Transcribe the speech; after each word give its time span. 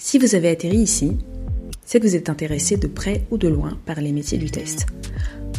Si 0.00 0.16
vous 0.16 0.36
avez 0.36 0.48
atterri 0.48 0.76
ici, 0.76 1.18
c'est 1.84 1.98
que 1.98 2.06
vous 2.06 2.14
êtes 2.14 2.30
intéressé 2.30 2.76
de 2.76 2.86
près 2.86 3.26
ou 3.32 3.36
de 3.36 3.48
loin 3.48 3.76
par 3.84 4.00
les 4.00 4.12
métiers 4.12 4.38
du 4.38 4.48
test. 4.48 4.86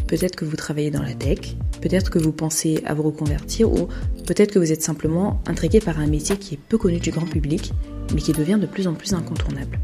Peut-être 0.07 0.37
que 0.37 0.45
vous 0.45 0.55
travaillez 0.55 0.91
dans 0.91 1.01
la 1.01 1.13
tech, 1.13 1.57
peut-être 1.81 2.09
que 2.09 2.19
vous 2.19 2.31
pensez 2.31 2.81
à 2.85 2.93
vous 2.93 3.03
reconvertir 3.03 3.69
ou 3.69 3.89
peut-être 4.25 4.53
que 4.53 4.59
vous 4.59 4.71
êtes 4.71 4.81
simplement 4.81 5.41
intrigué 5.45 5.81
par 5.81 5.99
un 5.99 6.07
métier 6.07 6.37
qui 6.37 6.55
est 6.55 6.59
peu 6.69 6.77
connu 6.77 6.99
du 6.99 7.11
grand 7.11 7.25
public 7.25 7.73
mais 8.13 8.21
qui 8.21 8.31
devient 8.31 8.57
de 8.59 8.65
plus 8.65 8.87
en 8.87 8.93
plus 8.93 9.13
incontournable. 9.13 9.77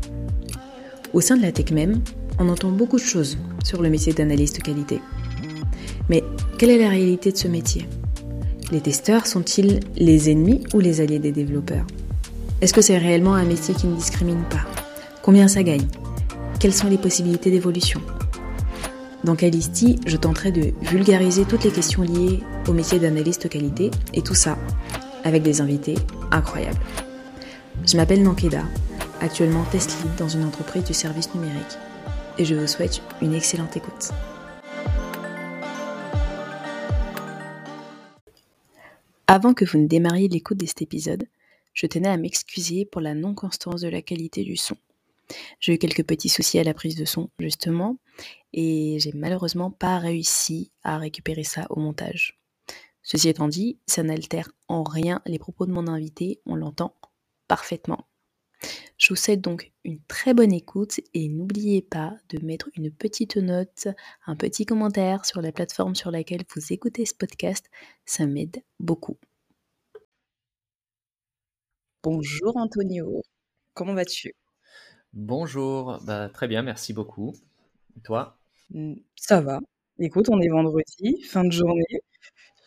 Au 1.11 1.19
sein 1.19 1.35
de 1.35 1.41
la 1.41 1.51
tech 1.51 1.71
même, 1.71 1.99
on 2.39 2.47
entend 2.47 2.71
beaucoup 2.71 2.97
de 2.97 3.03
choses 3.03 3.37
sur 3.61 3.81
le 3.81 3.89
métier 3.89 4.13
d'analyste 4.13 4.63
qualité. 4.63 5.01
Mais 6.07 6.23
quelle 6.57 6.69
est 6.69 6.79
la 6.79 6.89
réalité 6.89 7.33
de 7.33 7.37
ce 7.37 7.49
métier? 7.49 7.89
Les 8.71 8.79
testeurs 8.79 9.27
sont-ils 9.27 9.81
les 9.97 10.29
ennemis 10.29 10.63
ou 10.73 10.79
les 10.79 11.01
alliés 11.01 11.19
des 11.19 11.33
développeurs? 11.33 11.85
Est-ce 12.65 12.73
que 12.73 12.81
c'est 12.81 12.97
réellement 12.97 13.35
un 13.35 13.45
métier 13.45 13.75
qui 13.75 13.85
ne 13.85 13.95
discrimine 13.95 14.43
pas? 14.45 14.65
Combien 15.21 15.47
ça 15.47 15.61
gagne? 15.61 15.85
Quelles 16.59 16.73
sont 16.73 16.87
les 16.87 16.97
possibilités 16.97 17.51
d'évolution? 17.51 18.01
Dans 19.23 19.35
Calisti, 19.35 19.99
je 20.07 20.17
tenterai 20.17 20.51
de 20.51 20.73
vulgariser 20.81 21.45
toutes 21.45 21.63
les 21.63 21.69
questions 21.69 22.01
liées 22.01 22.39
au 22.67 22.73
métier 22.73 22.97
d'analyste 22.97 23.49
qualité 23.49 23.91
et 24.15 24.23
tout 24.23 24.33
ça 24.33 24.57
avec 25.23 25.43
des 25.43 25.61
invités 25.61 25.93
incroyables. 26.31 26.79
Je 27.85 27.97
m'appelle 27.97 28.23
Nankeda, 28.23 28.63
actuellement 29.21 29.63
test 29.65 29.95
lead 30.01 30.15
dans 30.15 30.29
une 30.29 30.43
entreprise 30.43 30.85
du 30.85 30.95
service 30.95 31.35
numérique 31.35 31.77
et 32.39 32.45
je 32.45 32.55
vous 32.55 32.65
souhaite 32.65 33.03
une 33.21 33.35
excellente 33.35 33.77
écoute. 33.77 34.09
Avant 39.27 39.53
que 39.53 39.65
vous 39.65 39.77
ne 39.77 39.87
démarriez 39.87 40.29
l'écoute 40.29 40.57
de 40.57 40.65
cet 40.65 40.81
épisode, 40.81 41.27
je 41.75 41.85
tenais 41.85 42.09
à 42.09 42.17
m'excuser 42.17 42.85
pour 42.85 43.01
la 43.01 43.13
non-constance 43.13 43.81
de 43.81 43.89
la 43.89 44.01
qualité 44.01 44.43
du 44.43 44.55
son. 44.55 44.77
J'ai 45.59 45.73
eu 45.73 45.77
quelques 45.77 46.05
petits 46.05 46.29
soucis 46.29 46.57
à 46.57 46.63
la 46.63 46.73
prise 46.73 46.95
de 46.95 47.05
son, 47.05 47.29
justement, 47.37 47.97
et 48.53 48.97
j'ai 48.99 49.11
malheureusement 49.13 49.69
pas 49.69 49.99
réussi 49.99 50.71
à 50.83 50.97
récupérer 50.97 51.43
ça 51.43 51.67
au 51.69 51.79
montage. 51.79 52.39
Ceci 53.03 53.29
étant 53.29 53.47
dit, 53.47 53.77
ça 53.85 54.01
n'altère 54.01 54.49
en 54.67 54.83
rien 54.83 55.21
les 55.25 55.37
propos 55.37 55.65
de 55.65 55.71
mon 55.71 55.87
invité, 55.87 56.39
on 56.45 56.55
l'entend 56.55 56.95
parfaitement. 57.47 58.07
Je 58.97 59.09
vous 59.09 59.15
souhaite 59.15 59.41
donc 59.41 59.71
une 59.83 59.99
très 60.07 60.33
bonne 60.33 60.53
écoute 60.53 61.01
et 61.13 61.27
n'oubliez 61.27 61.81
pas 61.81 62.15
de 62.29 62.43
mettre 62.43 62.69
une 62.75 62.89
petite 62.89 63.35
note, 63.35 63.89
un 64.25 64.35
petit 64.35 64.65
commentaire 64.65 65.25
sur 65.25 65.41
la 65.41 65.51
plateforme 65.51 65.95
sur 65.95 66.09
laquelle 66.09 66.45
vous 66.55 66.73
écoutez 66.73 67.05
ce 67.05 67.13
podcast. 67.13 67.69
Ça 68.05 68.25
m'aide 68.25 68.63
beaucoup. 68.79 69.17
Bonjour 72.05 72.55
Antonio, 72.55 73.23
comment 73.73 73.95
vas-tu? 73.95 74.35
Bonjour, 75.13 75.99
bah, 76.05 76.29
très 76.29 76.47
bien, 76.47 76.61
merci 76.61 76.93
beaucoup. 76.93 77.33
Et 77.97 78.01
toi? 78.01 78.37
Mmh, 78.69 78.93
Ça 79.15 79.41
va. 79.41 79.59
Écoute, 79.97 80.29
on 80.29 80.39
est 80.39 80.49
vendredi, 80.49 81.19
fin 81.23 81.43
de 81.43 81.51
journée. 81.51 81.81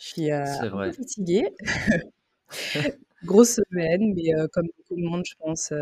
Je 0.00 0.06
suis 0.08 0.32
euh, 0.32 0.42
un 0.44 0.70
peu 0.70 0.90
fatiguée. 0.90 1.48
Grosse 3.24 3.60
semaine, 3.70 4.12
mais 4.16 4.32
comme 4.52 4.66
beaucoup 4.76 5.00
de 5.00 5.06
monde, 5.06 5.22
je 5.24 5.34
pense, 5.38 5.72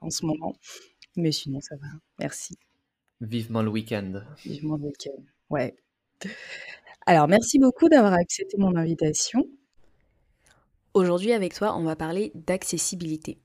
en 0.00 0.10
ce 0.10 0.24
moment. 0.24 0.54
Mais 1.16 1.32
sinon, 1.32 1.60
ça 1.60 1.74
va. 1.74 1.88
Merci. 2.20 2.56
Vivement 3.20 3.62
le 3.62 3.70
week-end. 3.70 4.22
Vivement 4.44 4.76
le 4.76 4.84
week-end, 4.84 5.20
ouais. 5.50 5.74
Alors, 7.04 7.26
merci 7.26 7.58
beaucoup 7.58 7.88
d'avoir 7.88 8.12
accepté 8.12 8.56
mon 8.58 8.76
invitation. 8.76 9.44
Aujourd'hui, 10.96 11.34
avec 11.34 11.52
toi, 11.52 11.76
on 11.76 11.82
va 11.82 11.94
parler 11.94 12.32
d'accessibilité. 12.34 13.36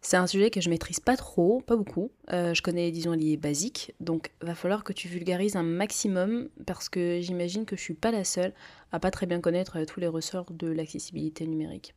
C'est 0.00 0.16
un 0.16 0.26
sujet 0.26 0.50
que 0.50 0.60
je 0.60 0.68
maîtrise 0.68 0.98
pas 0.98 1.16
trop, 1.16 1.60
pas 1.60 1.76
beaucoup. 1.76 2.10
je 2.28 2.60
connais, 2.60 2.90
disons, 2.90 3.12
les 3.12 3.36
basiques. 3.36 3.94
Donc, 4.00 4.32
va 4.40 4.56
falloir 4.56 4.82
que 4.82 4.92
tu 4.92 5.06
vulgarises 5.06 5.54
un 5.54 5.62
maximum 5.62 6.48
parce 6.66 6.88
que 6.88 7.20
j'imagine 7.20 7.66
que 7.66 7.76
je 7.76 7.82
suis 7.82 7.94
pas 7.94 8.10
la 8.10 8.24
seule 8.24 8.52
à 8.90 8.98
pas 8.98 9.12
très 9.12 9.26
bien 9.26 9.40
connaître 9.40 9.80
tous 9.84 10.00
les 10.00 10.08
ressorts 10.08 10.50
de 10.50 10.66
l'accessibilité 10.66 11.46
numérique. 11.46 11.94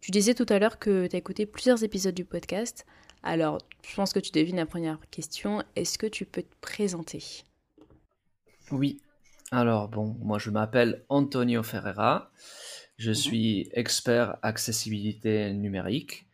Tu 0.00 0.10
disais 0.10 0.34
tout 0.34 0.46
à 0.48 0.58
l'heure 0.58 0.80
que 0.80 1.06
tu 1.06 1.14
as 1.14 1.20
écouté 1.20 1.46
plusieurs 1.46 1.84
épisodes 1.84 2.12
du 2.12 2.24
podcast. 2.24 2.84
Alors, 3.22 3.58
je 3.88 3.94
pense 3.94 4.12
que 4.12 4.18
tu 4.18 4.32
devines 4.32 4.56
la 4.56 4.66
première 4.66 4.98
question. 5.12 5.62
Est-ce 5.76 5.98
que 5.98 6.06
tu 6.08 6.26
peux 6.26 6.42
te 6.42 6.56
présenter? 6.60 7.22
Oui. 8.72 8.98
Alors, 9.52 9.86
bon, 9.86 10.16
moi 10.20 10.40
je 10.40 10.50
m'appelle 10.50 11.04
Antonio 11.10 11.62
Ferreira. 11.62 12.32
Je 12.96 13.10
mhm. 13.10 13.14
suis 13.14 13.68
expert 13.72 14.36
accessibilité 14.42 15.52
numérique. 15.52 16.26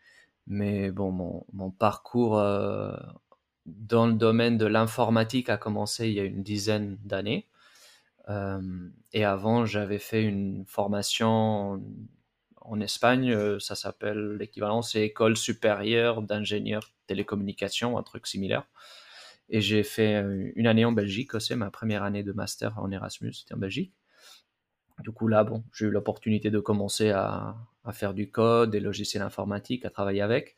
Mais 0.46 0.90
bon, 0.90 1.44
mon, 1.52 1.70
parcours 1.70 2.38
euh, 2.38 2.96
dans 3.66 4.06
le 4.06 4.14
domaine 4.14 4.58
de 4.58 4.66
l'informatique 4.66 5.48
a 5.48 5.56
commencé 5.56 6.08
il 6.08 6.14
y 6.14 6.20
a 6.20 6.24
une 6.24 6.42
dizaine 6.42 6.98
d'années. 7.04 7.48
Euh, 8.28 8.60
et 9.12 9.24
avant, 9.24 9.66
j'avais 9.66 9.98
fait 9.98 10.22
une 10.22 10.64
formation 10.66 11.82
en 12.60 12.80
Espagne, 12.80 13.32
euh, 13.32 13.58
ça 13.58 13.74
s'appelle 13.74 14.36
l'équivalent, 14.36 14.82
c'est 14.82 15.02
École 15.02 15.36
supérieure 15.36 16.22
d'ingénieurs 16.22 16.92
télécommunications, 17.08 17.98
un 17.98 18.02
truc 18.02 18.26
similaire. 18.26 18.64
Et 19.48 19.60
j'ai 19.60 19.82
fait 19.82 20.24
une 20.56 20.66
année 20.66 20.84
en 20.84 20.92
Belgique 20.92 21.34
aussi, 21.34 21.54
ma 21.56 21.70
première 21.70 22.04
année 22.04 22.22
de 22.22 22.32
master 22.32 22.78
en 22.78 22.90
Erasmus, 22.90 23.34
c'était 23.34 23.54
en 23.54 23.58
Belgique. 23.58 23.92
Du 25.02 25.10
coup, 25.10 25.28
là, 25.28 25.44
bon, 25.44 25.62
j'ai 25.74 25.86
eu 25.86 25.90
l'opportunité 25.90 26.50
de 26.50 26.58
commencer 26.58 27.10
à, 27.10 27.56
faire 27.92 28.14
du 28.14 28.30
code, 28.30 28.70
des 28.70 28.80
logiciels 28.80 29.22
informatiques, 29.22 29.84
à 29.84 29.90
travailler 29.90 30.22
avec. 30.22 30.56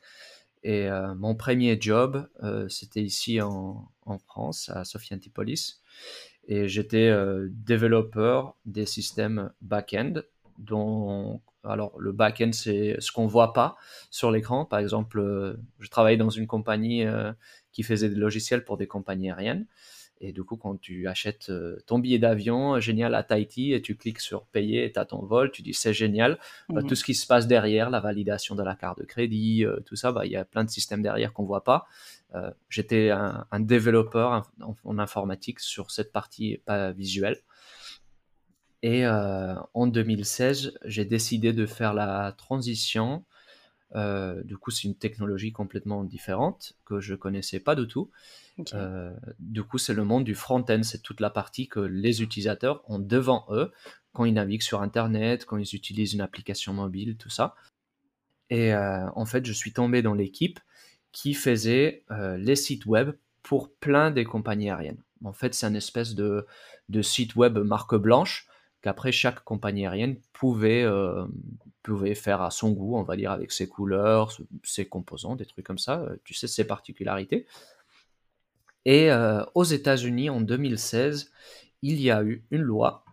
Et 0.63 0.89
euh, 0.89 1.13
mon 1.15 1.35
premier 1.35 1.79
job, 1.79 2.27
c'était 2.69 3.01
ici 3.01 3.41
en, 3.41 3.87
France, 4.27 4.69
à 4.73 4.83
Sophie 4.83 5.13
Antipolis. 5.13 5.81
Et 6.47 6.67
j'étais 6.67 7.11
développeur 7.49 8.55
des 8.65 8.85
systèmes 8.85 9.51
back-end, 9.61 10.21
alors, 11.67 11.93
le 11.99 12.11
back-end, 12.11 12.51
c'est 12.53 12.95
ce 12.99 13.11
qu'on 13.11 13.27
voit 13.27 13.53
pas 13.53 13.75
sur 14.11 14.31
l'écran. 14.31 14.65
Par 14.65 14.79
exemple, 14.79 15.19
euh, 15.19 15.55
je 15.79 15.89
travaillais 15.89 16.17
dans 16.17 16.29
une 16.29 16.47
compagnie 16.47 17.03
euh, 17.05 17.31
qui 17.71 17.83
faisait 17.83 18.09
des 18.09 18.15
logiciels 18.15 18.63
pour 18.63 18.77
des 18.77 18.87
compagnies 18.87 19.31
aériennes. 19.31 19.65
Et 20.21 20.31
du 20.31 20.43
coup, 20.43 20.55
quand 20.55 20.79
tu 20.79 21.07
achètes 21.07 21.49
euh, 21.49 21.77
ton 21.85 21.99
billet 21.99 22.19
d'avion, 22.19 22.79
génial, 22.79 23.13
à 23.15 23.23
Tahiti, 23.23 23.73
et 23.73 23.81
tu 23.81 23.95
cliques 23.95 24.21
sur 24.21 24.45
payer 24.45 24.91
tu 24.91 24.99
as 24.99 25.05
ton 25.05 25.19
vol, 25.19 25.51
tu 25.51 25.61
dis 25.61 25.73
c'est 25.73 25.93
génial. 25.93 26.39
Bah, 26.69 26.81
mhm. 26.81 26.87
tout 26.87 26.95
ce 26.95 27.03
qui 27.03 27.13
se 27.13 27.27
passe 27.27 27.47
derrière, 27.47 27.89
la 27.89 27.99
validation 27.99 28.55
de 28.55 28.63
la 28.63 28.75
carte 28.75 28.99
de 28.99 29.05
crédit, 29.05 29.65
tout 29.85 29.95
ça, 29.95 30.11
bah, 30.11 30.25
il 30.25 30.31
y 30.31 30.37
a 30.37 30.45
plein 30.45 30.63
de 30.63 30.69
systèmes 30.69 31.01
derrière 31.01 31.33
qu'on 31.33 31.45
voit 31.45 31.63
pas. 31.63 31.85
J'étais 32.69 33.11
un, 33.11 33.59
développeur 33.61 34.49
en, 34.61 34.99
informatique 34.99 35.61
sur 35.61 35.91
cette 35.91 36.11
partie 36.11 36.57
pas 36.65 36.91
visuelle. 36.91 37.37
Et 38.85 39.03
euh, 39.03 39.55
en 39.73 39.87
2016, 39.87 40.77
j'ai 40.85 41.05
décidé 41.05 41.53
de 41.53 41.65
faire 41.65 41.95
la 41.95 42.33
transition. 42.37 43.23
Euh, 43.93 44.43
du 44.43 44.57
coup, 44.57 44.71
c'est 44.71 44.87
une 44.87 44.95
technologie 44.95 45.51
complètement 45.51 46.03
différente 46.03 46.73
que 46.85 46.99
je 46.99 47.13
connaissais 47.13 47.59
pas 47.59 47.75
du 47.75 47.87
tout. 47.87 48.09
Euh, 48.73 49.13
du 49.39 49.63
coup, 49.63 49.77
c'est 49.77 49.93
le 49.93 50.03
monde 50.03 50.23
du 50.23 50.35
front-end. 50.35 50.81
C'est 50.83 51.01
toute 51.01 51.19
la 51.19 51.29
partie 51.29 51.67
que 51.67 51.79
les 51.79 52.21
utilisateurs 52.23 52.83
ont 52.89 52.99
devant 52.99 53.45
eux 53.49 53.71
quand 54.13 54.25
ils 54.25 54.33
naviguent 54.33 54.61
sur 54.61 54.81
Internet, 54.81 55.45
quand 55.45 55.57
ils 55.57 55.75
utilisent 55.75 56.13
une 56.13 56.21
application 56.21 56.73
mobile, 56.73 57.17
tout 57.17 57.29
ça. 57.29 57.55
Et 58.49 58.73
en 58.73 59.25
fait, 59.25 59.45
je 59.45 59.51
suis 59.51 59.73
tombé 59.73 60.01
dans 60.01 60.13
l'équipe 60.13 60.59
qui 61.11 61.33
faisait 61.33 62.05
les 62.37 62.55
sites 62.55 62.85
web 62.85 63.11
pour 63.43 63.73
plein 63.73 64.11
des 64.11 64.23
compagnies 64.23 64.69
aériennes. 64.69 65.03
En 65.23 65.33
fait, 65.33 65.53
c'est 65.53 65.65
une 65.65 65.75
espèce 65.75 66.15
de, 66.15 66.45
de 66.87 67.01
site 67.01 67.35
web 67.35 67.57
marque 67.57 67.95
blanche 67.95 68.47
qu'après 68.85 69.11
chaque 69.11 69.43
compagnie 69.43 69.87
aérienne 69.87 70.17
pouvait, 70.31 70.83
euh, 70.83 71.25
pouvait 71.81 72.13
faire 72.13 72.43
à 72.43 72.51
son 72.51 72.69
goût, 72.69 72.97
on 72.97 73.01
va 73.01 73.15
dire, 73.15 73.31
avec 73.31 73.51
ses 73.51 73.67
couleurs, 73.67 74.37
ses 74.61 74.87
composants, 74.87 75.35
des 75.35 75.47
trucs 75.47 75.65
comme 75.65 75.79
ça, 75.79 76.01
euh, 76.01 76.17
tu 76.23 76.35
sais, 76.35 76.45
ses 76.45 76.65
particularités. 76.65 77.47
Et 78.85 79.11
euh, 79.11 79.43
aux 79.55 79.63
États-Unis, 79.63 80.29
en 80.29 80.39
2016, 80.39 81.31
il 81.81 81.99
y 81.99 82.11
a 82.11 82.21
eu 82.23 82.45
une 82.51 82.61
loi 82.61 83.03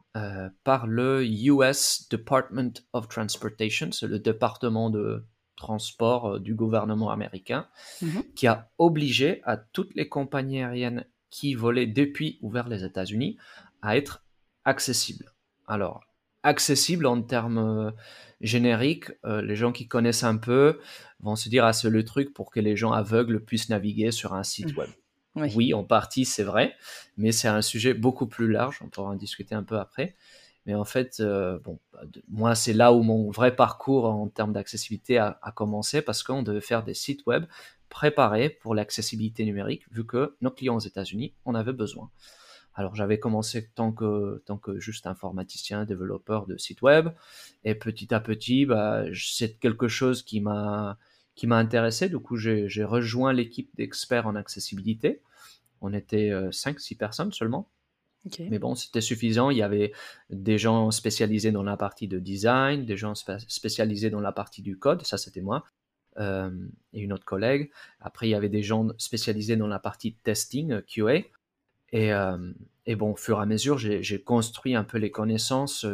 par 0.62 0.86
le 0.86 1.24
US 1.24 2.06
Department 2.10 2.74
of 2.92 3.08
Transportation, 3.08 3.92
c'est 3.92 4.08
le 4.08 4.18
département 4.18 4.90
de 4.90 5.24
transport 5.56 6.38
du 6.38 6.54
gouvernement 6.54 7.10
américain, 7.10 7.66
mm-hmm. 8.02 8.34
qui 8.34 8.46
a 8.46 8.70
obligé 8.76 9.40
à 9.44 9.56
toutes 9.56 9.94
les 9.94 10.10
compagnies 10.10 10.60
aériennes 10.60 11.06
qui 11.30 11.54
volaient 11.54 11.86
depuis 11.86 12.38
ou 12.42 12.50
vers 12.50 12.68
les 12.68 12.84
États-Unis 12.84 13.38
à 13.80 13.96
être 13.96 14.22
accessibles. 14.66 15.32
Alors, 15.66 16.00
accessible 16.42 17.06
en 17.06 17.22
termes 17.22 17.58
euh, 17.58 17.90
génériques, 18.40 19.10
euh, 19.24 19.42
les 19.42 19.56
gens 19.56 19.72
qui 19.72 19.86
connaissent 19.86 20.24
un 20.24 20.36
peu 20.36 20.80
vont 21.20 21.36
se 21.36 21.48
dire 21.48 21.64
ah 21.64 21.72
c'est 21.72 21.88
le 21.88 22.04
truc 22.04 22.34
pour 22.34 22.50
que 22.50 22.60
les 22.60 22.76
gens 22.76 22.92
aveugles 22.92 23.44
puissent 23.44 23.68
naviguer 23.68 24.10
sur 24.10 24.34
un 24.34 24.42
site 24.42 24.74
mmh. 24.74 24.78
web. 24.78 24.90
Oui. 25.34 25.72
en 25.72 25.82
partie 25.82 26.26
c'est 26.26 26.42
vrai, 26.42 26.74
mais 27.16 27.32
c'est 27.32 27.48
un 27.48 27.62
sujet 27.62 27.94
beaucoup 27.94 28.26
plus 28.26 28.50
large, 28.50 28.80
on 28.82 28.88
pourra 28.88 29.10
en 29.10 29.14
discuter 29.14 29.54
un 29.54 29.62
peu 29.62 29.78
après. 29.78 30.14
Mais 30.66 30.74
en 30.74 30.84
fait, 30.84 31.18
euh, 31.20 31.58
bon, 31.58 31.80
bah, 31.92 32.02
moi, 32.28 32.54
c'est 32.54 32.72
là 32.72 32.92
où 32.92 33.02
mon 33.02 33.30
vrai 33.30 33.56
parcours 33.56 34.04
en 34.04 34.28
termes 34.28 34.52
d'accessibilité 34.52 35.18
a, 35.18 35.38
commencé 35.54 36.02
parce 36.02 36.22
qu'on 36.22 36.42
devait 36.42 36.60
faire 36.60 36.84
des 36.84 36.94
sites 36.94 37.26
web 37.26 37.46
préparés 37.88 38.48
pour 38.48 38.74
l'accessibilité 38.74 39.44
numérique, 39.44 39.84
vu 39.90 40.06
que 40.06 40.36
nos 40.40 40.50
clients 40.50 40.76
aux 40.76 40.80
États-Unis 40.80 41.34
en 41.44 41.54
avaient 41.54 41.72
besoin. 41.72 42.10
Alors 42.74 42.94
j'avais 42.94 43.18
commencé 43.18 43.68
tant 43.74 43.92
que, 43.92 44.42
tant 44.46 44.56
que 44.56 44.78
juste 44.80 45.06
informaticien, 45.06 45.84
développeur 45.84 46.46
de 46.46 46.56
sites 46.56 46.82
web, 46.82 47.10
et 47.64 47.74
petit 47.74 48.14
à 48.14 48.20
petit, 48.20 48.66
bah, 48.66 49.04
c'est 49.14 49.58
quelque 49.58 49.88
chose 49.88 50.22
qui 50.22 50.40
m'a 50.40 50.98
qui 51.34 51.46
m'a 51.46 51.56
intéressé. 51.56 52.08
Du 52.08 52.18
coup, 52.18 52.36
j'ai 52.36 52.84
rejoint 52.84 53.32
l'équipe 53.32 53.70
d'experts 53.76 54.26
en 54.26 54.34
accessibilité. 54.34 55.22
On 55.80 55.92
était 55.94 56.30
5-6 56.30 56.94
euh, 56.94 56.96
personnes 56.98 57.32
seulement. 57.32 57.70
Mais 58.38 58.58
bon, 58.58 58.74
c'était 58.74 59.00
suffisant. 59.00 59.50
Il 59.50 59.58
y 59.58 59.62
avait 59.62 59.92
des 60.30 60.56
gens 60.56 60.90
spécialisés 60.90 61.50
dans 61.50 61.64
la 61.64 61.76
partie 61.76 62.06
de 62.06 62.18
design, 62.20 62.84
des 62.84 62.96
gens 62.96 63.14
spécialisés 63.14 64.10
dans 64.10 64.20
la 64.20 64.32
partie 64.32 64.62
du 64.62 64.78
code, 64.78 65.04
ça 65.04 65.18
c'était 65.18 65.40
moi, 65.40 65.64
euh, 66.18 66.50
et 66.92 67.00
une 67.00 67.12
autre 67.12 67.24
collègue. 67.24 67.70
Après, 68.00 68.28
il 68.28 68.30
y 68.30 68.34
avait 68.34 68.48
des 68.48 68.62
gens 68.62 68.88
spécialisés 68.98 69.56
dans 69.56 69.66
la 69.66 69.80
partie 69.80 70.14
testing, 70.14 70.72
euh, 70.72 70.82
QA. 70.82 71.24
Et, 71.92 72.12
euh, 72.12 72.52
et 72.86 72.96
bon, 72.96 73.12
au 73.12 73.16
fur 73.16 73.38
et 73.38 73.42
à 73.42 73.46
mesure, 73.46 73.78
j'ai 73.78 74.22
construit 74.22 74.74
un 74.74 74.84
peu 74.84 74.98
les 74.98 75.10
connaissances 75.10 75.86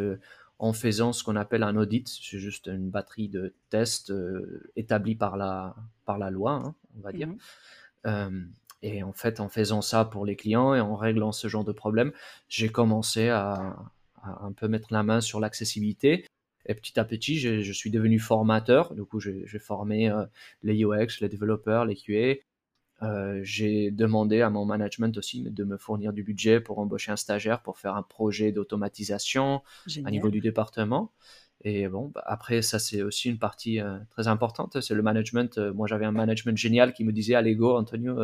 en 0.58 0.72
faisant 0.72 1.12
ce 1.12 1.22
qu'on 1.22 1.36
appelle 1.36 1.62
un 1.62 1.76
audit. 1.76 2.08
C'est 2.08 2.38
juste 2.38 2.66
une 2.66 2.90
batterie 2.90 3.28
de 3.28 3.54
tests 3.70 4.12
établie 4.76 5.14
par 5.14 5.36
la, 5.36 5.76
par 6.04 6.18
la 6.18 6.30
loi, 6.30 6.52
hein, 6.52 6.74
on 6.96 7.00
va 7.00 7.12
dire. 7.12 7.28
Mmh 8.04 8.46
et 8.82 9.02
en 9.02 9.12
fait, 9.12 9.40
en 9.40 9.48
faisant 9.48 9.82
ça 9.82 10.04
pour 10.04 10.24
les 10.24 10.36
clients 10.36 10.74
et 10.74 10.80
en 10.80 10.94
réglant 10.96 11.32
ce 11.32 11.48
genre 11.48 11.64
de 11.64 11.72
problème, 11.72 12.12
j'ai 12.48 12.68
commencé 12.68 13.28
à, 13.28 13.76
un 14.22 14.52
peu 14.52 14.68
mettre 14.68 14.92
la 14.92 15.02
main 15.02 15.20
sur 15.20 15.40
l'accessibilité. 15.40 16.26
Et 16.66 16.74
petit 16.74 17.00
à 17.00 17.04
petit, 17.04 17.38
je 17.38 17.72
suis 17.72 17.90
devenu 17.90 18.18
formateur. 18.18 18.94
Du 18.94 19.04
coup, 19.04 19.20
j'ai 19.20 19.58
formé 19.58 20.10
euh, 20.10 20.24
les 20.62 20.84
UX, 20.84 21.20
les 21.20 21.28
développeurs, 21.28 21.86
les 21.86 21.96
QA. 21.96 22.42
Euh, 23.02 23.40
j'ai 23.42 23.90
demandé 23.90 24.40
à 24.40 24.50
mon 24.50 24.64
management 24.64 25.16
aussi 25.16 25.42
de 25.42 25.64
me 25.64 25.76
fournir 25.76 26.12
du 26.12 26.22
budget 26.24 26.60
pour 26.60 26.78
embaucher 26.80 27.12
un 27.12 27.16
stagiaire 27.16 27.62
pour 27.62 27.78
faire 27.78 27.94
un 27.94 28.02
projet 28.02 28.50
d'automatisation 28.50 29.62
à 30.04 30.10
niveau 30.10 30.30
du 30.30 30.40
département. 30.40 31.12
Et 31.64 31.88
bon, 31.88 32.10
bah, 32.14 32.22
après, 32.26 32.62
ça, 32.62 32.78
c'est 32.78 33.02
aussi 33.02 33.28
une 33.28 33.38
partie 33.38 33.80
euh, 33.80 33.98
très 34.10 34.28
importante. 34.28 34.80
C'est 34.80 34.94
le 34.94 35.02
management. 35.02 35.58
moi, 35.58 35.86
j'avais 35.86 36.04
un 36.04 36.12
management 36.12 36.56
génial 36.56 36.92
qui 36.92 37.04
me 37.04 37.12
disait 37.12 37.34
Allez, 37.34 37.54
go, 37.54 37.76
Antonio, 37.76 38.16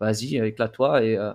vas-y, 0.00 0.36
éclate-toi 0.36 1.04
et 1.04 1.16
euh, 1.16 1.32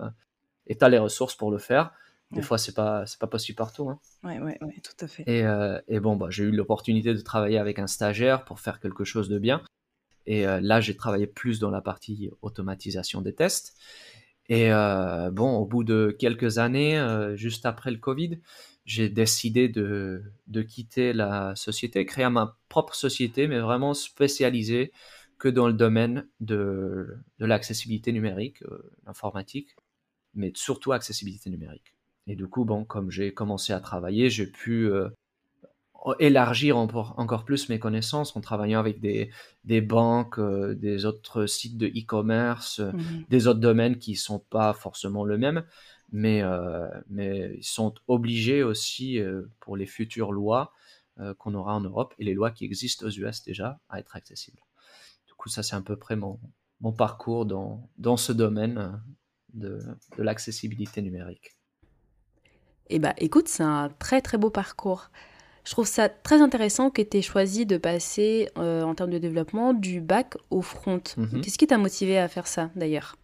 tu 0.68 0.76
as 0.80 0.88
les 0.88 0.98
ressources 0.98 1.34
pour 1.34 1.50
le 1.50 1.58
faire. 1.58 1.92
Des 2.30 2.42
fois, 2.42 2.58
c'est 2.58 2.74
pas 2.74 3.06
c'est 3.06 3.20
pas 3.20 3.28
possible 3.28 3.56
partout. 3.56 3.88
Hein. 3.88 4.00
Ouais, 4.24 4.40
ouais, 4.40 4.58
ouais, 4.60 4.80
tout 4.82 5.04
à 5.04 5.06
fait. 5.06 5.22
Et, 5.28 5.44
euh, 5.44 5.80
et 5.86 6.00
bon, 6.00 6.16
bah, 6.16 6.26
j'ai 6.30 6.42
eu 6.42 6.50
l'opportunité 6.50 7.14
de 7.14 7.20
travailler 7.20 7.58
avec 7.58 7.78
un 7.78 7.86
stagiaire 7.86 8.44
pour 8.44 8.58
faire 8.58 8.80
quelque 8.80 9.04
chose 9.04 9.28
de 9.28 9.38
bien. 9.38 9.62
Et 10.26 10.46
euh, 10.46 10.60
là, 10.60 10.80
j'ai 10.80 10.96
travaillé 10.96 11.26
plus 11.26 11.58
dans 11.58 11.70
la 11.70 11.80
partie 11.80 12.30
automatisation 12.42 13.20
des 13.20 13.34
tests. 13.34 13.76
Et 14.48 14.72
euh, 14.72 15.30
bon, 15.30 15.56
au 15.56 15.66
bout 15.66 15.84
de 15.84 16.14
quelques 16.18 16.58
années, 16.58 17.02
juste 17.34 17.64
après 17.66 17.90
le 17.90 17.96
Covid, 17.98 18.40
j'ai 18.84 19.08
décidé 19.08 19.68
de, 19.68 20.22
de 20.46 20.62
quitter 20.62 21.12
la 21.12 21.54
société, 21.56 22.04
créer 22.04 22.28
ma 22.28 22.58
propre 22.68 22.94
société, 22.94 23.48
mais 23.48 23.58
vraiment 23.58 23.94
spécialisée 23.94 24.92
que 25.38 25.48
dans 25.48 25.66
le 25.66 25.72
domaine 25.72 26.26
de, 26.40 27.16
de 27.38 27.46
l'accessibilité 27.46 28.12
numérique, 28.12 28.62
euh, 28.62 28.92
l'informatique, 29.06 29.76
mais 30.34 30.52
surtout 30.54 30.92
accessibilité 30.92 31.50
numérique. 31.50 31.94
Et 32.26 32.36
du 32.36 32.46
coup, 32.46 32.64
bon, 32.64 32.84
comme 32.84 33.10
j'ai 33.10 33.34
commencé 33.34 33.72
à 33.72 33.80
travailler, 33.80 34.30
j'ai 34.30 34.46
pu 34.46 34.86
euh, 34.90 35.08
élargir 36.18 36.76
encore, 36.76 37.44
plus 37.44 37.68
mes 37.68 37.78
connaissances 37.78 38.36
en 38.36 38.40
travaillant 38.40 38.78
avec 38.78 39.00
des, 39.00 39.30
des 39.64 39.80
banques, 39.80 40.38
euh, 40.38 40.74
des 40.74 41.06
autres 41.06 41.46
sites 41.46 41.78
de 41.78 41.86
e-commerce, 41.86 42.80
mmh 42.80 43.24
des 43.30 43.46
autres 43.46 43.60
domaines 43.60 43.98
qui 43.98 44.12
ne 44.12 44.16
sont 44.16 44.38
pas 44.38 44.72
forcément 44.74 45.24
le 45.24 45.38
même, 45.38 45.64
mais, 46.12 46.42
mais 47.08 47.54
ils 47.56 47.64
sont 47.64 47.94
obligés 48.06 48.62
aussi 48.62 49.18
pour 49.60 49.76
les 49.76 49.86
futures 49.86 50.30
lois 50.30 50.72
qu'on 51.38 51.54
aura 51.54 51.74
en 51.74 51.80
Europe 51.80 52.14
et 52.18 52.24
les 52.24 52.34
lois 52.34 52.50
qui 52.50 52.64
existent 52.64 53.06
aux 53.06 53.10
US 53.10 53.42
déjà 53.42 53.80
à 53.88 53.98
être 53.98 54.14
accessibles 54.14 54.60
ça, 55.48 55.62
c'est 55.62 55.76
à 55.76 55.80
peu 55.80 55.96
près 55.96 56.16
mon, 56.16 56.38
mon 56.80 56.92
parcours 56.92 57.46
dans, 57.46 57.88
dans, 57.98 58.16
ce 58.16 58.32
domaine 58.32 58.78
euh, 58.78 58.90
de, 59.54 59.78
de 60.16 60.22
l'accessibilité 60.22 61.02
numérique. 61.02 61.56
Eh 62.90 62.98
bien, 62.98 63.14
écoute, 63.18 63.48
c'est 63.48 63.62
un 63.62 63.88
très 63.98 64.20
très 64.20 64.38
beau 64.38 64.50
parcours. 64.50 65.10
Je 65.64 65.70
trouve 65.70 65.86
ça 65.86 66.08
très 66.08 66.42
intéressant 66.42 66.90
que 66.90 67.02
tu 67.02 67.16
aies 67.16 67.22
choisi 67.22 67.64
de 67.66 67.78
passer, 67.78 68.48
euh, 68.58 68.82
en 68.82 68.94
termes 68.94 69.10
de 69.10 69.18
développement, 69.18 69.72
du 69.72 70.00
bac 70.00 70.36
au 70.50 70.60
front. 70.60 71.02
Mhm. 71.16 71.40
Qu'est-ce 71.40 71.58
qui 71.58 71.66
t'a 71.66 71.78
motivé 71.78 72.18
à 72.18 72.28
faire 72.28 72.46
ça, 72.46 72.70
d'ailleurs? 72.76 73.16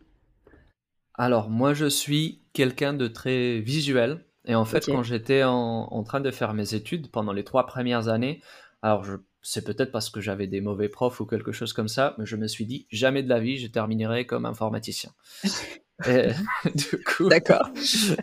Alors, 1.14 1.50
moi, 1.50 1.75
je 1.75 1.87
suis 1.87 2.42
quelqu'un 2.54 2.94
de 2.94 3.08
très 3.08 3.60
visuel. 3.60 4.25
Et 4.46 4.54
en 4.54 4.64
fait, 4.64 4.87
quand 4.87 5.02
j'étais 5.02 5.42
en, 5.44 5.88
en, 5.90 6.02
train 6.02 6.20
de 6.20 6.31
faire 6.31 6.54
mes 6.54 6.75
études, 6.75 7.10
pendant 7.10 7.34
les 7.34 7.44
trois 7.44 7.66
premières 7.66 8.08
années, 8.08 8.40
alors 8.81 9.04
c'est 9.43 9.64
peut-être 9.64 9.93
parce 9.93 10.10
que 10.10 10.20
j'avais 10.20 10.46
des 10.46 10.60
mauvais 10.60 10.88
profs 10.88 11.20
ou 11.20 11.26
quelque 11.26 11.52
chose 11.52 11.72
comme 11.72 11.88
ça, 11.88 12.14
mais 12.19 12.26
je 12.26 12.36
me 12.36 12.46
suis 12.46 12.66
dit 12.66 12.86
jamais 12.90 13.22
de 13.22 13.28
la 13.28 13.40
vie 13.40 13.58
je 13.58 13.66
terminerai 13.66 14.26
comme 14.26 14.46
informaticien. 14.46 15.12
du 16.75 17.02
coup, 17.05 17.29
d'accord. 17.29 17.70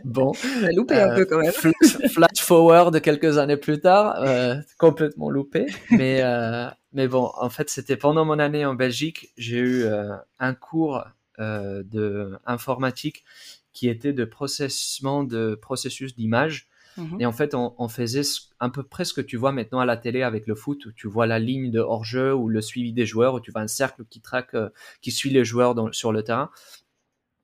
Bon, 0.03 0.31
loupé 0.74 0.95
un 0.95 1.15
peu 1.15 1.25
quand 1.25 1.39
même. 1.39 1.51
flash 1.51 2.41
forward 2.41 3.00
quelques 3.01 3.38
années 3.38 3.57
plus 3.57 3.79
tard, 3.79 4.21
euh, 4.21 4.56
complètement 4.77 5.29
loupé. 5.29 5.65
Mais 5.91 6.21
euh, 6.21 6.68
mais 6.94 7.07
bon, 7.07 7.31
en 7.35 7.50
fait, 7.50 7.69
c'était 7.69 7.97
pendant 7.97 8.25
mon 8.25 8.39
année 8.39 8.65
en 8.65 8.74
Belgique, 8.74 9.31
j'ai 9.38 9.59
eu 9.59 9.83
euh, 9.83 10.15
un 10.39 10.53
cours 10.53 11.03
de 11.39 12.35
informatique 12.47 13.24
qui 13.71 13.89
était 13.89 14.12
de 14.12 14.25
processement 14.25 15.23
de 15.23 15.53
processus 15.53 16.15
d'image 16.15 16.68
Mmh 16.97 17.18
et 17.19 17.25
en 17.25 17.31
fait, 17.31 17.53
on, 17.53 17.88
faisait 17.88 18.23
un 18.59 18.69
peu 18.69 18.83
près 18.83 19.06
ce 19.06 19.13
que 19.13 19.21
tu 19.21 19.38
vois 19.38 19.51
maintenant 19.51 19.80
à 19.80 19.85
la 19.85 19.97
télé 19.97 20.23
avec 20.23 20.47
le 20.47 20.56
foot, 20.56 20.85
où 20.85 20.91
tu 20.91 21.07
vois 21.07 21.27
la 21.27 21.39
ligne 21.39 21.71
de 21.71 21.80
hors-jeu 21.80 22.33
ou 22.33 22.50
le 22.50 22.62
suivi 22.62 22.91
des 22.91 23.06
joueurs, 23.06 23.35
où 23.35 23.39
tu 23.39 23.51
vois 23.51 23.62
un 23.62 23.68
cercle 23.68 24.03
qui 24.09 24.19
traque, 24.19 24.56
euh, 24.56 24.69
qui 25.01 25.12
suit 25.12 25.30
les 25.30 25.45
joueurs 25.45 25.75
sur 25.94 26.12
le 26.12 26.23
terrain. 26.23 26.50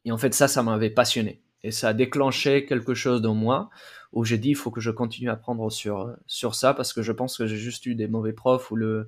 Et 0.05 0.11
en 0.11 0.17
fait, 0.17 0.33
ça, 0.33 0.47
ça 0.47 0.63
m'avait 0.63 0.89
passionné. 0.89 1.41
Et 1.63 1.71
ça 1.71 1.89
a 1.89 1.93
déclenché 1.93 2.65
quelque 2.65 2.93
chose 2.93 3.21
dans 3.21 3.33
moi 3.33 3.69
où 4.11 4.25
j'ai 4.25 4.37
dit, 4.37 4.49
il 4.49 4.55
faut 4.55 4.69
que 4.69 4.81
je 4.81 4.91
continue 4.91 5.29
à 5.29 5.33
apprendre 5.33 5.71
sur, 5.71 6.15
sur 6.27 6.55
ça 6.55 6.73
parce 6.73 6.93
que 6.93 7.01
je 7.01 7.11
pense 7.11 7.37
que 7.37 7.47
j'ai 7.47 7.57
juste 7.57 7.85
eu 7.85 7.95
des 7.95 8.07
mauvais 8.07 8.33
profs 8.33 8.69
ou 8.69 8.75
le, 8.75 9.07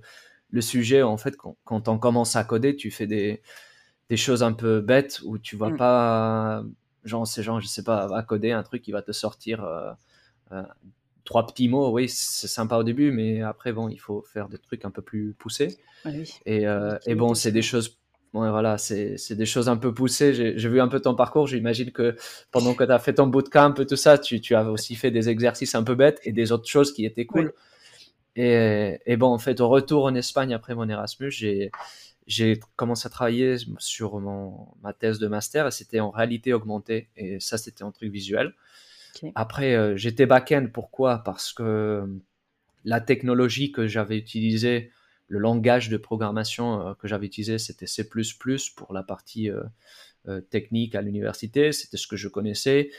le 0.49 0.61
sujet, 0.61 1.01
en 1.01 1.17
fait, 1.17 1.35
quand, 1.35 1.57
quand 1.63 1.87
on 1.87 1.97
commence 1.97 2.35
à 2.35 2.43
coder, 2.43 2.75
tu 2.75 2.91
fais 2.91 3.07
des, 3.07 3.41
des 4.09 4.17
choses 4.17 4.41
un 4.41 4.53
peu 4.53 4.81
bêtes 4.81 5.21
où 5.25 5.37
tu 5.37 5.55
vois 5.55 5.71
mmh. 5.71 5.77
pas, 5.77 6.63
genre, 7.03 7.27
ces 7.27 7.43
gens, 7.43 7.59
je 7.59 7.67
sais 7.67 7.83
pas, 7.83 8.15
à 8.15 8.23
coder 8.23 8.51
un 8.51 8.63
truc 8.63 8.81
qui 8.81 8.91
va 8.91 9.01
te 9.01 9.11
sortir 9.11 9.63
euh, 9.63 9.91
euh, 10.51 10.63
trois 11.23 11.45
petits 11.45 11.67
mots, 11.67 11.91
oui, 11.91 12.07
c'est 12.07 12.47
sympa 12.47 12.77
au 12.77 12.83
début, 12.83 13.11
mais 13.11 13.41
après, 13.41 13.73
bon, 13.73 13.89
il 13.89 13.99
faut 13.99 14.21
faire 14.21 14.47
des 14.47 14.59
trucs 14.59 14.85
un 14.85 14.91
peu 14.91 15.01
plus 15.01 15.33
poussés. 15.33 15.77
Et, 16.45 16.67
euh, 16.67 16.97
et, 17.07 17.15
bon, 17.15 17.33
c'est 17.33 17.51
des 17.51 17.63
choses 17.63 17.97
voilà, 18.35 18.77
c'est 18.77 19.31
des 19.31 19.45
choses 19.45 19.69
un 19.69 19.77
peu 19.77 19.93
poussées. 19.93 20.33
J'ai 20.33 20.69
vu 20.69 20.81
un 20.81 20.87
peu 20.87 20.99
ton 20.99 21.15
parcours. 21.15 21.47
J'imagine 21.47 21.91
que 21.91 22.15
pendant 22.51 22.73
que 22.73 22.83
tu 22.83 22.91
as 22.91 22.99
fait 22.99 23.13
ton 23.13 23.27
bootcamp 23.27 23.75
et 23.75 23.85
tout 23.85 23.95
ça, 23.95 24.17
tu, 24.17 24.41
tu, 24.41 24.55
as 24.55 24.69
aussi 24.69 24.95
fait 24.95 25.11
des 25.11 25.29
exercices 25.29 25.75
un 25.75 25.83
peu 25.83 25.95
bêtes 25.95 26.19
et 26.23 26.31
des 26.31 26.51
autres 26.51 26.67
choses 26.67 26.93
qui 26.93 27.05
étaient 27.05 27.25
cool. 27.25 27.53
Et, 28.35 28.99
et, 29.05 29.15
bon, 29.15 29.27
en 29.27 29.37
fait, 29.37 29.61
au 29.61 29.69
retour 29.69 30.05
en 30.05 30.15
Espagne 30.15 30.53
après 30.53 30.75
mon 30.75 30.89
Erasmus, 30.89 31.31
j'ai 32.27 32.59
commencé 32.75 33.07
à 33.07 33.09
travailler 33.09 33.55
sur 33.77 34.19
mon, 34.19 34.67
ma 34.83 34.91
thèse 34.91 35.19
de 35.19 35.27
master 35.27 35.67
et 35.67 35.71
c'était 35.71 36.01
en 36.01 36.09
réalité 36.09 36.53
augmentée. 36.53 37.09
Et 37.15 37.39
ça, 37.39 37.57
c'était 37.57 37.83
un 37.83 37.91
truc 37.91 38.11
visuel. 38.11 38.53
Après, 39.35 39.75
euh, 39.75 39.95
j'étais 39.95 40.25
back-end. 40.25 40.67
Pourquoi? 40.73 41.19
Parce 41.19 41.53
que 41.53 42.05
la 42.83 43.01
technologie 43.01 43.71
que 43.71 43.87
j'avais 43.87 44.17
utilisée, 44.17 44.91
le 45.27 45.39
langage 45.39 45.89
de 45.89 45.97
programmation 45.97 46.87
euh, 46.87 46.93
que 46.95 47.07
j'avais 47.07 47.25
utilisé, 47.25 47.57
c'était 47.57 47.87
C++ 47.87 48.07
pour 48.75 48.93
la 48.93 49.03
partie 49.03 49.49
technique 50.49 50.95
à 50.95 51.03
l'université. 51.03 51.71
C'était 51.71 51.97
ce 51.97 52.07
que 52.07 52.15
je 52.15 52.27
connaissais. 52.27 52.89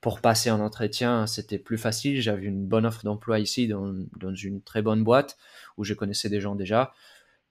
Pour 0.00 0.20
passer 0.20 0.50
un 0.50 0.60
entretien, 0.60 1.26
c'était 1.26 1.58
plus 1.58 1.78
facile. 1.78 2.20
J'avais 2.20 2.46
une 2.46 2.64
bonne 2.64 2.86
offre 2.86 3.02
d'emploi 3.02 3.40
ici 3.40 3.66
dans, 3.66 3.92
une 4.34 4.62
très 4.62 4.82
bonne 4.82 5.02
boîte 5.02 5.36
où 5.78 5.84
je 5.84 5.94
connaissais 5.94 6.28
des 6.28 6.40
gens 6.40 6.54
déjà. 6.54 6.92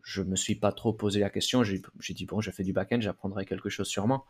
Je 0.04 0.22
me 0.22 0.36
suis 0.36 0.56
pas 0.56 0.72
trop 0.72 0.94
posé 0.94 1.20
la 1.20 1.30
question. 1.30 1.64
J'ai 1.64 1.82
dit 2.14 2.26
bon, 2.26 2.40
j'ai 2.40 2.52
fait 2.52 2.64
du 2.64 2.72
back-end, 2.72 3.02
j'apprendrai 3.02 3.46
quelque 3.46 3.70
chose 3.70 3.88
sûrement. 3.88 4.26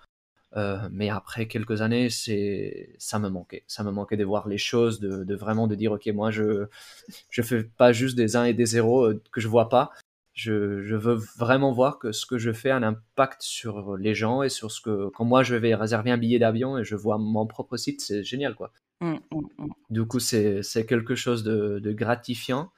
Euh, 0.56 0.78
mais 0.92 1.10
après 1.10 1.48
quelques 1.48 1.82
années, 1.82 2.10
c'est 2.10 2.96
ça 2.98 3.20
me 3.20 3.30
manquait. 3.30 3.64
Ça 3.68 3.84
me 3.84 3.92
manquait 3.92 4.18
de 4.18 4.24
voir 4.24 4.48
les 4.48 4.58
choses, 4.58 5.00
de, 5.00 5.24
de 5.24 5.36
vraiment 5.36 5.68
de 5.68 5.76
dire 5.76 5.92
ok, 5.92 6.08
moi 6.08 6.32
je 6.32 6.68
je 7.30 7.42
fais 7.42 7.64
pas 7.64 7.92
juste 7.92 8.16
des 8.16 8.36
1 8.36 8.46
et 8.46 8.54
des 8.54 8.66
0 8.66 9.06
euh, 9.06 9.24
que 9.32 9.42
je 9.42 9.48
vois 9.48 9.70
pas. 9.70 9.92
Je, 10.34 10.82
je, 10.84 10.96
veux 10.96 11.18
vraiment 11.38 11.72
voir 11.72 11.98
que 11.98 12.12
ce 12.12 12.26
que 12.26 12.38
je 12.38 12.52
fais 12.52 12.70
a 12.70 12.76
un 12.76 12.84
impact 12.84 13.42
sur 13.42 13.96
les 13.96 14.14
gens 14.14 14.44
et 14.44 14.50
sur 14.50 14.70
ce 14.70 14.82
que 14.82 15.10
quand 15.10 15.24
moi 15.24 15.44
je 15.44 15.56
vais 15.56 15.76
réserver 15.76 16.12
un 16.12 16.18
billet 16.18 16.40
d'avion 16.40 16.78
et 16.78 16.84
je 16.84 16.96
vois 16.98 17.18
mon 17.18 17.48
propre 17.48 17.78
site, 17.78 18.02
c'est 18.02 18.24
génial 18.24 18.54
quoi. 18.56 18.72
Mmh, 19.02 19.16
mmh, 19.32 19.40
mmh. 19.58 19.68
Du 19.90 20.06
coup, 20.06 20.20
c'est 20.20 20.86
quelque 20.88 21.16
chose 21.16 21.44
de, 21.44 21.80
de, 21.80 21.92
gratifiant. 21.92 22.72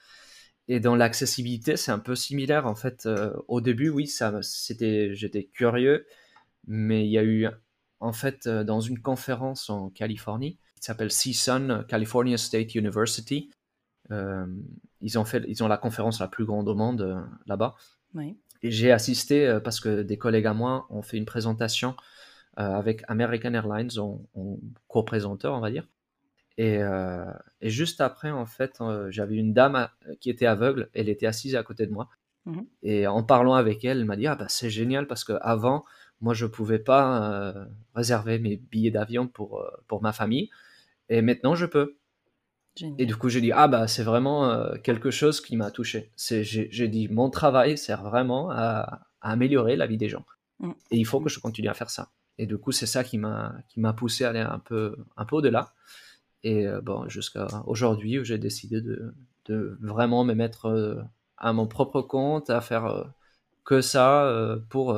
Et 0.67 0.79
dans 0.79 0.95
l'accessibilité, 0.95 1.77
c'est 1.77 1.91
un 1.91 1.99
peu 1.99 2.15
similaire. 2.15 2.67
En 2.67 2.75
fait, 2.75 3.05
euh, 3.05 3.33
au 3.47 3.61
début, 3.61 3.89
oui, 3.89 4.07
ça, 4.07 4.41
c'était, 4.41 5.15
j'étais 5.15 5.45
curieux, 5.45 6.05
mais 6.67 7.05
il 7.05 7.11
y 7.11 7.17
a 7.17 7.23
eu, 7.23 7.47
en 7.99 8.13
fait, 8.13 8.47
euh, 8.47 8.63
dans 8.63 8.79
une 8.79 8.99
conférence 8.99 9.69
en 9.69 9.89
Californie, 9.89 10.57
qui 10.75 10.83
s'appelle 10.83 11.09
CSUN, 11.09 11.83
California 11.87 12.37
State 12.37 12.75
University, 12.75 13.49
euh, 14.11 14.45
ils, 15.01 15.17
ont 15.17 15.25
fait, 15.25 15.43
ils 15.47 15.63
ont 15.63 15.67
la 15.67 15.77
conférence 15.77 16.19
la 16.19 16.27
plus 16.27 16.45
grande 16.45 16.67
au 16.67 16.75
monde 16.75 17.27
là-bas. 17.45 17.75
Oui. 18.13 18.37
Et 18.63 18.71
j'ai 18.71 18.91
assisté 18.91 19.59
parce 19.63 19.79
que 19.79 20.01
des 20.01 20.17
collègues 20.17 20.47
à 20.47 20.53
moi 20.53 20.87
ont 20.89 21.01
fait 21.01 21.17
une 21.17 21.25
présentation 21.25 21.95
avec 22.55 23.03
American 23.07 23.53
Airlines 23.53 23.99
en, 23.99 24.21
en 24.33 24.57
co-présenteur, 24.87 25.53
on 25.53 25.59
va 25.59 25.69
dire. 25.69 25.87
Et, 26.57 26.79
euh, 26.81 27.25
et, 27.61 27.69
juste 27.69 28.01
après, 28.01 28.31
en 28.31 28.45
fait, 28.45 28.77
euh, 28.81 29.11
j'avais 29.11 29.35
une 29.35 29.53
dame 29.53 29.89
qui 30.19 30.29
était 30.29 30.47
aveugle. 30.47 30.89
Elle 30.93 31.07
était 31.07 31.27
assise 31.27 31.55
à 31.55 31.63
côté 31.63 31.85
de 31.85 31.91
moi. 31.91 32.09
Mhm. 32.45 32.65
Et 32.81 33.07
en 33.07 33.23
parlant 33.23 33.53
avec 33.53 33.85
elle, 33.85 33.99
elle 33.99 34.05
m'a 34.05 34.15
dit 34.15 34.27
Ah, 34.27 34.35
bah, 34.35 34.47
c'est 34.49 34.69
génial 34.69 35.05
parce 35.07 35.23
qu'avant, 35.23 35.85
moi, 36.21 36.33
je 36.33 36.45
ne 36.45 36.49
pouvais 36.49 36.79
pas 36.79 37.31
euh, 37.31 37.65
réserver 37.95 38.39
mes 38.39 38.57
billets 38.57 38.91
d'avion 38.91 39.27
pour, 39.27 39.63
pour 39.87 40.01
ma 40.01 40.13
famille. 40.13 40.49
Et 41.09 41.21
maintenant, 41.21 41.55
je 41.55 41.65
peux. 41.65 41.97
Et 42.99 43.05
du 43.05 43.15
coup, 43.15 43.29
j'ai 43.29 43.41
dit 43.41 43.51
Ah, 43.51 43.67
bah, 43.67 43.87
c'est 43.87 44.03
vraiment 44.03 44.71
quelque 44.83 45.09
chose 45.09 45.41
qui 45.41 45.57
m'a 45.57 45.71
touché. 45.71 46.11
J'ai 46.17 46.87
dit 46.87 47.07
Mon 47.07 47.29
travail 47.29 47.77
sert 47.77 48.03
vraiment 48.03 48.51
à, 48.51 49.01
à, 49.21 49.31
améliorer 49.31 49.75
la 49.75 49.87
vie 49.87 49.97
des 49.97 50.09
gens. 50.09 50.25
Mm. 50.59 50.71
Et 50.91 50.97
il 50.97 51.05
faut 51.05 51.19
que 51.19 51.29
je 51.29 51.39
continue 51.39 51.69
à 51.69 51.73
faire 51.73 51.89
ça. 51.89 52.11
Et 52.37 52.45
du 52.45 52.57
coup, 52.57 52.71
c'est 52.71 52.85
ça 52.85 53.03
qui 53.03 53.17
m'a 53.17 53.93
poussé 53.95 54.25
à 54.25 54.29
aller 54.29 54.39
un 54.39 54.59
peu, 54.59 54.95
un 55.15 55.25
peu 55.25 55.37
au-delà. 55.37 55.73
Et 56.43 56.67
euh, 56.67 56.81
bon, 56.81 57.09
jusqu'à 57.09 57.47
aujourd'hui 57.65 58.19
où 58.19 58.23
j'ai 58.23 58.37
décidé 58.37 58.81
de, 58.81 59.13
de, 59.45 59.77
vraiment 59.81 60.23
me 60.23 60.33
mettre 60.33 60.67
euh, 60.67 61.01
à 61.37 61.53
mon 61.53 61.67
propre 61.67 62.01
compte, 62.01 62.49
à 62.49 62.61
faire 62.61 62.85
euh, 62.85 63.03
que 63.65 63.81
ça 63.81 64.57
pour, 64.69 64.97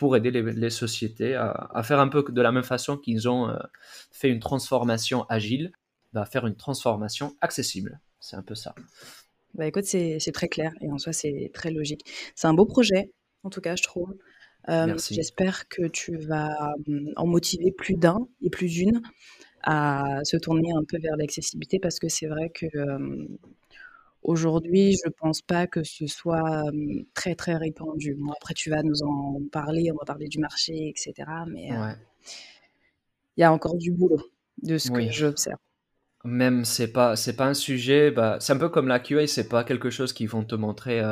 pour 0.00 0.16
aider 0.16 0.30
les, 0.30 0.70
sociétés 0.70 1.34
à, 1.34 1.50
à, 1.74 1.82
faire 1.82 2.00
un 2.00 2.08
peu 2.08 2.24
de 2.26 2.40
la 2.40 2.52
même 2.52 2.62
façon 2.62 2.96
qu'ils 2.96 3.28
ont 3.28 3.54
fait 4.10 4.30
une 4.30 4.40
transformation 4.40 5.26
agile, 5.28 5.72
à 6.14 6.20
bah, 6.20 6.24
faire 6.24 6.46
une 6.46 6.56
transformation 6.56 7.36
accessible. 7.42 8.00
C'est 8.18 8.34
un 8.34 8.42
peu 8.42 8.54
ça. 8.54 8.74
Bah 9.52 9.66
écoute, 9.66 9.84
c'est 9.84 10.32
très 10.32 10.48
clair 10.48 10.72
et 10.80 10.90
en 10.90 10.96
soi, 10.96 11.12
c'est 11.12 11.50
très 11.52 11.70
logique. 11.70 12.00
C'est 12.34 12.46
un 12.46 12.54
beau 12.54 12.64
projet, 12.64 13.10
en 13.42 13.50
tout 13.50 13.60
cas, 13.60 13.76
je 13.76 13.82
trouve. 13.82 14.16
J'espère 15.10 15.68
que 15.68 15.86
tu 15.86 16.16
vas 16.16 16.72
hum, 16.88 17.10
en 17.16 17.26
motiver 17.26 17.70
plus 17.70 17.96
d'un 17.96 18.26
et 18.40 18.48
plus 18.48 18.68
d'une 18.68 19.02
à 19.62 20.20
se 20.24 20.38
tourner 20.38 20.70
un 20.74 20.84
peu 20.84 20.98
vers 20.98 21.16
l'accessibilité 21.18 21.78
parce 21.78 21.98
que 21.98 22.08
c'est 22.08 22.26
vrai 22.26 22.48
que 22.48 22.66
aujourd'hui, 24.22 24.96
je 25.04 25.10
pense 25.10 25.42
pas 25.42 25.66
que 25.66 25.82
ce 25.82 26.06
soit 26.06 26.64
très 27.14 27.34
très 27.34 27.56
répandu. 27.56 28.14
Bon, 28.18 28.32
après, 28.32 28.54
tu 28.54 28.70
vas 28.70 28.82
nous 28.82 29.02
en 29.02 29.40
parler, 29.50 29.90
on 29.92 29.96
va 29.96 30.04
parler 30.04 30.28
du 30.28 30.38
marché, 30.38 30.88
etc. 30.88 31.12
Mais 31.48 31.70
il 33.36 33.40
y 33.40 33.44
a 33.44 33.52
encore 33.52 33.76
du 33.76 33.92
boulot 33.92 34.20
de 34.62 34.78
ce 34.78 34.90
que 34.90 35.10
j'observe. 35.10 35.58
Même 36.22 36.66
c'est 36.66 36.92
pas 36.92 37.16
c'est 37.16 37.34
pas 37.34 37.46
un 37.46 37.54
sujet, 37.54 38.10
bah, 38.10 38.36
c'est 38.40 38.52
un 38.52 38.58
peu 38.58 38.68
comme 38.68 38.88
la 38.88 39.00
QA, 39.00 39.26
c'est 39.26 39.48
pas 39.48 39.64
quelque 39.64 39.88
chose 39.88 40.12
qu'ils 40.12 40.28
vont 40.28 40.44
te 40.44 40.54
montrer 40.54 41.02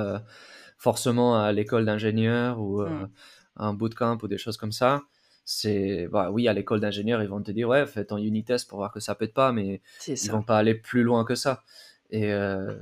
forcément 0.77 1.41
à 1.41 1.51
l'école 1.53 1.87
d'ingénieur 1.87 2.61
ou 2.61 2.83
mmh. 2.83 3.09
un 3.57 3.73
bootcamp 3.73 4.19
ou 4.23 4.29
des 4.29 4.39
choses 4.39 4.59
comme 4.59 4.73
ça 4.73 5.03
c'est 5.51 6.09
bah, 6.09 6.31
oui 6.31 6.47
à 6.47 6.53
l'école 6.53 6.79
d'ingénieur 6.79 7.23
ils 7.23 7.29
vont 7.29 7.41
te 7.43 7.51
dire 7.51 7.69
ouais 7.69 7.87
fais 7.87 8.05
ton 8.05 8.19
unit 8.19 8.45
test 8.45 8.69
pour 8.69 8.81
voir 8.81 8.93
que 8.93 9.01
ça 9.01 9.15
pète 9.15 9.33
pas 9.33 9.51
mais 9.51 9.81
ils 10.07 10.31
vont 10.31 10.43
pas 10.43 10.59
aller 10.59 10.75
plus 10.75 11.03
loin 11.03 11.25
que 11.25 11.35
ça 11.35 11.63
et 12.11 12.33
euh, 12.33 12.75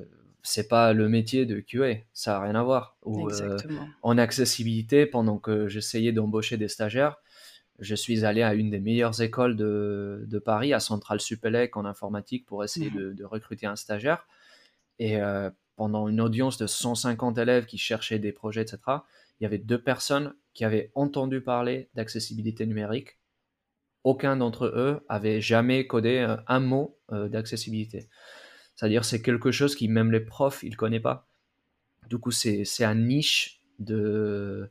c'est 0.42 0.68
pas 0.68 0.92
le 0.92 1.08
métier 1.08 1.46
de 1.46 1.60
QA 1.60 2.02
ça 2.12 2.36
a 2.36 2.40
rien 2.40 2.54
à 2.54 2.62
voir 2.62 2.96
Ou, 3.04 3.30
euh, 3.30 3.58
en 4.02 4.18
accessibilité 4.18 5.06
pendant 5.06 5.38
que 5.38 5.68
j'essayais 5.68 6.12
d'embaucher 6.12 6.56
des 6.56 6.68
stagiaires 6.68 7.16
je 7.78 7.94
suis 7.94 8.24
allé 8.24 8.42
à 8.42 8.54
une 8.54 8.70
des 8.70 8.80
meilleures 8.80 9.20
écoles 9.20 9.56
de, 9.56 10.24
de 10.26 10.38
Paris 10.38 10.72
à 10.72 10.80
Centrale 10.80 11.20
Supélec 11.20 11.76
en 11.76 11.84
informatique 11.84 12.46
pour 12.46 12.64
essayer 12.64 12.90
mmh. 12.90 12.96
de, 12.96 13.12
de, 13.12 13.24
recruter 13.24 13.66
un 13.66 13.76
stagiaire 13.76 14.26
et 14.98 15.20
euh, 15.20 15.50
pendant 15.76 16.08
une 16.08 16.20
audience 16.20 16.56
de 16.56 16.66
150 16.66 17.36
élèves 17.38 17.66
qui 17.66 17.76
cherchaient 17.76 18.18
des 18.18 18.32
projets 18.32 18.62
etc 18.62 18.78
il 19.40 19.44
y 19.44 19.46
avait 19.46 19.58
deux 19.58 19.80
personnes 19.80 20.34
qui 20.54 20.64
avaient 20.64 20.90
entendu 20.94 21.40
parler 21.40 21.90
d'accessibilité 21.94 22.66
numérique. 22.66 23.18
Aucun 24.04 24.36
d'entre 24.36 24.66
eux 24.66 25.04
avait 25.08 25.40
jamais 25.40 25.86
codé 25.86 26.36
un 26.46 26.60
mot 26.60 26.98
euh, 27.12 27.28
d'accessibilité. 27.28 28.08
C'est-à-dire 28.76 29.04
c'est 29.04 29.22
quelque 29.22 29.50
chose 29.50 29.74
qui 29.74 29.88
même 29.88 30.12
les 30.12 30.20
profs 30.20 30.62
ils 30.62 30.76
connaissent 30.76 31.02
pas. 31.02 31.28
Du 32.08 32.18
coup 32.18 32.30
c'est 32.30 32.64
un 32.84 32.94
niche 32.94 33.60
de 33.78 34.70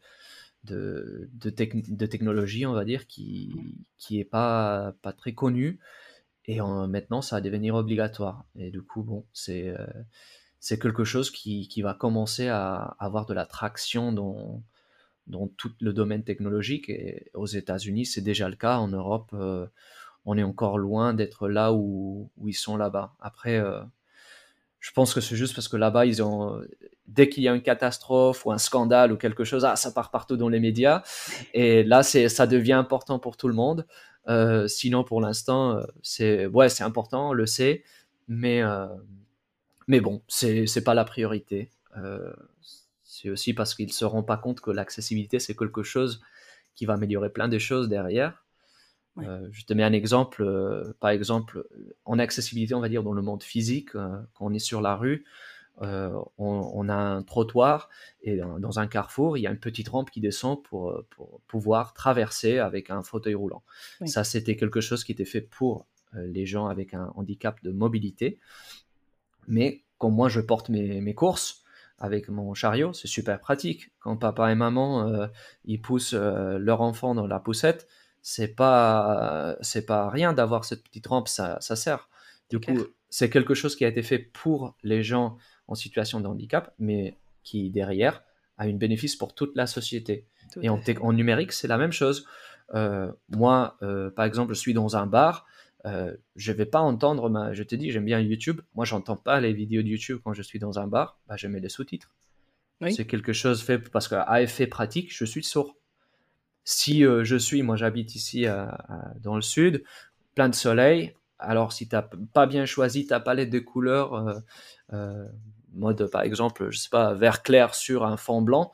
de, 0.63 1.29
de, 1.33 2.05
technologie 2.07 2.65
on 2.65 2.73
va 2.73 2.85
dire 2.85 3.05
qui 3.05 3.75
qui 3.97 4.19
est 4.19 4.25
pas 4.25 4.95
pas 5.03 5.13
très 5.13 5.33
connu 5.33 5.79
et 6.45 6.59
maintenant 6.59 7.21
ça 7.21 7.35
va 7.35 7.41
devenir 7.41 7.75
obligatoire 7.75 8.45
et 8.57 8.71
du 8.71 8.81
coup 8.81 9.03
bon 9.03 9.25
c'est 9.31 9.69
euh, 9.69 9.85
c'est 10.65 10.79
quelque 10.79 11.03
chose 11.03 11.29
qui, 11.29 11.67
qui, 11.67 11.83
va 11.83 11.93
commencer 11.93 12.47
à 12.47 12.95
avoir 12.97 13.27
de 13.27 13.35
la 13.35 13.45
traction 13.45 14.11
dans, 14.11 14.63
dans 15.27 15.47
tout 15.47 15.71
le 15.79 15.93
domaine 15.93 16.23
technologique. 16.23 16.89
Et 16.89 17.29
aux 17.35 17.45
États-Unis, 17.45 18.07
c'est 18.07 18.21
déjà 18.21 18.49
le 18.49 18.55
cas. 18.55 18.77
En 18.77 18.87
Europe, 18.87 19.29
euh, 19.33 19.67
on 20.25 20.37
est 20.37 20.43
encore 20.43 20.77
loin 20.77 21.13
d'être 21.13 21.47
là 21.47 21.73
où, 21.73 22.29
ils 22.45 22.53
sont 22.53 22.77
là-bas. 22.77 23.13
Après, 23.19 23.57
euh, 23.57 23.81
je 24.79 24.91
pense 24.91 25.13
que 25.13 25.21
c'est 25.21 25.35
juste 25.35 25.55
parce 25.55 25.67
que 25.67 25.77
là-bas, 25.77 26.05
ils 26.05 26.21
ont, 26.21 26.61
dès 27.07 27.29
qu'il 27.29 27.43
y 27.43 27.47
a 27.47 27.53
une 27.53 27.61
catastrophe 27.61 28.45
ou 28.45 28.51
un 28.51 28.57
scandale 28.57 29.11
ou 29.11 29.17
quelque 29.17 29.43
chose, 29.43 29.65
ah, 29.65 29.75
ça 29.75 29.91
part 29.91 30.11
partout 30.11 30.37
dans 30.37 30.49
les 30.49 30.59
médias. 30.59 31.03
Et 31.53 31.83
là, 31.83 32.03
c'est, 32.03 32.29
ça 32.29 32.47
devient 32.47 32.73
important 32.73 33.19
pour 33.19 33.37
tout 33.37 33.47
le 33.47 33.53
monde. 33.53 33.85
Euh, 34.27 34.67
sinon, 34.67 35.03
pour 35.03 35.21
l'instant, 35.21 35.79
c'est, 36.01 36.47
ouais, 36.47 36.69
c'est 36.69 36.83
important, 36.83 37.29
on 37.29 37.33
le 37.33 37.45
sait, 37.45 37.83
mais 38.27 38.63
mais 39.87 40.01
bon, 40.01 40.21
c'est 40.27 40.65
n'est 40.75 40.83
pas 40.83 40.93
la 40.93 41.05
priorité. 41.05 41.69
Euh, 41.97 42.33
c'est 43.03 43.29
aussi 43.29 43.53
parce 43.53 43.75
qu'ils 43.75 43.93
se 43.93 44.05
rendent 44.05 44.27
pas 44.27 44.37
compte 44.37 44.61
que 44.61 44.71
l'accessibilité, 44.71 45.39
c'est 45.39 45.55
quelque 45.55 45.83
chose 45.83 46.21
qui 46.75 46.85
va 46.85 46.93
améliorer 46.93 47.29
plein 47.29 47.47
de 47.47 47.59
choses 47.59 47.87
derrière. 47.87 48.44
Euh, 49.19 49.47
je 49.51 49.65
te 49.65 49.73
mets 49.73 49.83
un 49.83 49.93
exemple. 49.93 50.43
Euh, 50.43 50.93
par 50.99 51.09
exemple, 51.09 51.65
en 52.05 52.19
accessibilité, 52.19 52.73
on 52.73 52.81
va 52.81 52.89
dire 52.89 53.03
dans 53.03 53.13
le 53.13 53.21
monde 53.21 53.43
physique, 53.43 53.93
quand 53.93 54.25
on 54.39 54.53
est 54.53 54.59
sur 54.59 54.81
la 54.81 54.95
rue, 54.95 55.25
on, 55.77 56.87
a 56.87 56.95
un 56.95 57.21
trottoir 57.21 57.89
et 58.21 58.37
dans, 58.37 58.79
un 58.79 58.87
carrefour, 58.87 59.37
il 59.37 59.41
y 59.41 59.47
a 59.47 59.51
une 59.51 59.59
petite 59.59 59.89
rampe 59.89 60.09
qui 60.09 60.21
descend 60.21 60.63
pour, 60.63 61.03
pour 61.09 61.41
pouvoir 61.47 61.93
traverser 61.93 62.59
avec 62.59 62.89
un 62.89 63.03
fauteuil 63.03 63.35
roulant. 63.35 63.63
Ça, 64.05 64.23
c'était 64.23 64.55
quelque 64.55 64.79
chose 64.79 65.03
qui 65.03 65.11
était 65.11 65.25
fait 65.25 65.41
pour 65.41 65.85
les 66.13 66.45
gens 66.45 66.67
avec 66.67 66.93
un 66.93 67.11
handicap 67.15 67.61
de 67.61 67.71
mobilité. 67.71 68.39
Mais 69.47 69.83
quand 69.97 70.09
moi 70.09 70.29
je 70.29 70.39
porte 70.39 70.69
mes, 70.69 71.13
courses 71.13 71.63
avec 71.97 72.29
mon 72.29 72.53
chariot, 72.53 72.93
c'est 72.93 73.07
super 73.07 73.39
pratique. 73.39 73.91
Quand 73.99 74.17
papa 74.17 74.51
et 74.51 74.55
maman 74.55 75.07
euh, 75.07 75.27
ils 75.63 75.81
poussent 75.81 76.13
euh, 76.13 76.57
leur 76.57 76.81
enfant 76.81 77.15
dans 77.15 77.27
la 77.27 77.39
poussette, 77.39 77.87
c'est 78.27 78.55
pas 78.55 79.55
c'est 79.61 79.85
pas 79.85 80.09
rien 80.09 80.33
d'avoir 80.33 80.65
cette 80.65 80.83
petite 80.83 81.05
rampe, 81.05 81.27
ça, 81.27 81.59
ça 81.61 81.75
sert. 81.75 82.09
Du 82.49 82.59
coup, 82.59 82.87
c'est 83.07 83.29
quelque 83.29 83.53
chose 83.53 83.75
qui 83.75 83.85
a 83.85 83.87
été 83.87 84.01
fait 84.01 84.17
pour 84.17 84.75
les 84.81 85.03
gens 85.03 85.37
en 85.67 85.75
situation 85.75 86.19
de 86.19 86.27
handicap, 86.27 86.73
mais 86.79 87.19
qui 87.43 87.69
derrière 87.69 88.23
a 88.57 88.65
une 88.67 88.79
bénéfice 88.79 89.15
pour 89.15 89.35
toute 89.35 89.55
la 89.55 89.67
société. 89.67 90.25
et 90.59 90.69
en, 90.69 90.81
en, 91.01 91.13
numérique, 91.13 91.51
c'est 91.51 91.67
la 91.67 91.77
même 91.77 91.91
chose. 91.91 92.25
Euh, 92.73 93.11
moi, 93.29 93.77
par 94.15 94.25
exemple, 94.25 94.55
je 94.55 94.59
suis 94.59 94.73
dans 94.73 94.97
un 94.97 95.05
bar, 95.05 95.45
euh, 95.85 96.15
je 96.35 96.51
vais 96.51 96.65
pas 96.65 96.79
entendre 96.79 97.29
ma. 97.29 97.53
Je 97.53 97.61
te 97.61 97.75
dis, 97.75 97.91
j'aime 97.91 98.05
bien 98.05 98.19
YouTube. 98.19 98.61
Moi, 98.73 98.85
j'entends 98.85 99.17
pas 99.17 99.39
les 99.39 99.53
vidéos 99.53 99.83
de 99.83 99.87
YouTube 99.87 100.19
quand 100.23 100.33
je 100.33 100.41
suis 100.41 100.57
dans 100.57 100.79
un 100.79 100.87
bar. 100.87 101.19
Bah, 101.27 101.35
je 101.37 101.47
mets 101.47 101.59
les 101.59 101.69
sous-titres. 101.69 102.09
C'est 102.89 103.05
quelque 103.05 103.33
chose 103.33 103.63
fait 103.63 103.77
parce 103.77 104.07
qu'à 104.07 104.41
effet 104.41 104.67
pratique, 104.67 105.15
je 105.15 105.25
suis 105.25 105.43
sourd. 105.43 105.77
Si 106.65 107.05
euh, 107.05 107.23
je 107.23 107.37
suis, 107.37 107.61
moi, 107.61 107.77
j'habite 107.77 108.15
ici 108.15 108.45
dans 109.21 109.35
le 109.35 109.41
sud, 109.41 109.83
plein 110.33 110.49
de 110.49 110.55
soleil. 110.55 111.15
Alors, 111.39 111.71
si 111.71 111.87
tu 111.87 111.95
n'as 111.95 112.05
pas 112.33 112.45
bien 112.45 112.65
choisi 112.65 113.07
ta 113.07 113.19
palette 113.19 113.49
de 113.49 113.59
couleurs, 113.59 114.43
euh, 114.91 115.27
mode 115.73 116.09
par 116.11 116.23
exemple, 116.23 116.69
je 116.71 116.77
sais 116.77 116.89
pas, 116.89 117.13
vert 117.13 117.43
clair 117.43 117.75
sur 117.75 118.05
un 118.05 118.17
fond 118.17 118.41
blanc, 118.41 118.73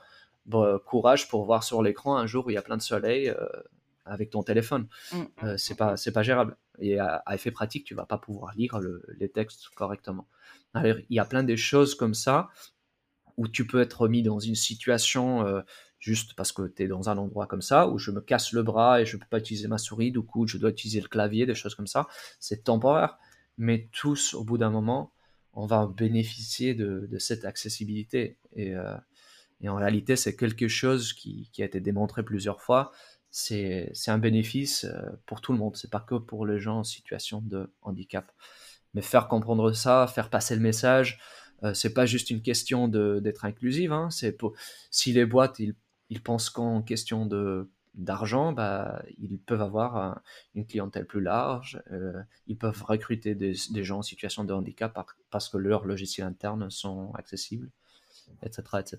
courage 0.85 1.27
pour 1.27 1.45
voir 1.45 1.63
sur 1.63 1.83
l'écran 1.83 2.17
un 2.17 2.25
jour 2.25 2.47
où 2.47 2.49
il 2.49 2.53
y 2.53 2.57
a 2.57 2.63
plein 2.63 2.77
de 2.77 2.81
soleil 2.81 3.31
avec 4.05 4.29
ton 4.29 4.43
téléphone. 4.43 4.87
Mm, 5.11 5.17
mm, 5.17 5.27
euh, 5.43 5.57
c'est 5.57 5.75
pas 5.75 5.97
c'est 5.97 6.11
pas 6.11 6.23
gérable. 6.23 6.57
Et 6.79 6.99
à, 6.99 7.23
effet 7.31 7.51
pratique, 7.51 7.85
tu 7.85 7.93
vas 7.93 8.05
pas 8.05 8.17
pouvoir 8.17 8.53
lire 8.55 8.79
les 9.19 9.29
textes 9.29 9.69
correctement. 9.75 10.27
Alors, 10.73 10.97
il 11.09 11.15
y 11.15 11.19
a 11.19 11.25
plein 11.25 11.43
de 11.43 11.55
choses 11.55 11.93
comme 11.93 12.15
ça 12.15 12.49
où 13.37 13.47
tu 13.47 13.67
peux 13.67 13.81
être 13.81 14.07
mis 14.07 14.23
dans 14.23 14.39
une 14.39 14.55
situation, 14.55 15.45
euh, 15.45 15.61
juste 16.01 16.33
parce 16.33 16.51
que 16.51 16.67
tu 16.67 16.83
es 16.83 16.87
dans 16.87 17.09
un 17.09 17.17
endroit 17.17 17.47
comme 17.47 17.61
ça, 17.61 17.87
où 17.87 17.97
je 17.97 18.11
me 18.11 18.19
casse 18.19 18.51
le 18.51 18.63
bras 18.63 18.99
et 18.99 19.05
je 19.05 19.15
peux 19.15 19.27
pas 19.29 19.37
utiliser 19.37 19.69
ma 19.69 19.77
souris, 19.77 20.11
du 20.11 20.21
coup 20.21 20.47
je 20.47 20.57
dois 20.57 20.71
utiliser 20.71 20.99
le 20.99 21.07
clavier, 21.07 21.45
des 21.45 21.55
choses 21.55 21.75
comme 21.75 21.87
ça, 21.87 22.07
c'est 22.39 22.65
temporaire. 22.65 23.17
Mais 23.57 23.87
tous, 23.91 24.33
au 24.33 24.43
bout 24.43 24.57
d'un 24.57 24.71
moment, 24.71 25.13
on 25.53 25.65
va 25.67 25.85
bénéficier 25.85 26.73
de, 26.73 27.07
cette 27.19 27.45
accessibilité. 27.45 28.37
Euh, 28.57 28.97
et, 29.61 29.69
en 29.69 29.75
réalité, 29.75 30.15
c'est 30.15 30.35
quelque 30.35 30.67
chose 30.67 31.13
qui, 31.13 31.49
a 31.59 31.65
été 31.65 31.79
démontré 31.79 32.23
plusieurs 32.23 32.61
fois. 32.61 32.91
C'est 33.29 33.91
un 34.07 34.17
bénéfice 34.17 34.85
euh, 34.85 35.01
pour 35.25 35.41
tout 35.41 35.53
le 35.53 35.59
monde, 35.59 35.75
c'est 35.77 35.91
pas 35.91 35.99
que 35.99 36.15
pour 36.15 36.45
les 36.45 36.59
gens 36.59 36.79
en 36.79 36.83
situation 36.83 37.41
de 37.41 37.71
handicap. 37.81 38.31
Mais 38.93 39.01
faire 39.01 39.27
comprendre 39.27 39.71
ça, 39.71 40.07
faire 40.07 40.29
passer 40.29 40.55
le 40.55 40.61
message, 40.61 41.19
euh, 41.63 41.73
c'est 41.73 41.93
pas 41.93 42.05
juste 42.05 42.29
une 42.29 42.41
question 42.41 42.87
d'être 42.87 43.45
inclusive. 43.45 43.93
Hein, 43.93 44.09
c'est 44.09 44.37
si 44.89 45.13
les 45.13 45.25
boîtes 45.25 45.59
ils, 45.59 45.75
ils 46.11 46.21
pensent 46.21 46.51
qu'en 46.51 46.83
question 46.83 47.25
de 47.25 47.71
d'argent, 47.93 48.53
bah, 48.53 49.03
ils 49.17 49.37
peuvent 49.37 49.61
avoir 49.61 50.21
une 50.55 50.65
clientèle 50.65 51.05
plus 51.05 51.19
large, 51.19 51.81
euh, 51.91 52.21
ils 52.47 52.57
peuvent 52.57 52.83
recruter 52.83 53.35
des, 53.35 53.83
gens 53.83 53.99
en 53.99 54.01
situation 54.01 54.45
de 54.45 54.53
handicap 54.53 54.97
parce 55.29 55.49
que 55.49 55.57
leurs 55.57 55.85
logiciels 55.85 56.27
internes 56.27 56.69
sont 56.69 57.11
accessibles, 57.15 57.69
etc. 58.43 58.61
etc. 58.79 58.97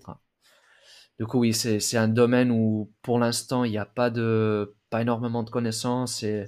Du 1.17 1.25
coup, 1.25 1.39
oui, 1.39 1.53
c'est 1.53 1.97
un 1.97 2.07
domaine 2.07 2.51
où 2.51 2.91
pour 3.01 3.17
l'instant, 3.17 3.63
il 3.63 3.71
n'y 3.71 3.79
a 3.79 3.85
pas, 3.85 4.11
de, 4.11 4.75
pas 4.91 5.01
énormément 5.01 5.43
de 5.43 5.49
connaissances 5.49 6.21
et 6.21 6.45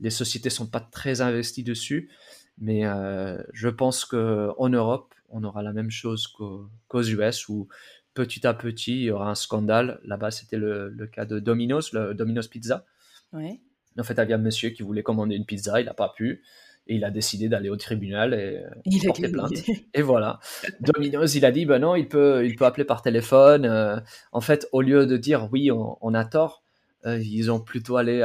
les 0.00 0.10
sociétés 0.10 0.48
ne 0.48 0.54
sont 0.54 0.66
pas 0.66 0.80
très 0.80 1.20
investies 1.22 1.64
dessus. 1.64 2.10
Mais 2.58 2.84
euh, 2.86 3.42
je 3.52 3.68
pense 3.68 4.04
qu'en 4.04 4.68
Europe, 4.68 5.14
on 5.28 5.44
aura 5.44 5.62
la 5.62 5.72
même 5.72 5.90
chose 5.90 6.26
qu'aux 6.26 7.02
US 7.02 7.48
où 7.48 7.68
petit 8.18 8.48
à 8.48 8.52
petit, 8.52 8.94
il 8.94 9.02
y 9.04 9.10
aura 9.12 9.30
un 9.30 9.36
scandale. 9.36 10.00
Là-bas, 10.02 10.32
c'était 10.32 10.56
le, 10.56 11.08
cas 11.12 11.24
de 11.24 11.38
Domino's, 11.38 11.92
le 11.92 12.14
Domino's 12.14 12.48
Pizza. 12.48 12.84
En 13.32 14.02
fait, 14.02 14.14
il 14.14 14.16
y 14.16 14.20
avait 14.20 14.34
un 14.34 14.38
monsieur 14.38 14.70
qui 14.70 14.82
voulait 14.82 15.04
commander 15.04 15.36
une 15.36 15.44
pizza, 15.44 15.80
il 15.80 15.86
n'a 15.86 15.94
pas 15.94 16.12
pu. 16.16 16.42
Et 16.88 16.96
il 16.96 17.04
a 17.04 17.10
décidé 17.10 17.48
d'aller 17.48 17.68
au 17.68 17.76
tribunal 17.76 18.34
et 18.34 18.64
il 18.86 19.00
porter 19.04 19.28
plainte. 19.28 19.52
Et 19.94 20.02
voilà. 20.02 20.40
Domino's, 20.80 21.36
il 21.36 21.44
a 21.44 21.52
dit, 21.52 21.64
ben 21.64 21.78
non, 21.78 21.94
il 21.94 22.08
peut, 22.08 22.44
il 22.44 22.56
peut 22.56 22.64
appeler 22.64 22.84
par 22.84 23.02
téléphone. 23.02 23.64
Euh, 23.66 24.00
en 24.32 24.40
fait, 24.40 24.66
au 24.72 24.80
lieu 24.80 25.06
de 25.06 25.16
dire, 25.16 25.48
oui, 25.52 25.70
on, 25.70 26.14
a 26.14 26.24
tort, 26.24 26.64
euh, 27.06 27.20
ils 27.20 27.52
ont 27.52 27.60
plutôt 27.60 27.98
allé 27.98 28.20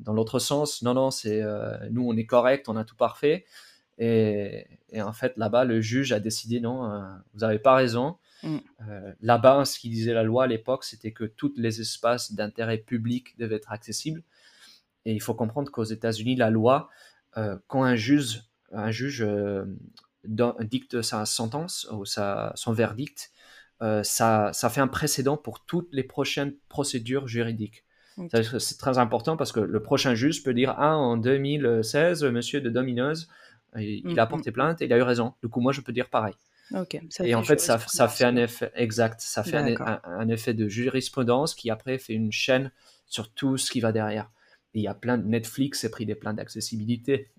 dans 0.00 0.12
l'autre 0.12 0.40
sens. 0.40 0.82
Non, 0.82 0.92
non, 0.92 1.10
c'est 1.10 1.40
euh, 1.40 1.74
nous, 1.90 2.06
on 2.06 2.14
est 2.18 2.26
correct, 2.26 2.68
on 2.68 2.76
a 2.76 2.84
tout 2.84 2.96
parfait. 2.96 3.46
Et, 3.98 4.66
et 4.90 5.00
en 5.00 5.14
fait, 5.14 5.32
là-bas, 5.38 5.64
le 5.64 5.80
juge 5.80 6.12
a 6.12 6.20
décidé, 6.20 6.60
non, 6.60 7.02
vous 7.32 7.40
n'avez 7.40 7.60
pas 7.60 7.76
raison. 7.76 8.16
Mm. 8.42 8.58
Euh, 8.88 9.12
là-bas, 9.20 9.64
ce 9.64 9.78
qui 9.78 9.88
disait 9.88 10.14
la 10.14 10.22
loi 10.22 10.44
à 10.44 10.46
l'époque, 10.46 10.84
c'était 10.84 11.12
que 11.12 11.24
tous 11.24 11.52
les 11.56 11.80
espaces 11.80 12.32
d'intérêt 12.32 12.78
public 12.78 13.38
devaient 13.38 13.56
être 13.56 13.72
accessibles. 13.72 14.22
Et 15.04 15.12
il 15.12 15.20
faut 15.20 15.34
comprendre 15.34 15.70
qu'aux 15.70 15.84
États-Unis, 15.84 16.36
la 16.36 16.50
loi, 16.50 16.88
euh, 17.36 17.56
quand 17.66 17.82
un 17.82 17.96
juge, 17.96 18.42
un 18.72 18.90
juge 18.90 19.22
euh, 19.22 19.64
dicte 20.24 21.02
sa 21.02 21.26
sentence 21.26 21.88
ou 21.92 22.04
sa, 22.04 22.52
son 22.54 22.72
verdict, 22.72 23.30
ça, 24.04 24.52
ça, 24.52 24.70
fait 24.70 24.80
un 24.80 24.86
précédent 24.86 25.36
pour 25.36 25.64
toutes 25.64 25.88
les 25.90 26.04
prochaines 26.04 26.54
procédures 26.68 27.26
juridiques. 27.26 27.84
C'est 28.30 28.78
très 28.78 28.98
important 28.98 29.36
parce 29.36 29.50
que 29.50 29.58
le 29.58 29.82
prochain 29.82 30.14
juge 30.14 30.44
peut 30.44 30.54
dire 30.54 30.72
Ah, 30.78 30.96
en 30.96 31.16
2016, 31.16 32.22
monsieur 32.26 32.60
de 32.60 32.70
Domino's, 32.70 33.26
il, 33.76 34.08
il 34.08 34.20
a 34.20 34.26
mm, 34.26 34.28
porté 34.28 34.50
mm. 34.50 34.54
plainte 34.54 34.82
et 34.82 34.84
il 34.84 34.92
a 34.92 34.98
eu 34.98 35.02
raison. 35.02 35.34
Du 35.42 35.48
coup, 35.48 35.60
moi, 35.60 35.72
je 35.72 35.80
peux 35.80 35.92
dire 35.92 36.10
pareil 36.10 36.34
et 37.22 37.34
en 37.34 37.42
fait, 37.42 37.60
ça, 37.60 37.78
ça, 37.78 38.08
fait 38.08 38.24
un 38.24 38.36
effet 38.36 38.70
exact, 38.74 39.20
ça 39.20 39.42
fait 39.44 39.56
un, 39.56 40.28
effet 40.28 40.54
de 40.54 40.68
jurisprudence 40.68 41.54
qui 41.54 41.70
après 41.70 41.98
fait 41.98 42.14
une 42.14 42.32
chaîne 42.32 42.70
sur 43.06 43.32
tout 43.32 43.58
ce 43.58 43.70
qui 43.70 43.80
va 43.80 43.92
derrière. 43.92 44.30
Et 44.74 44.80
il 44.80 44.82
y 44.82 44.88
a 44.88 44.94
plein 44.94 45.18
de 45.18 45.26
Netflix 45.26 45.84
a 45.84 45.90
pris 45.90 46.06
des 46.06 46.14
plaintes 46.14 46.36
d'accessibilité, 46.36 47.30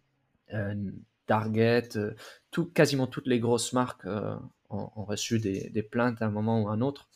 euh, 0.54 0.76
Target, 1.26 1.90
euh, 1.96 2.14
tout, 2.52 2.66
quasiment 2.66 3.08
toutes 3.08 3.28
les 3.28 3.40
grosses 3.40 3.74
marques 3.74 4.06
euh, 4.06 4.36
ont, 4.70 5.06
reçu 5.06 5.40
des, 5.40 5.70
des, 5.70 5.84
plaintes 5.84 6.22
à 6.22 6.26
un 6.26 6.30
moment 6.30 6.62
ou 6.62 6.68
à 6.68 6.74
un 6.74 6.82
autre. 6.82 7.10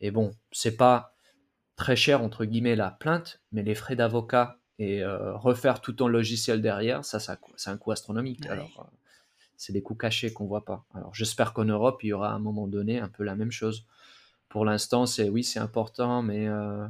Et 0.00 0.10
bon, 0.10 0.32
c'est 0.52 0.76
pas 0.76 1.14
très 1.76 1.96
cher 1.96 2.22
entre 2.22 2.44
guillemets 2.44 2.76
la 2.76 2.90
plainte, 2.90 3.40
mais 3.50 3.62
les 3.62 3.74
frais 3.74 3.96
d'avocat 3.96 4.58
et 4.78 5.04
refaire 5.04 5.80
tout 5.80 5.92
ton 5.92 6.08
logiciel 6.08 6.60
derrière, 6.60 7.04
ça, 7.04 7.20
ça 7.20 7.38
c'est 7.56 7.70
un 7.70 7.76
coût 7.76 7.92
astronomique. 7.92 8.46
Alors, 8.46 8.90
c'est 9.62 9.72
des 9.72 9.80
coûts 9.80 9.94
cachés 9.94 10.32
qu'on 10.32 10.46
voit 10.46 10.64
pas. 10.64 10.84
Alors 10.92 11.14
j'espère 11.14 11.52
qu'en 11.52 11.64
Europe, 11.64 12.02
il 12.02 12.08
y 12.08 12.12
aura 12.12 12.32
à 12.32 12.34
un 12.34 12.40
moment 12.40 12.66
donné 12.66 12.98
un 12.98 13.06
peu 13.06 13.22
la 13.22 13.36
même 13.36 13.52
chose. 13.52 13.86
Pour 14.48 14.64
l'instant, 14.64 15.06
c'est 15.06 15.28
oui, 15.28 15.44
c'est 15.44 15.60
important, 15.60 16.20
mais 16.20 16.48
euh, 16.48 16.84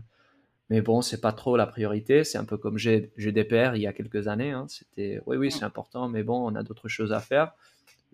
mais 0.71 0.81
bon, 0.81 1.03
c'est 1.03 1.21
pas 1.21 1.33
trop 1.33 1.59
la 1.59 1.67
priorité. 1.67 2.25
C'est 2.25 2.39
un 2.39 2.47
peu 2.47 2.57
comme 2.57 2.79
GDPR 2.79 3.75
il 3.75 3.83
y 3.83 3.87
a 3.87 3.93
quelques 3.93 4.27
années. 4.27 4.53
Hein. 4.53 4.65
C'était 4.71 5.21
oui, 5.27 5.37
oui, 5.37 5.53
c'est 5.53 5.65
important, 5.65 6.09
mais 6.09 6.23
bon, 6.23 6.51
on 6.51 6.55
a 6.55 6.63
d'autres 6.63 6.89
choses 6.89 7.13
à 7.13 7.21
faire. 7.21 7.53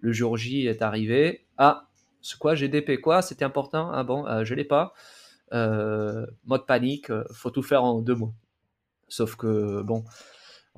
Le 0.01 0.11
jour 0.11 0.37
J 0.37 0.67
est 0.67 0.83
arrivé. 0.83 1.47
Ah, 1.57 1.87
c'est 2.21 2.37
quoi 2.37 2.57
GDP 2.57 3.01
quoi? 3.01 3.23
C'était 3.23 3.45
important? 3.45 3.93
Ah 3.93 4.03
bon, 4.03 4.27
euh, 4.27 4.43
je 4.43 4.57
l'ai 4.57 4.65
pas. 4.65 4.93
Euh, 5.53 6.27
mode 6.47 6.67
panique, 6.67 7.13
faut 7.33 7.51
tout 7.51 7.63
faire 7.63 7.85
en 7.85 8.01
deux 8.01 8.17
mots. 8.17 8.35
Sauf 9.07 9.37
que 9.37 9.83
bon, 9.83 10.05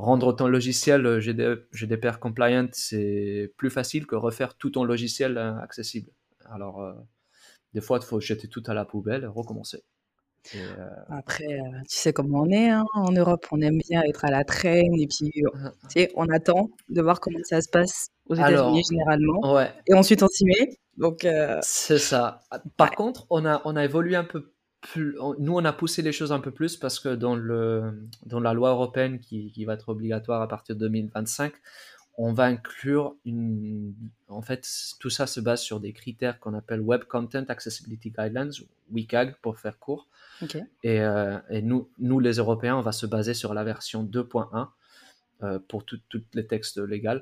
rendre 0.00 0.32
ton 0.32 0.48
logiciel 0.48 1.06
euh, 1.06 1.20
GDPR 1.72 2.18
compliant, 2.18 2.68
c'est 2.72 3.52
plus 3.56 3.70
facile 3.70 4.06
que 4.06 4.16
refaire 4.16 4.54
tout 4.54 4.70
ton 4.70 4.84
logiciel 4.84 5.36
euh, 5.36 5.56
accessible. 5.58 6.10
Alors, 6.50 6.82
euh, 6.82 6.92
des 7.74 7.80
fois, 7.80 7.98
il 8.02 8.06
faut 8.06 8.20
jeter 8.20 8.48
tout 8.48 8.62
à 8.66 8.74
la 8.74 8.84
poubelle 8.84 9.24
et 9.24 9.26
recommencer. 9.26 9.82
Après, 11.10 11.58
tu 11.86 11.98
sais 11.98 12.14
comment 12.14 12.40
on 12.40 12.50
est 12.50 12.70
hein, 12.70 12.86
en 12.94 13.12
Europe, 13.12 13.46
on 13.52 13.60
aime 13.60 13.78
bien 13.86 14.00
être 14.04 14.24
à 14.24 14.30
la 14.30 14.42
traîne 14.42 14.98
et 14.98 15.06
puis 15.06 15.30
tu 15.32 15.42
sais, 15.90 16.10
on 16.14 16.26
attend 16.30 16.70
de 16.88 17.02
voir 17.02 17.20
comment 17.20 17.38
ça 17.42 17.60
se 17.60 17.68
passe 17.68 18.08
aux 18.24 18.36
États-Unis 18.36 18.82
généralement. 18.88 19.52
Ouais. 19.54 19.70
Et 19.86 19.92
ensuite 19.92 20.22
on 20.22 20.28
s'y 20.28 20.46
met. 20.46 20.78
Donc 20.96 21.26
c'est 21.60 21.98
ça. 21.98 22.40
Par 22.78 22.92
contre, 22.92 23.26
on 23.28 23.44
a 23.44 23.60
on 23.66 23.76
a 23.76 23.84
évolué 23.84 24.16
un 24.16 24.24
peu 24.24 24.54
nous, 24.96 25.52
on 25.52 25.64
a 25.64 25.72
poussé 25.72 26.02
les 26.02 26.12
choses 26.12 26.32
un 26.32 26.40
peu 26.40 26.50
plus 26.50 26.76
parce 26.76 27.00
que 27.00 27.14
dans, 27.14 27.36
le, 27.36 28.08
dans 28.26 28.40
la 28.40 28.54
loi 28.54 28.70
européenne 28.70 29.20
qui, 29.20 29.52
qui 29.52 29.64
va 29.64 29.74
être 29.74 29.90
obligatoire 29.90 30.40
à 30.42 30.48
partir 30.48 30.74
de 30.74 30.80
2025, 30.80 31.52
on 32.16 32.32
va 32.32 32.44
inclure 32.44 33.14
une. 33.24 33.94
En 34.28 34.42
fait, 34.42 34.68
tout 34.98 35.10
ça 35.10 35.26
se 35.26 35.40
base 35.40 35.62
sur 35.62 35.80
des 35.80 35.92
critères 35.92 36.38
qu'on 36.38 36.54
appelle 36.54 36.80
Web 36.80 37.04
Content 37.04 37.44
Accessibility 37.48 38.10
Guidelines, 38.10 38.52
WCAG 38.92 39.36
pour 39.40 39.58
faire 39.58 39.78
court. 39.78 40.06
Et, 40.82 41.00
euh, 41.00 41.38
et, 41.48 41.62
nous, 41.62 41.88
nous, 41.98 42.20
les 42.20 42.34
Européens, 42.34 42.76
on 42.76 42.82
va 42.82 42.92
se 42.92 43.06
baser 43.06 43.34
sur 43.34 43.54
la 43.54 43.64
version 43.64 44.04
2.1 44.04 44.68
euh, 45.42 45.58
pour 45.68 45.84
tous 45.84 46.00
les 46.34 46.46
textes 46.46 46.78
légaux. 46.78 47.20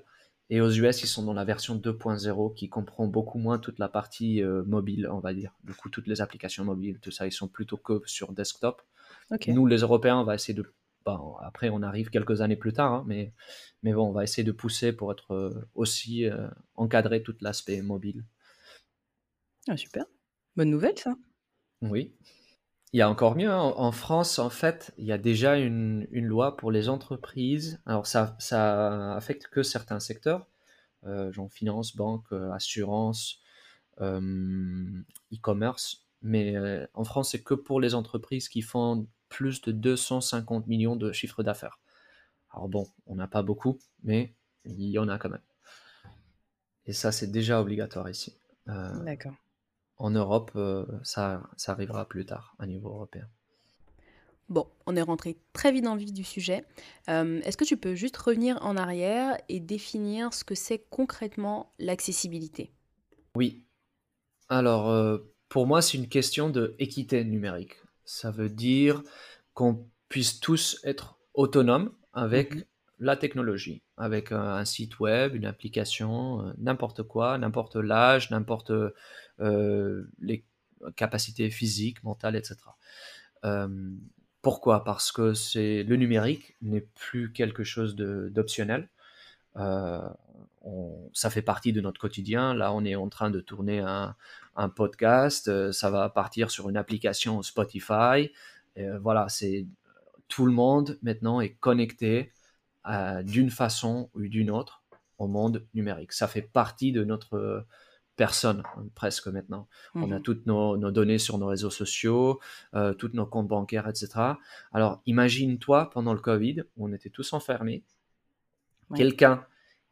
Et 0.51 0.61
aux 0.61 0.71
US, 0.71 1.03
ils 1.03 1.07
sont 1.07 1.23
dans 1.23 1.35
la 1.35 1.45
version 1.45 1.77
2.0 1.77 2.55
qui 2.55 2.69
comprend 2.69 3.07
beaucoup 3.07 3.39
moins 3.39 3.59
toute 3.59 3.79
la 3.79 3.89
partie 3.89 4.43
euh, 4.43 4.63
mobile, 4.65 5.09
on 5.11 5.19
va 5.19 5.35
dire. 5.35 5.55
Du 5.63 5.75
coup, 5.75 5.91
toutes 5.91 6.07
les 6.07 6.23
applications 6.23 6.65
mobiles, 6.65 6.99
tout 7.01 7.11
ça, 7.11 7.27
ils 7.27 7.33
sont 7.33 7.49
plutôt 7.49 7.77
que 7.77 8.01
sur 8.07 8.33
desktop. 8.33 8.83
Nous, 9.47 9.67
les 9.67 9.79
Européens, 9.79 10.19
on 10.19 10.25
va 10.25 10.35
essayer 10.35 10.55
de. 10.55 10.65
après, 11.43 11.69
on 11.69 11.83
arrive 11.83 12.09
quelques 12.09 12.41
années 12.41 12.57
plus 12.57 12.73
tard, 12.73 12.93
hein, 12.93 13.05
mais, 13.07 13.35
mais 13.83 13.93
bon, 13.93 14.09
on 14.09 14.13
va 14.13 14.25
essayer 14.25 14.45
de 14.45 14.53
pousser 14.53 14.93
pour 14.93 15.13
être 15.13 15.33
euh, 15.33 15.69
aussi 15.75 16.25
euh, 16.25 16.49
encadré 16.77 17.23
tout 17.23 17.37
l'aspect 17.43 17.83
mobile. 17.83 18.25
Ah, 19.69 19.77
super. 19.77 20.07
Bonne 20.57 20.71
nouvelle, 20.71 20.99
ça. 20.99 21.15
Oui. 21.83 22.15
Il 22.93 22.99
y 22.99 23.03
a 23.03 23.11
encore 23.11 23.37
mieux. 23.37 23.51
Hein. 23.51 23.73
En 23.77 23.93
France, 23.93 24.39
en 24.39 24.51
fait, 24.51 24.95
il 24.97 25.05
y 25.05 25.13
a 25.13 25.19
déjà 25.19 25.57
une, 25.57 26.07
loi 26.11 26.57
pour 26.57 26.71
les 26.71 26.89
entreprises. 26.89 27.81
Alors, 27.85 28.07
ça, 28.07 28.37
ça 28.39 29.15
affecte 29.15 29.49
que 29.49 29.63
certains 29.63 30.01
secteurs, 30.01 30.47
euh, 31.05 31.31
genre 31.33 31.51
finance, 31.53 31.95
banque, 31.95 32.27
euh, 32.33 32.51
assurance, 32.53 33.41
euh, 34.01 35.03
e-commerce. 35.33 36.07
Mais 36.23 36.57
en 36.95 37.05
France, 37.05 37.31
c'est 37.31 37.43
que 37.43 37.55
pour 37.55 37.81
les 37.81 37.95
entreprises 37.95 38.49
qui 38.49 38.63
font 38.63 39.07
plus 39.29 39.61
de 39.61 39.71
250 39.71 40.67
millions 40.67 40.97
de 40.97 41.13
chiffre 41.13 41.43
d'affaires. 41.43 41.79
Alors 42.51 42.69
bon, 42.69 42.89
on 43.07 43.15
n'a 43.15 43.29
pas 43.29 43.43
beaucoup, 43.43 43.79
mais 44.03 44.35
il 44.65 44.89
y 44.89 44.99
en 44.99 45.09
a 45.09 45.19
quand 45.19 45.29
même. 45.29 45.43
Et 46.87 46.93
ça, 46.93 47.13
c'est 47.13 47.29
déjà 47.29 47.61
obligatoire 47.61 48.09
ici. 48.09 48.37
D'accord. 48.67 49.35
En 49.99 50.11
Europe, 50.11 50.53
euh, 50.57 50.87
ça, 51.03 51.43
ça 51.57 51.73
arrivera 51.73 52.07
plus 52.07 52.25
tard 52.25 52.55
à 52.59 52.67
niveau 52.67 52.89
européen. 52.89 53.27
Bon, 54.49 54.67
on 54.87 54.97
est 54.97 55.03
rentré 55.03 55.37
très 55.53 55.73
vite 55.73 55.85
dans 55.85 55.95
le 55.95 56.01
vif 56.01 56.13
du 56.13 56.25
sujet. 56.25 56.65
Euh, 57.11 57.41
est-ce 57.43 57.57
que 57.57 57.65
tu 57.65 57.77
peux 57.77 57.95
juste 57.95 58.17
revenir 58.17 58.59
en 58.65 58.77
arrière 58.77 59.37
et 59.49 59.61
définir 59.61 60.33
ce 60.33 60.43
que 60.43 60.55
c'est 60.55 60.79
concrètement 60.89 61.75
l'accessibilité? 61.79 62.73
Oui. 63.35 63.65
Alors, 64.49 64.89
euh, 64.89 65.19
pour 65.51 65.67
moi, 65.67 65.83
c'est 65.83 65.99
une 65.99 66.09
question 66.09 66.49
de 66.49 66.75
équité 66.79 67.25
numérique. 67.25 67.77
Ça 68.05 68.31
veut 68.31 68.49
dire 68.49 69.03
qu'on 69.53 69.87
puisse 70.09 70.41
tous 70.41 70.81
être 70.85 71.19
autonomes 71.35 71.93
avec 72.15 72.55
mhm 72.55 72.65
la 73.01 73.17
technologie, 73.17 73.83
avec 73.97 74.33
un, 74.33 74.65
site 74.65 74.99
web, 74.99 75.35
une 75.35 75.47
application, 75.47 76.41
euh, 76.41 76.53
n'importe 76.59 77.03
quoi, 77.03 77.39
n'importe 77.39 77.77
l'âge, 77.77 78.31
n'importe 78.31 78.73
les, 79.39 80.45
capacité 80.97 81.51
physique, 81.51 82.03
mentale, 82.05 82.37
etc. 82.37 82.57
pourquoi? 84.43 84.85
Parce 84.85 85.13
que 85.13 85.35
c'est 85.35 85.83
le 85.83 85.97
numérique 85.97 86.57
n'est 86.63 86.87
plus 86.95 87.33
quelque 87.33 87.65
chose 87.65 87.97
d'optionnel. 87.97 88.89
ça 89.55 91.31
fait 91.31 91.43
partie 91.43 91.73
de 91.73 91.81
notre 91.81 92.01
quotidien. 92.01 92.55
Là, 92.55 92.73
on 92.73 92.85
est 92.85 92.95
en 92.95 93.09
train 93.09 93.31
de 93.31 93.41
tourner 93.41 93.81
un, 93.81 94.15
un 94.57 94.69
podcast. 94.69 95.73
ça 95.73 95.91
va 95.91 96.09
partir 96.11 96.51
sur 96.51 96.69
une 96.69 96.77
application 96.77 97.43
Spotify. 97.43 98.31
voilà, 99.01 99.29
c'est 99.29 99.67
tout 100.29 100.47
le 100.47 100.53
monde 100.53 100.99
maintenant 101.03 101.41
est 101.41 101.55
connecté 101.55 102.33
d'une 103.25 103.51
façon 103.51 104.11
ou 104.15 104.21
d'une 104.21 104.51
autre 104.51 104.83
au 105.19 105.27
monde 105.27 105.67
numérique. 105.75 106.13
Ça 106.13 106.29
fait 106.29 106.43
partie 106.43 106.93
de 106.93 107.05
notre 107.05 107.67
personne 108.19 108.63
presque 108.95 109.29
maintenant. 109.29 109.69
On 109.95 110.11
a 110.11 110.17
mhm. 110.17 110.23
toutes 110.23 110.45
nos, 110.45 110.77
données 110.91 111.19
sur 111.19 111.39
nos 111.39 111.47
réseaux 111.47 111.71
sociaux, 111.71 112.41
euh, 112.75 112.93
tous 112.93 113.13
nos 113.15 113.25
comptes 113.25 113.49
bancaires, 113.49 113.89
etc. 113.89 114.09
Alors 114.73 115.01
imagine-toi 115.07 115.89
pendant 115.91 116.13
le 116.13 116.19
Covid, 116.19 116.65
on 116.77 116.93
était 116.93 117.09
tous 117.09 117.33
enfermés, 117.33 117.85
quelqu'un 118.95 119.47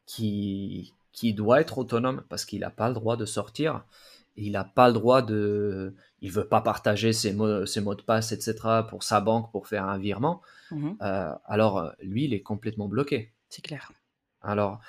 qui, 0.05 0.93
qui 1.13 1.33
doit 1.33 1.61
être 1.61 1.77
autonome 1.77 2.23
parce 2.29 2.45
qu'il 2.45 2.59
n'a 2.59 2.69
pas 2.69 2.89
le 2.89 2.93
droit 2.93 3.15
de 3.15 3.25
sortir, 3.25 3.85
il 4.35 4.51
n'a 4.51 4.65
pas 4.65 4.87
le 4.87 4.93
droit 4.93 5.21
de... 5.21 5.95
Il 6.21 6.31
veut 6.31 6.47
pas 6.47 6.61
partager 6.61 7.13
ses 7.13 7.31
mots, 7.31 7.65
ses 7.65 7.79
mots 7.79 7.95
de 7.95 8.01
passe, 8.01 8.31
etc. 8.31 8.55
pour 8.89 9.03
sa 9.03 9.21
banque, 9.21 9.51
pour 9.51 9.67
faire 9.67 9.85
un 9.85 9.97
virement. 9.97 10.41
Mhm. 10.71 10.97
Euh, 11.01 11.33
alors, 11.45 11.91
lui, 12.01 12.25
il 12.25 12.33
est 12.33 12.41
complètement 12.41 12.87
bloqué. 12.87 13.31
C'est 13.49 13.61
clair. 13.61 13.91
Alors, 14.41 14.79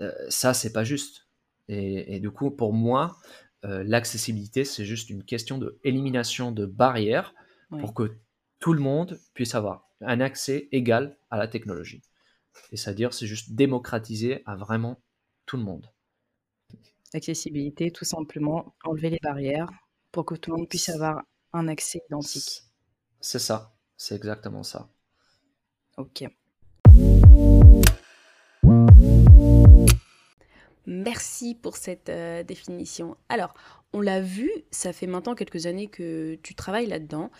euh, 0.00 0.12
ça, 0.28 0.52
c'est 0.54 0.72
pas 0.72 0.84
juste. 0.84 1.27
Et, 1.68 2.18
du 2.20 2.30
coup, 2.30 2.50
pour 2.50 2.72
moi, 2.72 3.18
euh, 3.64 3.84
l'accessibilité, 3.84 4.64
c'est 4.64 4.84
juste 4.84 5.10
une 5.10 5.22
question 5.22 5.58
de 5.58 5.78
élimination 5.84 6.50
de 6.52 6.64
barrières 6.64 7.34
pour 7.80 7.92
que 7.92 8.16
tout 8.58 8.72
le 8.72 8.80
monde 8.80 9.20
puisse 9.34 9.54
avoir 9.54 9.88
un 10.00 10.20
accès 10.20 10.68
égal 10.72 11.18
à 11.30 11.36
la 11.36 11.48
technologie. 11.48 12.02
Et 12.72 12.76
c'est-à-dire, 12.76 13.12
c'est 13.12 13.26
juste 13.26 13.52
démocratiser 13.52 14.42
à 14.46 14.56
vraiment 14.56 15.02
tout 15.44 15.56
le 15.56 15.62
monde. 15.62 15.86
Accessibilité, 17.12 17.90
tout 17.90 18.04
simplement, 18.04 18.74
enlever 18.84 19.10
les 19.10 19.20
barrières 19.22 19.70
pour 20.12 20.24
que 20.24 20.34
tout 20.34 20.50
le 20.50 20.58
monde 20.58 20.68
puisse 20.68 20.88
avoir 20.88 21.22
un 21.52 21.68
accès 21.68 22.00
identique. 22.10 22.62
C'est 23.20 23.38
ça, 23.38 23.74
c'est 23.96 24.14
exactement 24.14 24.62
ça. 24.62 24.88
Ok. 25.96 26.24
Merci 30.88 31.54
pour 31.54 31.76
cette 31.76 32.08
euh, 32.08 32.42
définition. 32.42 33.18
Alors, 33.28 33.52
on 33.92 34.00
l'a 34.00 34.22
vu, 34.22 34.50
ça 34.70 34.94
fait 34.94 35.06
maintenant 35.06 35.34
quelques 35.34 35.66
années 35.66 35.88
que 35.88 36.38
tu 36.42 36.54
travailles 36.54 36.86
là-dedans. 36.86 37.30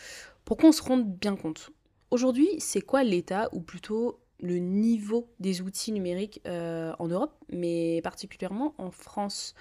Pour 0.45 0.59
qu'on 0.59 0.71
se 0.71 0.83
rende 0.83 1.11
bien 1.17 1.35
compte, 1.35 1.71
aujourd'hui, 2.11 2.47
c'est 2.59 2.83
quoi 2.83 3.03
l'état, 3.05 3.49
ou 3.53 3.63
plutôt 3.63 4.21
le 4.41 4.59
niveau 4.59 5.33
des 5.41 5.63
outils 5.63 5.93
numériques 5.93 6.43
euh, 6.47 6.93
en 6.99 7.09
Europe, 7.09 7.33
mais 7.49 8.03
particulièrement 8.03 8.75
en 8.77 8.91
France? 8.91 9.55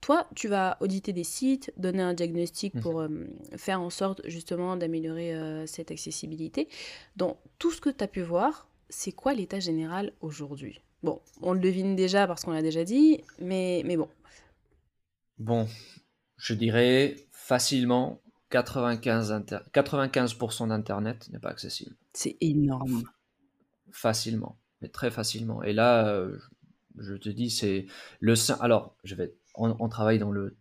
Toi, 0.00 0.26
tu 0.34 0.48
vas 0.48 0.78
auditer 0.80 1.12
des 1.12 1.24
sites, 1.24 1.70
donner 1.76 2.02
un 2.02 2.14
diagnostic 2.14 2.74
mmh. 2.74 2.80
pour 2.80 3.02
euh, 3.02 3.08
faire 3.58 3.82
en 3.82 3.90
sorte 3.90 4.22
justement 4.24 4.78
d'améliorer 4.78 5.34
cette 5.66 5.90
accessibilité. 5.90 6.68
Donc, 7.16 7.36
tout 7.58 7.70
ce 7.70 7.82
que 7.82 7.90
tu 7.90 8.02
as 8.02 8.08
pu 8.08 8.22
voir, 8.22 8.66
c'est 8.88 9.12
quoi 9.12 9.34
l'état 9.34 9.60
général 9.60 10.14
aujourd'hui? 10.22 10.80
Bon, 11.06 11.20
on 11.40 11.52
le 11.52 11.60
devine 11.60 11.94
déjà 11.94 12.26
parce 12.26 12.42
qu'on 12.42 12.50
l'a 12.50 12.62
déjà 12.62 12.82
dit, 12.82 13.22
mais, 13.38 13.82
mais 13.84 13.96
bon. 13.96 14.08
Bon, 15.38 15.68
je 16.36 16.52
dirais 16.52 17.14
facilement 17.30 18.20
95, 18.50 19.44
95% 19.72 20.66
d'Internet 20.66 21.28
n'est 21.30 21.38
pas 21.38 21.50
accessible. 21.50 21.94
C'est 22.12 22.36
énorme. 22.40 23.04
Facilement, 23.92 24.58
mais 24.82 24.88
très 24.88 25.12
facilement. 25.12 25.62
Et 25.62 25.72
là, 25.72 26.08
euh, 26.08 26.36
je 26.98 27.14
te 27.14 27.28
dis, 27.28 27.50
c'est 27.50 27.86
le... 28.18 28.34
Alors, 28.60 28.96
je 29.04 29.14
vais... 29.14 29.32
on, 29.54 29.88
travaille 29.88 30.18
dans 30.18 30.32
le, 30.32 30.56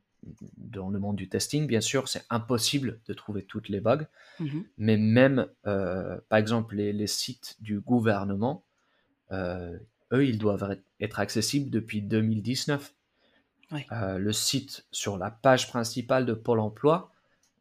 dans 0.58 0.92
le 0.92 1.00
monde 1.00 1.16
du 1.16 1.28
testing, 1.28 1.66
bien 1.66 1.82
sûr, 1.82 2.08
c'est 2.08 2.24
impossible 2.30 3.00
de 3.08 3.16
trouver 3.16 3.42
toutes 3.46 3.68
les 3.70 3.80
bugs, 3.80 4.06
mhm. 4.40 4.64
mais 4.78 4.98
même, 4.98 5.48
euh, 5.66 6.20
par 6.30 6.38
exemple, 6.38 6.76
les, 6.76 6.94
les, 6.94 7.08
sites 7.08 7.56
du 7.62 7.80
gouvernement, 7.80 8.64
euh, 9.32 9.76
eux, 10.16 10.26
ils 10.26 10.38
doivent 10.38 10.78
être 11.00 11.20
accessibles 11.20 11.70
depuis 11.70 12.02
2019. 12.02 12.94
Euh, 13.92 14.18
le 14.18 14.32
site 14.32 14.86
sur 14.92 15.18
la 15.18 15.32
page 15.32 15.68
principale 15.68 16.26
de 16.26 16.34
Pôle 16.34 16.60
Emploi, 16.60 17.12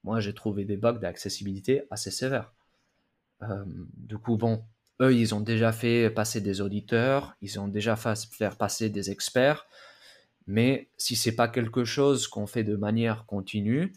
moi 0.04 0.20
j'ai 0.20 0.34
trouvé 0.34 0.64
des 0.64 0.76
bugs 0.76 0.98
d'accessibilité 0.98 1.84
assez 1.90 2.10
sévères. 2.10 2.52
Euh, 3.42 3.64
du 3.96 4.18
coup, 4.18 4.36
bon, 4.36 4.62
eux, 5.00 5.14
ils 5.14 5.34
ont 5.34 5.40
déjà 5.40 5.72
fait 5.72 6.10
passer 6.10 6.40
des 6.40 6.60
auditeurs, 6.60 7.34
ils 7.40 7.58
ont 7.58 7.68
déjà 7.68 7.96
fait 7.96 8.18
faire 8.30 8.56
passer 8.56 8.90
des 8.90 9.10
experts, 9.10 9.66
mais 10.46 10.88
si 10.98 11.16
c'est 11.16 11.34
pas 11.34 11.48
quelque 11.48 11.84
chose 11.84 12.28
qu'on 12.28 12.46
fait 12.46 12.64
de 12.64 12.76
manière 12.76 13.26
continue, 13.26 13.92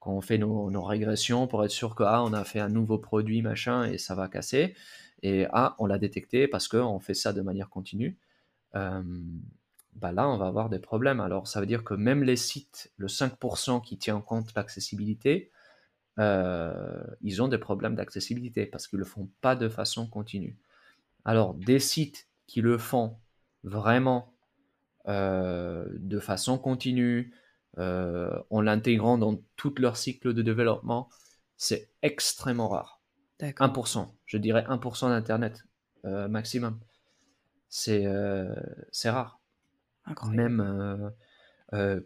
qu'on 0.00 0.20
fait 0.20 0.38
nos, 0.38 0.68
nos, 0.70 0.82
régressions 0.82 1.46
pour 1.46 1.64
être 1.64 1.70
sûr 1.70 1.94
que 1.94 2.02
ah, 2.02 2.24
on 2.24 2.32
a 2.32 2.44
fait 2.44 2.58
un 2.58 2.68
nouveau 2.68 2.98
produit 2.98 3.40
machin 3.40 3.84
et 3.84 3.98
ça 3.98 4.16
va 4.16 4.26
casser, 4.26 4.74
et 5.22 5.46
ah, 5.52 5.76
on 5.78 5.86
l'a 5.86 5.98
détecté 5.98 6.48
parce 6.48 6.68
qu'on 6.68 6.98
fait 6.98 7.14
ça 7.14 7.32
de 7.32 7.42
manière 7.42 7.70
continue, 7.70 8.18
euh, 8.74 9.02
bah 9.94 10.12
là, 10.12 10.28
on 10.28 10.36
va 10.36 10.46
avoir 10.46 10.68
des 10.68 10.78
problèmes. 10.78 11.20
Alors, 11.20 11.46
ça 11.46 11.60
veut 11.60 11.66
dire 11.66 11.84
que 11.84 11.94
même 11.94 12.24
les 12.24 12.36
sites, 12.36 12.92
le 12.96 13.08
5% 13.08 13.82
qui 13.82 13.98
tient 13.98 14.16
en 14.16 14.20
compte 14.20 14.54
l'accessibilité, 14.54 15.50
euh, 16.18 17.02
ils 17.22 17.40
ont 17.42 17.48
des 17.48 17.58
problèmes 17.58 17.94
d'accessibilité 17.94 18.66
parce 18.66 18.86
qu'ils 18.86 18.98
ne 18.98 19.04
le 19.04 19.08
font 19.08 19.28
pas 19.40 19.54
de 19.54 19.68
façon 19.68 20.06
continue. 20.06 20.56
Alors, 21.24 21.54
des 21.54 21.78
sites 21.78 22.28
qui 22.46 22.60
le 22.60 22.78
font 22.78 23.16
vraiment 23.64 24.34
euh, 25.08 25.86
de 25.92 26.18
façon 26.18 26.58
continue, 26.58 27.34
en 27.78 28.60
l'intégrant 28.60 29.16
dans 29.16 29.40
tout 29.56 29.74
leur 29.78 29.96
cycle 29.96 30.34
de 30.34 30.42
développement, 30.42 31.08
c'est 31.56 31.88
extrêmement 32.02 32.68
rare. 32.68 33.01
1%, 33.50 34.08
je 34.26 34.36
dirais 34.38 34.64
1% 34.68 35.08
d'Internet 35.08 35.64
euh, 36.04 36.28
maximum. 36.28 36.78
C'est 37.68 38.06
euh, 38.06 38.54
rare. 39.04 39.40
Même, 40.30 40.60
euh, 41.72 42.00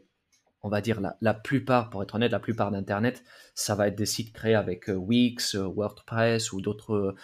on 0.62 0.68
va 0.68 0.81
dire, 0.81 1.01
la, 1.01 1.16
la, 1.20 1.35
plupart, 1.35 1.90
pour 1.90 2.03
être 2.03 2.14
honnête, 2.14 2.31
la 2.31 2.40
plupart 2.40 2.70
d'Internet, 2.70 3.25
ça 3.55 3.75
va 3.75 3.88
être 3.88 3.96
des 3.96 4.07
sites 4.07 4.33
créés 4.33 4.55
avec 4.55 4.88
Wix, 4.88 5.55
WordPress 5.55 6.53
ou 6.53 6.61
d'autres 6.61 7.14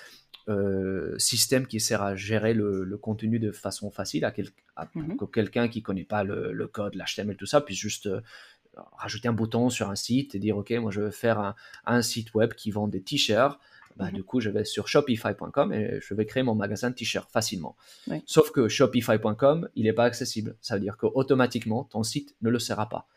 systèmes 1.19 1.67
qui 1.67 1.79
servent 1.79 2.05
à 2.05 2.17
gérer 2.17 2.55
le, 2.55 2.97
contenu 2.97 3.39
de 3.39 3.53
façon 3.53 3.91
facile 3.91 4.25
à, 4.25 4.33
mmh 4.95 5.17
que 5.17 5.25
quelqu'un 5.27 5.69
qui 5.69 5.83
connaît 5.83 6.05
pas 6.05 6.25
le, 6.25 6.53
le 6.53 6.67
code, 6.67 6.95
l'HTML, 6.95 7.37
tout 7.37 7.47
ça, 7.47 7.61
puisse 7.61 7.79
juste 7.79 8.09
rajouter 8.97 9.29
un 9.29 9.33
bouton 9.33 9.69
sur 9.71 9.91
un 9.91 9.97
site 9.97 10.35
et 10.35 10.39
dire 10.39 10.57
ok 10.57 10.71
moi 10.73 10.91
je 10.91 11.03
veux 11.03 11.11
faire 11.11 11.39
un, 11.39 11.55
un 11.85 12.01
site 12.01 12.33
web 12.35 12.55
qui 12.55 12.71
vend 12.71 12.89
des 12.89 13.03
t-shirts 13.03 13.61
bah, 13.97 14.07
mhm. 14.07 14.13
du 14.13 14.25
coup, 14.25 14.41
je 14.41 14.51
vais 14.51 14.65
sur 14.65 14.89
shopify.com 14.89 15.73
et 15.73 15.99
je 16.01 16.15
vais 16.15 16.27
créer 16.27 16.43
mon 16.43 16.55
magasin 16.55 16.91
de 16.91 16.95
t-shirts 16.95 17.31
facilement. 17.31 17.77
Sauf 18.27 18.51
que 18.51 18.69
shopify.com, 18.69 19.69
il 19.75 19.85
n'est 19.85 19.93
pas 19.93 20.05
accessible. 20.05 20.57
Ça 20.61 20.75
veut 20.75 20.81
dire 20.81 20.97
qu'automatiquement, 20.97 21.85
ton 21.85 22.03
site 22.03 22.35
ne 22.43 22.51
le 22.51 22.59
sera 22.59 22.89
pas. 22.89 23.09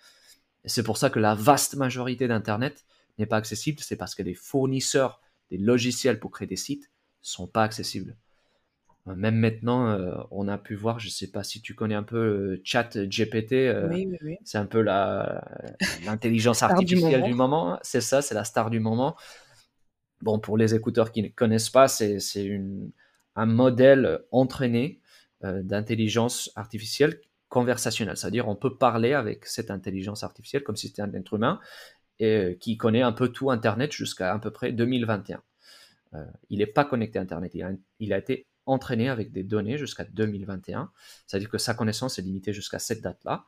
C'est 0.66 0.84
pour 0.84 0.98
ça 0.98 1.10
que 1.10 1.20
la 1.20 1.36
vaste 1.36 1.76
majorité 1.76 2.28
d'Internet 2.28 2.86
n'est 3.18 3.26
pas 3.26 3.38
accessible. 3.38 3.80
C'est 3.82 3.96
parce 3.96 4.16
que 4.16 4.24
les 4.24 4.34
fournisseurs 4.34 5.22
des 5.52 5.58
logiciels 5.58 6.20
pour 6.20 6.32
créer 6.32 6.48
des 6.48 6.56
sites 6.56 6.92
sont 7.22 7.48
pas 7.48 7.64
accessibles. 7.64 8.16
Euh, 9.08 9.16
même 9.16 9.36
maintenant, 9.36 9.88
euh, 9.90 10.16
on 10.32 10.48
a 10.48 10.58
pu 10.58 10.76
voir, 10.76 11.00
je 11.00 11.08
ne 11.08 11.12
sais 11.12 11.28
pas 11.28 11.44
si 11.44 11.62
tu 11.62 11.76
connais 11.76 11.96
un 11.96 12.04
peu 12.04 12.18
euh, 12.18 12.62
Chat 12.64 12.98
GPT, 12.98 13.72
c'est 14.44 14.58
un 14.58 14.66
peu 14.66 14.82
l'intelligence 14.82 16.64
artificielle 16.64 17.24
du 17.24 17.34
moment. 17.34 17.78
C'est 17.82 18.02
ça, 18.02 18.22
c'est 18.22 18.36
la 18.36 18.44
star 18.44 18.70
du 18.70 18.80
moment. 18.80 19.16
Bon, 20.22 20.40
pour 20.40 20.58
les 20.58 20.74
écouteurs 20.74 21.12
qui 21.12 21.22
ne 21.22 21.28
connaissent 21.28 21.70
pas, 21.70 21.88
c'est 21.88 22.20
un 23.36 23.46
modèle 23.46 24.22
entraîné 24.32 25.02
euh, 25.44 25.62
d'intelligence 25.62 26.52
artificielle 26.56 27.20
conversationnelle. 27.50 28.18
C'est-à-dire, 28.18 28.48
on 28.48 28.56
peut 28.56 28.78
parler 28.78 29.14
avec 29.14 29.46
cette 29.46 29.70
intelligence 29.72 30.24
artificielle 30.24 30.64
comme 30.64 30.76
si 30.76 30.88
c'était 30.88 31.02
un 31.02 31.14
être 31.14 31.34
humain 31.34 31.60
et 32.20 32.38
euh, 32.38 32.54
qui 32.56 32.78
connaît 32.78 33.02
un 33.02 33.12
peu 33.12 33.30
tout 33.30 33.52
Internet 33.52 33.92
jusqu'à 33.92 34.34
à 34.34 34.40
peu 34.40 34.52
près 34.52 34.72
2021. 34.72 35.42
Euh, 36.14 36.26
il 36.50 36.60
n'est 36.60 36.66
pas 36.66 36.86
connecté 36.86 37.20
à 37.20 37.22
Internet. 37.22 37.54
Il 38.00 38.14
a, 38.14 38.18
été 38.18 38.48
entraîné 38.66 39.10
avec 39.10 39.32
des 39.32 39.44
données 39.44 39.78
jusqu'à 39.78 40.06
2021. 40.06 40.90
C'est-à-dire 41.28 41.50
que 41.50 41.58
sa 41.58 41.74
connaissance 41.74 42.18
est 42.18 42.22
limitée 42.22 42.54
jusqu'à 42.54 42.80
cette 42.80 43.02
date-là 43.02 43.46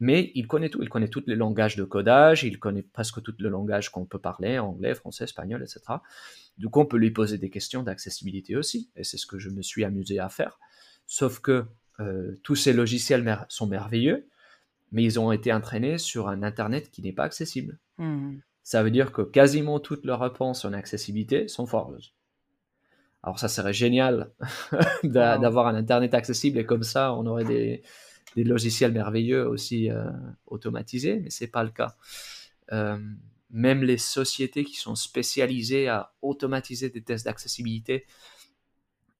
mais 0.00 0.30
il 0.34 0.46
connaît 0.46 0.68
tout. 0.68 0.82
Il 0.82 0.88
connaît 0.88 1.08
tous 1.08 1.24
les 1.26 1.34
langages 1.34 1.76
de 1.76 1.84
codage, 1.84 2.44
il 2.44 2.58
connaît 2.58 2.82
presque 2.82 3.22
tous 3.22 3.34
les 3.38 3.48
langages 3.48 3.90
qu'on 3.90 4.04
peut 4.04 4.18
parler, 4.18 4.58
anglais, 4.58 4.94
français, 4.94 5.24
espagnol, 5.24 5.62
etc. 5.62 5.80
Du 6.56 6.68
coup, 6.68 6.80
on 6.80 6.86
peut 6.86 6.96
lui 6.96 7.10
poser 7.10 7.38
des 7.38 7.50
questions 7.50 7.82
d'accessibilité 7.82 8.56
aussi, 8.56 8.90
et 8.96 9.04
c'est 9.04 9.16
ce 9.16 9.26
que 9.26 9.38
je 9.38 9.50
me 9.50 9.62
suis 9.62 9.84
amusé 9.84 10.18
à 10.18 10.28
faire. 10.28 10.58
Sauf 11.06 11.40
que 11.40 11.64
euh, 12.00 12.38
tous 12.42 12.54
ces 12.54 12.72
logiciels 12.72 13.46
sont 13.48 13.66
merveilleux, 13.66 14.28
mais 14.92 15.02
ils 15.02 15.18
ont 15.18 15.32
été 15.32 15.52
entraînés 15.52 15.98
sur 15.98 16.28
un 16.28 16.42
Internet 16.42 16.90
qui 16.90 17.02
n'est 17.02 17.12
pas 17.12 17.24
accessible. 17.24 17.78
Hmm. 18.00 18.36
ça 18.62 18.84
veut 18.84 18.92
dire 18.92 19.10
que 19.10 19.22
quasiment 19.22 19.80
toutes 19.80 20.04
leurs 20.04 20.20
réponses 20.20 20.64
en 20.64 20.72
accessibilité 20.72 21.48
sont 21.48 21.66
foireuses. 21.66 22.14
Alors 23.24 23.40
ça 23.40 23.48
serait 23.48 23.72
génial 23.72 24.30
d'avoir 25.02 25.66
un 25.66 25.74
Internet 25.74 26.14
accessible 26.14 26.58
et 26.58 26.64
comme 26.64 26.84
ça, 26.84 27.12
on 27.14 27.26
aurait 27.26 27.44
des, 27.44 27.82
logiciels 28.36 28.92
merveilleux 28.92 29.46
aussi 29.46 29.90
euh, 29.90 30.10
automatisés, 30.46 31.20
mais 31.20 31.30
c'est 31.30 31.48
pas 31.48 31.64
le 31.64 31.70
cas. 31.70 31.96
Euh, 32.72 32.98
même 33.50 33.82
les 33.82 33.98
sociétés 33.98 34.64
qui 34.64 34.76
sont 34.76 34.94
spécialisées 34.94 35.88
à 35.88 36.12
automatiser 36.20 36.90
des 36.90 37.02
tests 37.02 37.24
d'accessibilité, 37.24 38.06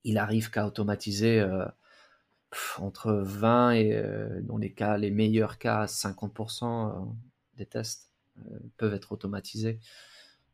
il 0.04 0.18
arrive 0.18 0.50
qu'à 0.50 0.66
automatiser 0.66 1.40
euh, 1.40 1.64
entre 2.78 3.12
20 3.12 3.72
et, 3.72 4.02
dans 4.42 4.58
les 4.58 4.72
cas, 4.72 4.96
les 4.96 5.10
meilleurs 5.10 5.58
cas, 5.58 5.86
50% 5.86 7.14
des 7.56 7.66
tests 7.66 8.10
peuvent 8.76 8.94
être 8.94 9.12
automatisés. 9.12 9.80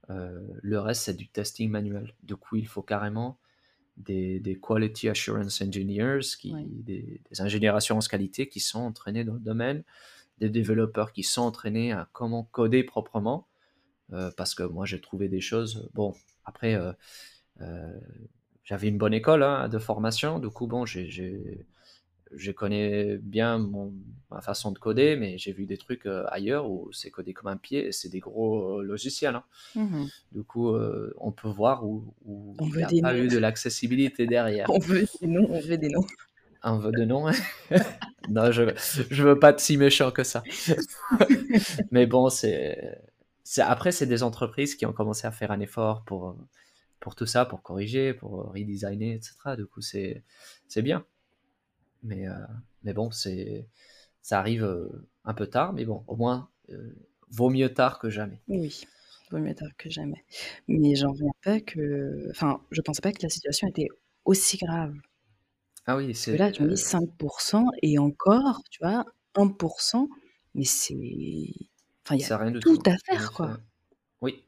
Le 0.09 0.79
reste, 0.79 1.03
c'est 1.03 1.15
du 1.15 1.29
testing 1.29 1.71
manuel. 1.71 2.13
Du 2.25 2.35
coup, 2.35 2.57
il 2.57 2.67
faut 2.67 2.83
carrément 2.83 3.39
des, 3.97 4.41
des 4.41 4.59
Quality 4.59 5.09
Assurance 5.09 5.61
Engineers, 5.61 6.21
qui, 6.39 6.55
des, 6.67 7.21
ingénieurs 7.39 7.77
assurance 7.77 8.09
qualité 8.09 8.49
qui 8.49 8.61
sont 8.61 8.81
entraînés 8.81 9.25
dans 9.25 9.35
le 9.35 9.41
domaine, 9.41 9.85
des 10.39 10.49
développeurs 10.49 11.13
qui 11.13 11.23
sont 11.23 11.43
entraînés 11.43 11.93
à 11.93 12.09
comment 12.13 12.45
coder 12.45 12.83
proprement. 12.85 13.47
Euh, 14.13 14.31
parce 14.37 14.55
que 14.55 14.63
moi, 14.63 14.85
j'ai 14.85 15.01
trouvé 15.01 15.29
des 15.29 15.41
choses. 15.41 15.89
Bon, 15.95 16.15
après, 16.45 16.75
euh, 16.75 16.93
j'avais 18.65 18.89
une 18.89 18.99
bonne 18.99 19.15
école 19.15 19.43
hein, 19.43 19.69
de 19.69 19.79
formation. 19.79 20.39
Du 20.39 20.51
coup, 20.51 20.67
bon, 20.67 20.85
j'ai 20.85 21.67
je 22.33 22.51
connais 22.51 23.19
bien 23.19 23.59
mon, 23.59 23.93
ma 24.31 24.41
façon 24.41 24.73
de 24.73 24.79
coder, 24.79 25.17
mais 25.17 25.39
j'ai 25.39 25.53
vu 25.53 25.67
des 25.67 25.77
trucs 25.77 26.07
euh, 26.07 26.25
ailleurs 26.29 26.71
où 26.71 26.91
c'est 26.93 27.11
codé 27.11 27.33
comme 27.33 27.49
un 27.49 27.57
pied 27.57 27.87
et 27.87 27.93
c'est 27.93 28.09
des 28.09 28.21
gros 28.21 28.81
euh, 28.81 28.83
logiciels. 28.83 29.35
Hein. 29.35 29.45
Mmh 29.77 30.05
du 30.33 30.43
coup, 30.43 30.71
euh, 30.71 31.15
on 31.19 31.31
peut 31.31 31.49
voir 31.49 31.87
où, 31.87 32.13
il 32.61 32.77
n'y 32.77 32.83
a 32.83 33.03
pas 33.03 33.17
eu 33.17 33.29
de 33.29 33.39
l'accessibilité 33.39 34.27
derrière. 34.27 34.67
on 34.71 34.79
veut 34.79 35.07
des 35.21 35.27
noms, 35.29 35.47
on 35.49 35.61
veut 35.61 35.79
des 35.79 35.89
noms. 35.89 36.07
On 36.65 36.79
veut 36.79 36.93
des 36.93 37.07
noms. 37.07 37.29
Hein. 37.29 37.35
non, 38.29 38.51
je 38.51 38.63
ne 38.63 39.23
veux 39.23 39.39
pas 39.39 39.51
être 39.51 39.61
si 39.61 39.77
méchant 39.77 40.11
que 40.11 40.25
ça. 40.25 40.43
mais 41.91 42.07
bon, 42.07 42.31
c'est 42.31 42.99
après, 43.59 43.93
c'est 43.93 44.07
des 44.07 44.23
entreprises 44.23 44.75
qui 44.75 44.87
ont 44.87 44.93
commencé 44.93 45.27
à 45.27 45.31
faire 45.31 45.53
un 45.53 45.61
effort 45.61 46.03
pour, 46.05 46.37
pour 46.99 47.15
tout 47.15 47.27
ça, 47.27 47.45
pour 47.45 47.63
corriger, 47.63 48.15
pour 48.15 48.53
redesigner, 48.53 49.15
etc. 49.15 49.35
Du 49.57 49.67
coup, 49.67 49.83
c'est 49.83 50.25
bien. 50.79 51.05
Mais, 52.05 52.29
euh, 52.29 52.35
mais 52.83 52.93
bon, 52.93 53.11
c'est, 53.11 53.67
ça 54.21 54.39
arrive 54.39 54.63
euh, 54.63 55.09
un 55.25 55.35
peu 55.35 55.47
tard, 55.47 55.73
mais 55.73 55.85
bon, 55.85 56.05
au 56.07 56.17
moins, 56.17 56.51
euh, 56.71 56.95
vaut 57.31 57.51
mieux 57.51 57.73
tard 57.73 57.99
que 57.99 58.11
jamais. 58.11 58.43
Oui, 58.47 58.87
vaut 59.31 59.39
mieux 59.39 59.55
tard 59.55 59.75
que 59.79 59.91
jamais. 59.91 60.25
Mais 60.69 60.95
j'en 60.95 61.13
reviens 61.13 61.33
pas 61.43 61.61
que. 61.61 62.29
Enfin, 62.31 62.61
je 62.71 62.81
pensais 62.83 63.01
pas 63.01 63.13
que 63.13 63.23
la 63.23 63.31
situation 63.31 63.67
était 63.69 63.89
aussi 64.27 64.59
grave. 64.59 64.95
Ah 65.87 65.97
oui, 65.97 66.15
c'est. 66.15 66.37
Là, 66.37 66.53
tu 66.53 66.63
me 66.63 66.69
dis 66.69 66.81
5% 66.81 67.65
et 67.83 67.99
encore, 67.99 68.63
tu 68.71 68.81
vois, 68.83 69.07
1%, 69.35 70.09
mais 70.55 70.65
c'est. 70.65 70.95
Enfin, 72.05 72.17
il 72.17 72.21
y 72.21 72.25
a 72.25 72.37
rien 72.37 72.51
de 72.51 72.61
tout, 72.61 72.83
à 72.85 72.97
faire, 73.07 73.33
quoi. 73.33 73.59
Oui, 74.21 74.45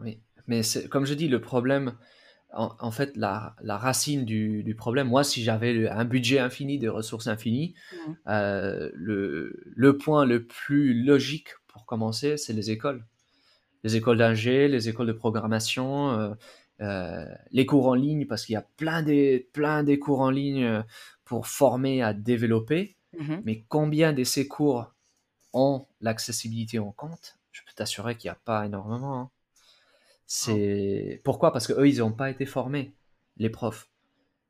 oui. 0.00 0.20
Mais 0.46 0.62
comme 0.90 1.04
je 1.04 1.14
dis, 1.14 1.28
le 1.28 1.40
problème, 1.40 1.96
en, 2.56 2.90
fait, 2.90 3.16
la, 3.16 3.54
racine 3.62 4.24
du, 4.24 4.74
problème, 4.76 5.08
moi, 5.08 5.24
si 5.24 5.42
j'avais 5.42 5.88
un 5.88 6.04
budget 6.04 6.38
infini, 6.38 6.78
des 6.78 6.88
ressources 6.88 7.26
infinies, 7.26 7.74
euh, 8.28 8.90
le, 8.94 9.98
point 9.98 10.24
le 10.24 10.46
plus 10.46 10.94
logique 11.04 11.50
pour 11.66 11.84
commencer, 11.86 12.36
c'est 12.36 12.52
les 12.52 12.70
écoles. 12.70 13.04
Les 13.82 13.96
écoles 13.96 14.18
d'ingé, 14.18 14.68
les 14.68 14.88
écoles 14.88 15.08
de 15.08 15.12
programmation, 15.12 16.10
euh, 16.12 16.34
euh, 16.80 17.26
les 17.50 17.66
cours 17.66 17.88
en 17.88 17.94
ligne, 17.94 18.26
parce 18.26 18.46
qu'il 18.46 18.54
y 18.54 18.56
a 18.56 18.66
plein 18.76 19.02
des, 19.02 19.48
plein 19.52 19.82
des 19.82 19.98
cours 19.98 20.20
en 20.20 20.30
ligne 20.30 20.82
pour 21.24 21.46
former 21.46 22.02
à 22.02 22.14
développer. 22.14 22.96
Mmh 23.18 23.36
Mais 23.44 23.64
combien 23.68 24.12
de 24.12 24.24
ces 24.24 24.48
cours 24.48 24.92
ont 25.52 25.86
l'accessibilité 26.00 26.78
en 26.78 26.92
compte? 26.92 27.38
Je 27.52 27.60
peux 27.62 27.72
t'assurer 27.76 28.16
qu'il 28.16 28.28
n'y 28.28 28.32
a 28.32 28.40
pas 28.44 28.66
énormément. 28.66 29.20
Hein. 29.20 29.30
C'est 30.36 31.20
pourquoi? 31.22 31.52
Parce 31.52 31.68
que 31.68 31.72
eux, 31.74 31.88
ils 31.88 31.98
n'ont 31.98 32.10
pas 32.10 32.28
été 32.28 32.44
formés, 32.44 32.92
les 33.36 33.50
profs. 33.50 33.88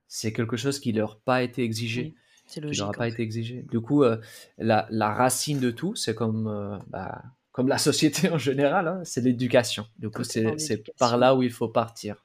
C'est 0.08 0.32
quelque 0.32 0.56
chose 0.56 0.80
qui 0.80 0.92
leur 0.92 1.20
pas 1.20 1.42
été 1.42 1.62
exigé. 1.62 2.14
logique. 2.56 2.72
Qui 2.72 2.80
leur 2.80 2.88
a 2.88 2.92
pas 2.92 3.06
été 3.06 3.22
exigé. 3.22 3.66
Du 3.70 3.82
coup, 3.82 4.02
euh, 4.02 4.16
la, 4.56 4.86
la, 4.88 5.12
racine 5.12 5.60
de 5.60 5.70
tout, 5.70 5.94
c'est 5.94 6.14
comme 6.14 6.46
euh, 6.46 6.78
bah, 6.88 7.22
comme 7.52 7.68
la 7.68 7.76
société 7.90 8.30
en 8.30 8.38
général, 8.38 8.88
hein, 8.88 9.02
c'est 9.04 9.20
l'éducation. 9.20 9.86
Du 9.98 10.08
coup, 10.08 10.24
c'est 10.24 10.56
par 10.98 11.18
là 11.18 11.34
où 11.36 11.42
il 11.42 11.52
faut 11.52 11.68
partir. 11.68 12.24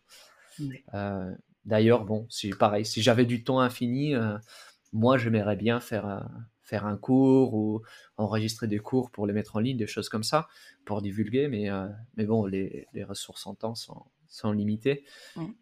Euh, 0.93 1.30
d'ailleurs, 1.65 2.06
bon, 2.06 2.28
c'est 2.30 2.52
pareil. 2.58 2.86
Si 2.86 3.02
j'avais 3.02 3.26
du 3.26 3.43
temps 3.43 3.60
infini, 3.60 4.13
moi, 4.93 5.17
j'aimerais 5.17 5.58
bien 5.58 5.82
faire 5.82 6.30
faire 6.70 6.86
un 6.86 6.98
cours 6.98 7.54
ou 7.56 7.82
enregistrer 8.18 8.68
des 8.68 8.80
cours 8.80 9.10
pour 9.10 9.26
les 9.26 9.34
mettre 9.34 9.56
en 9.56 9.60
ligne, 9.60 9.78
des 9.78 9.88
choses 9.88 10.08
comme 10.08 10.24
ça, 10.24 10.48
pour 10.86 11.02
divulguer. 11.02 11.48
Mais, 11.48 11.70
euh, 11.70 11.88
mais 12.16 12.26
bon, 12.26 12.46
les, 12.46 12.88
les, 12.94 13.04
ressources 13.04 13.48
en 13.48 13.56
temps 13.56 13.76
sont, 13.76 14.06
sont 14.28 14.52
limitées. 14.52 15.04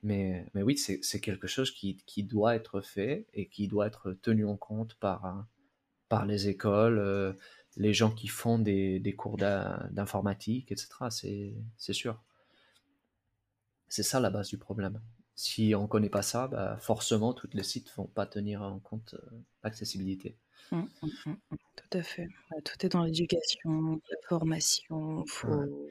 Mais, 0.04 0.46
mais 0.54 0.62
oui, 0.62 0.78
c'est 0.78 1.22
quelque 1.22 1.48
chose 1.48 1.72
qui, 1.72 1.98
qui, 2.06 2.24
doit 2.24 2.56
être 2.56 2.82
fait 2.82 3.26
et 3.34 3.48
qui 3.48 3.68
doit 3.68 3.88
être 3.88 4.12
tenu 4.22 4.46
en 4.46 4.58
compte 4.58 4.96
par, 4.96 5.26
euh, 5.26 5.42
par 6.10 6.26
les 6.26 6.50
écoles, 6.50 7.00
euh, 7.00 7.34
les 7.78 7.94
gens 7.94 8.12
qui 8.12 8.28
font 8.28 8.60
des, 8.60 9.00
des 9.00 9.16
cours 9.16 9.38
d'informatique, 9.38 10.72
etc. 10.72 10.90
C'est 11.10 11.94
sûr. 11.94 12.22
C'est 13.88 14.04
ça 14.04 14.20
la 14.20 14.30
base 14.30 14.50
du 14.50 14.58
problème. 14.58 15.00
Si 15.36 15.74
on 15.76 15.84
ne 15.84 15.88
connaît 15.88 16.10
pas 16.10 16.24
ça, 16.24 16.48
bah 16.48 16.78
forcément, 16.82 17.32
tous 17.32 17.48
les 17.54 17.64
sites 17.64 17.90
ne 17.92 18.04
vont 18.04 18.08
pas 18.08 18.26
tenir 18.26 18.64
en 18.64 18.80
compte 18.80 19.16
l'accessibilité. 19.64 20.36
Mmh, 20.72 20.78
mmh, 20.78 21.08
mmh, 21.26 21.36
tout 21.76 21.98
à 21.98 22.02
fait. 22.02 22.28
tout 22.64 22.86
est 22.86 22.90
dans 22.90 23.04
l'éducation, 23.04 24.02
la 24.10 24.18
formation. 24.28 25.24
Faut, 25.28 25.90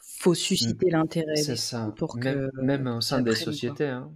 faut 0.00 0.34
susciter 0.34 0.90
l'intérêt 0.90 1.36
C'est 1.36 1.56
ça. 1.56 1.92
pour 1.96 2.16
Même, 2.16 2.50
même 2.54 2.86
au 2.86 3.00
sein 3.00 3.20
des 3.20 3.34
sociétés, 3.34 3.86
hein. 3.86 4.10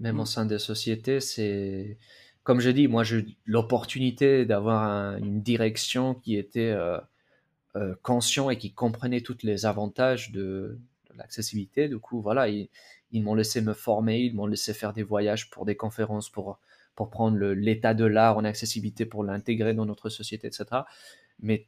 Même 0.00 0.18
au 0.18 0.24
sein 0.24 0.44
des 0.44 0.58
sociétés, 0.58 1.20
c'est 1.20 1.98
comme 2.42 2.60
je 2.60 2.68
dis, 2.68 2.88
moi, 2.88 3.04
j'ai 3.04 3.24
l'opportunité 3.46 4.44
d'avoir 4.44 5.16
une 5.16 5.40
direction 5.40 6.14
qui 6.14 6.36
était 6.36 6.72
euh, 6.72 6.98
euh, 7.76 7.94
conscient 8.02 8.50
et 8.50 8.58
qui 8.58 8.72
comprenait 8.72 9.22
tous 9.22 9.38
les 9.44 9.64
avantages 9.64 10.30
de, 10.30 10.78
l'accessibilité. 11.16 11.88
Du 11.88 11.98
coup, 11.98 12.20
voilà, 12.20 12.48
ils, 12.48 12.68
ils 13.12 13.22
m'ont 13.22 13.34
laissé 13.34 13.62
me 13.62 13.72
former, 13.72 14.20
ils 14.20 14.34
m'ont 14.34 14.46
laissé 14.46 14.74
faire 14.74 14.92
des 14.92 15.02
voyages 15.02 15.48
pour 15.50 15.64
des 15.64 15.76
conférences, 15.76 16.28
pour 16.28 16.58
pour 16.94 17.10
prendre 17.10 17.38
l'état 17.38 17.94
de 17.94 18.04
l'art 18.04 18.36
en 18.36 18.44
accessibilité, 18.44 19.06
pour 19.06 19.24
l'intégrer 19.24 19.74
dans 19.74 19.86
notre 19.86 20.08
société, 20.08 20.46
etc. 20.46 20.82
Mais 21.40 21.66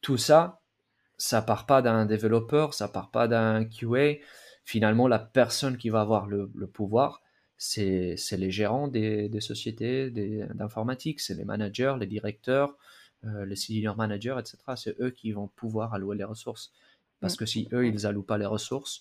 tout 0.00 0.16
ça, 0.16 0.60
ça 1.16 1.42
part 1.42 1.66
pas 1.66 1.82
d'un 1.82 2.06
développeur, 2.06 2.74
ça 2.74 2.88
part 2.88 3.10
pas 3.10 3.28
d'un 3.28 3.64
QA. 3.64 4.18
Finalement, 4.64 5.08
la 5.08 5.18
personne 5.18 5.76
qui 5.76 5.88
va 5.90 6.00
avoir 6.00 6.26
le, 6.26 6.48
pouvoir, 6.66 7.22
c'est 7.56 8.16
les 8.32 8.50
gérants 8.50 8.88
des, 8.88 9.40
sociétés 9.40 10.10
d'informatique, 10.54 11.20
c'est 11.20 11.34
les 11.34 11.44
managers, 11.44 11.96
les 11.98 12.06
directeurs, 12.06 12.76
euh, 13.24 13.44
les 13.46 13.56
senior 13.56 13.96
managers, 13.96 14.36
etc. 14.38 14.58
C'est 14.76 15.00
eux 15.00 15.10
qui 15.10 15.32
vont 15.32 15.48
pouvoir 15.48 15.94
allouer 15.94 16.16
les 16.16 16.24
ressources. 16.24 16.72
Parce 17.20 17.34
que 17.34 17.46
si 17.46 17.68
eux, 17.72 17.86
ils 17.86 18.06
allouent 18.06 18.22
pas 18.22 18.38
les 18.38 18.46
ressources, 18.46 19.00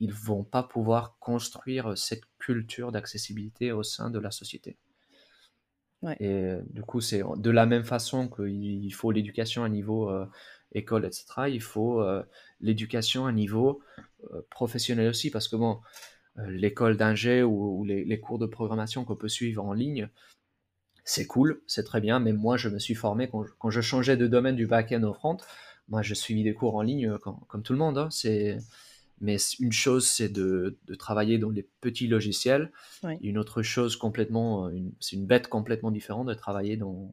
ils 0.00 0.12
vont 0.12 0.42
pas 0.42 0.64
pouvoir 0.64 1.16
construire 1.20 1.96
cette 1.96 2.24
culture 2.38 2.90
d'accessibilité 2.90 3.70
au 3.70 3.84
sein 3.84 4.10
de 4.10 4.18
la 4.18 4.32
société. 4.32 4.76
Et 6.20 6.28
euh, 6.28 6.60
du 6.70 6.82
coup, 6.82 7.00
c'est 7.00 7.22
de 7.36 7.50
la 7.50 7.66
même 7.66 7.84
façon 7.84 8.28
qu'il 8.28 8.92
faut 8.94 9.10
l'éducation 9.10 9.64
à 9.64 9.68
niveau 9.68 10.10
euh, 10.10 10.26
école, 10.72 11.04
etc. 11.04 11.24
Il 11.48 11.62
faut 11.62 12.00
euh, 12.00 12.22
l'éducation 12.60 13.26
à 13.26 13.32
niveau 13.32 13.80
professionnel 14.50 15.08
aussi, 15.08 15.30
parce 15.30 15.48
que 15.48 15.56
bon, 15.56 15.80
l'école 16.48 16.96
d'ingé 16.96 17.42
ou, 17.42 17.84
les, 17.84 18.20
cours 18.20 18.38
de 18.38 18.46
programmation 18.46 19.04
qu'on 19.04 19.16
peut 19.16 19.28
suivre 19.28 19.62
en 19.62 19.74
ligne, 19.74 20.08
c'est 21.04 21.26
cool, 21.26 21.60
c'est 21.66 21.84
très 21.84 22.00
bien, 22.00 22.20
mais 22.20 22.32
moi, 22.32 22.56
je 22.56 22.70
me 22.70 22.78
suis 22.78 22.94
formé 22.94 23.28
quand 23.28 23.70
je, 23.70 23.80
changeais 23.82 24.16
de 24.16 24.26
domaine 24.26 24.56
du 24.56 24.66
back-end 24.66 25.02
au 25.02 25.12
front. 25.12 25.36
Moi, 25.88 26.00
je 26.00 26.14
suivi 26.14 26.42
des 26.42 26.54
cours 26.54 26.76
en 26.76 26.80
ligne 26.80 27.18
comme 27.18 27.62
tout 27.62 27.74
le 27.74 27.78
monde. 27.78 27.98
Hein. 27.98 28.08
c'est 28.10 28.56
mais 29.24 29.38
une 29.58 29.72
chose, 29.72 30.06
c'est 30.06 30.28
de, 30.28 30.78
travailler 30.98 31.38
dans 31.38 31.50
des 31.50 31.66
petits 31.80 32.06
logiciels. 32.06 32.70
Une 33.22 33.38
autre 33.38 33.62
chose 33.62 33.96
complètement, 33.96 34.68
euh, 34.68 34.78
c'est 35.00 35.16
une 35.16 35.26
bête 35.26 35.48
complètement 35.48 35.90
différente 35.90 36.28
de 36.28 36.34
travailler 36.34 36.76
dans, 36.76 37.10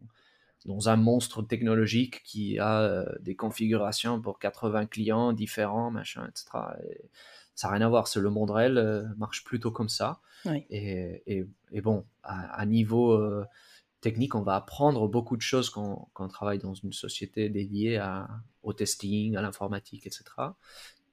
dans 0.66 0.90
un 0.90 0.98
monstre 0.98 1.42
technologique 1.42 2.22
qui 2.24 2.60
a 2.60 2.82
euh, 2.82 3.06
des 3.22 3.38
configurations 3.38 4.22
pour 4.22 4.40
80 4.40 4.88
clients 4.88 5.32
différents, 5.32 5.90
machin, 5.90 6.28
etc. 6.28 6.50
ça 7.56 7.70
n'a 7.70 7.76
rien 7.76 7.86
à 7.86 7.90
voir. 7.90 8.10
C'est 8.10 8.20
le 8.20 8.30
monde 8.30 8.52
réel 8.52 8.78
euh, 8.78 9.04
marche 9.18 9.46
plutôt 9.46 9.72
comme 9.72 9.90
ça. 9.90 10.20
Et, 10.70 11.24
et, 11.28 11.82
bon, 11.82 12.04
à, 12.24 12.66
niveau 12.66 13.46
technique, 14.02 14.34
on 14.34 14.42
va 14.42 14.56
apprendre 14.56 15.08
beaucoup 15.08 15.38
de 15.38 15.42
choses 15.44 15.70
quand, 15.70 16.10
quand 16.14 16.26
on 16.26 16.30
travaille 16.30 16.58
dans 16.58 16.74
une 16.74 16.92
société 16.92 17.48
dédiée 17.48 17.98
à, 18.00 18.28
au 18.64 18.74
testing, 18.74 19.38
à 19.38 19.42
l'informatique, 19.44 20.08
etc 20.08 20.24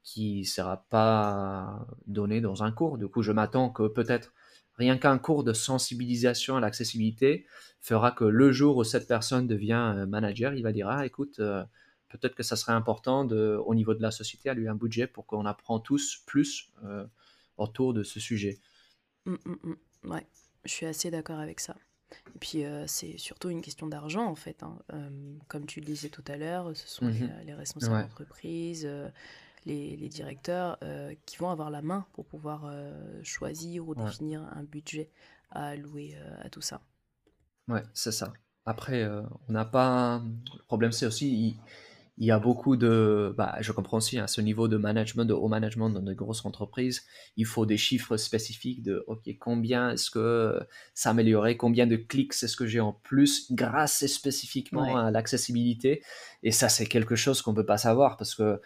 qui 0.09 0.40
ne 0.40 0.44
sera 0.44 0.87
pas 0.88 1.87
donné 2.07 2.40
dans 2.40 2.62
un 2.62 2.73
cours. 2.73 2.97
Du 2.97 3.09
coup, 3.09 3.21
je 3.21 3.31
m'attends 3.31 3.68
que 3.68 3.88
peut-être 3.88 4.33
rien 4.77 4.97
qu'un 4.97 5.18
cours 5.18 5.44
de 5.44 5.53
sensibilisation 5.53 6.57
à 6.57 6.61
l'accessibilité 6.61 7.44
fera 7.83 8.11
que 8.11 8.25
le 8.25 8.51
jour 8.51 8.79
où 8.79 8.85
cette 8.85 9.07
personne 9.07 9.47
devient 9.47 9.92
euh, 9.97 10.07
manager, 10.07 10.55
il 10.55 10.62
va 10.62 10.73
dire 10.73 10.88
ah 10.88 11.05
écoute 11.05 11.40
euh, 11.40 11.62
peut-être 12.09 12.35
que 12.35 12.42
ça 12.42 12.57
serait 12.57 12.73
important 12.73 13.27
de, 13.27 13.61
au 13.66 13.75
niveau 13.75 13.92
de 13.92 14.01
la 14.01 14.11
société 14.11 14.49
à 14.49 14.55
lui 14.55 14.66
un 14.66 14.75
budget 14.75 15.07
pour 15.07 15.27
qu'on 15.27 15.44
apprend 15.44 15.79
tous 15.79 16.23
plus 16.25 16.71
euh, 16.85 17.05
autour 17.59 17.92
de 17.92 18.03
ce 18.03 18.18
sujet. 18.18 18.61
Mmh, 19.27 19.35
mmh, 19.44 19.55
mmh. 19.62 20.11
Ouais, 20.11 20.27
je 20.64 20.71
suis 20.71 20.87
assez 20.87 21.11
d'accord 21.11 21.38
avec 21.38 21.61
ça. 21.61 21.77
Et 22.35 22.38
puis 22.38 22.62
c'est 22.87 23.18
surtout 23.18 23.51
une 23.51 23.61
question 23.61 23.87
d'argent 23.87 24.25
en 24.25 24.35
fait. 24.35 24.62
Hein. 24.62 24.79
comme 25.49 25.66
tu 25.66 25.81
le 25.81 25.85
disais 25.85 26.09
tout 26.09 26.25
à 26.29 26.38
l'heure, 26.38 26.75
ce 26.75 26.88
sont 26.88 27.09
les, 27.09 27.53
mmh 27.53 27.55
responsables 27.59 28.01
d'entreprise, 28.01 28.88
les, 29.64 30.09
directeurs 30.09 30.79
qui 31.27 31.37
vont 31.37 31.51
avoir 31.51 31.71
la 31.71 31.83
main 31.83 32.07
pour 32.12 32.27
pouvoir 32.27 32.73
choisir 33.23 33.88
ou 33.88 33.94
définir 33.94 34.42
un 34.55 34.64
budget 34.64 35.11
à 35.51 35.68
allouer 35.68 36.16
à 36.42 36.49
tout 36.49 36.61
ça. 36.61 36.81
Ouais, 37.68 37.83
c'est 37.92 38.12
ça. 38.12 38.33
Après, 38.64 39.07
on 39.49 39.53
n'a 39.53 39.64
pas. 39.64 40.23
Le 40.57 40.62
problème, 40.64 40.92
c'est 40.92 41.07
aussi 41.07 41.59
il 42.21 42.27
y 42.27 42.33
a 42.33 42.38
beaucoup 42.40 42.77
de, 42.77 43.33
bah, 43.37 43.57
je 43.61 43.71
comprends 43.71 43.99
aussi, 43.99 44.18
à 44.18 44.25
hein, 44.25 44.27
ce 44.27 44.40
niveau 44.40 44.66
de 44.66 44.77
management, 44.77 45.25
de 45.25 45.35
haut 45.35 45.47
management 45.47 45.88
dans 45.88 46.03
de 46.03 46.12
grosses 46.14 46.44
entreprises, 46.44 47.05
il 47.37 47.47
faut 47.47 47.64
des 47.64 47.77
chiffres 47.77 48.16
spécifiques 48.16 48.83
de, 48.83 49.05
OK, 49.07 49.23
combien 49.38 49.90
est-ce 49.90 50.11
que 50.11 50.59
ça 50.94 51.11
améliorait, 51.11 51.57
combien 51.57 51.87
de 51.87 51.94
clics 51.94 52.33
est-ce 52.42 52.57
que 52.57 52.66
j'ai 52.66 52.81
en 52.81 52.92
plus 52.92 53.53
grâce 53.53 54.05
spécifiquement 54.07 54.97
à 54.97 55.12
l'accessibilité. 55.12 56.03
Et 56.42 56.51
ça, 56.51 56.68
c'est 56.68 56.87
quelque 56.87 57.14
chose 57.14 57.40
qu'on 57.40 57.53
ne 57.53 57.57
peut 57.57 57.66
pas 57.66 57.79
savoir 57.79 58.16
parce 58.16 58.35
que 58.35 58.61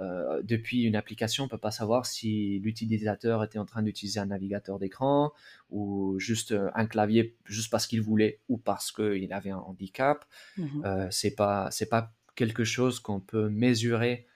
euh, 0.00 0.42
depuis 0.42 0.84
une 0.84 0.94
application, 0.94 1.44
on 1.44 1.46
ne 1.46 1.50
peut 1.50 1.58
pas 1.58 1.72
savoir 1.72 2.06
si 2.06 2.60
l'utilisateur 2.60 3.42
était 3.42 3.58
en 3.58 3.64
train 3.64 3.82
d'utiliser 3.82 4.20
un 4.20 4.26
navigateur 4.26 4.78
d'écran 4.78 5.32
ou 5.70 6.18
juste 6.18 6.54
un 6.74 6.86
clavier 6.86 7.36
juste 7.44 7.70
parce 7.70 7.86
qu'il 7.86 8.00
voulait 8.00 8.40
ou 8.48 8.58
parce 8.58 8.92
qu'il 8.92 9.32
avait 9.32 9.50
un 9.50 9.58
handicap. 9.58 10.24
Mmh 10.56 10.66
euh, 10.84 11.08
c'est 11.10 11.34
pas, 11.34 11.70
c'est 11.72 11.88
pas 11.88 12.12
quelque 12.36 12.62
chose 12.62 13.00
qu'on 13.00 13.18
peut 13.18 13.48
mesurer 13.48 14.26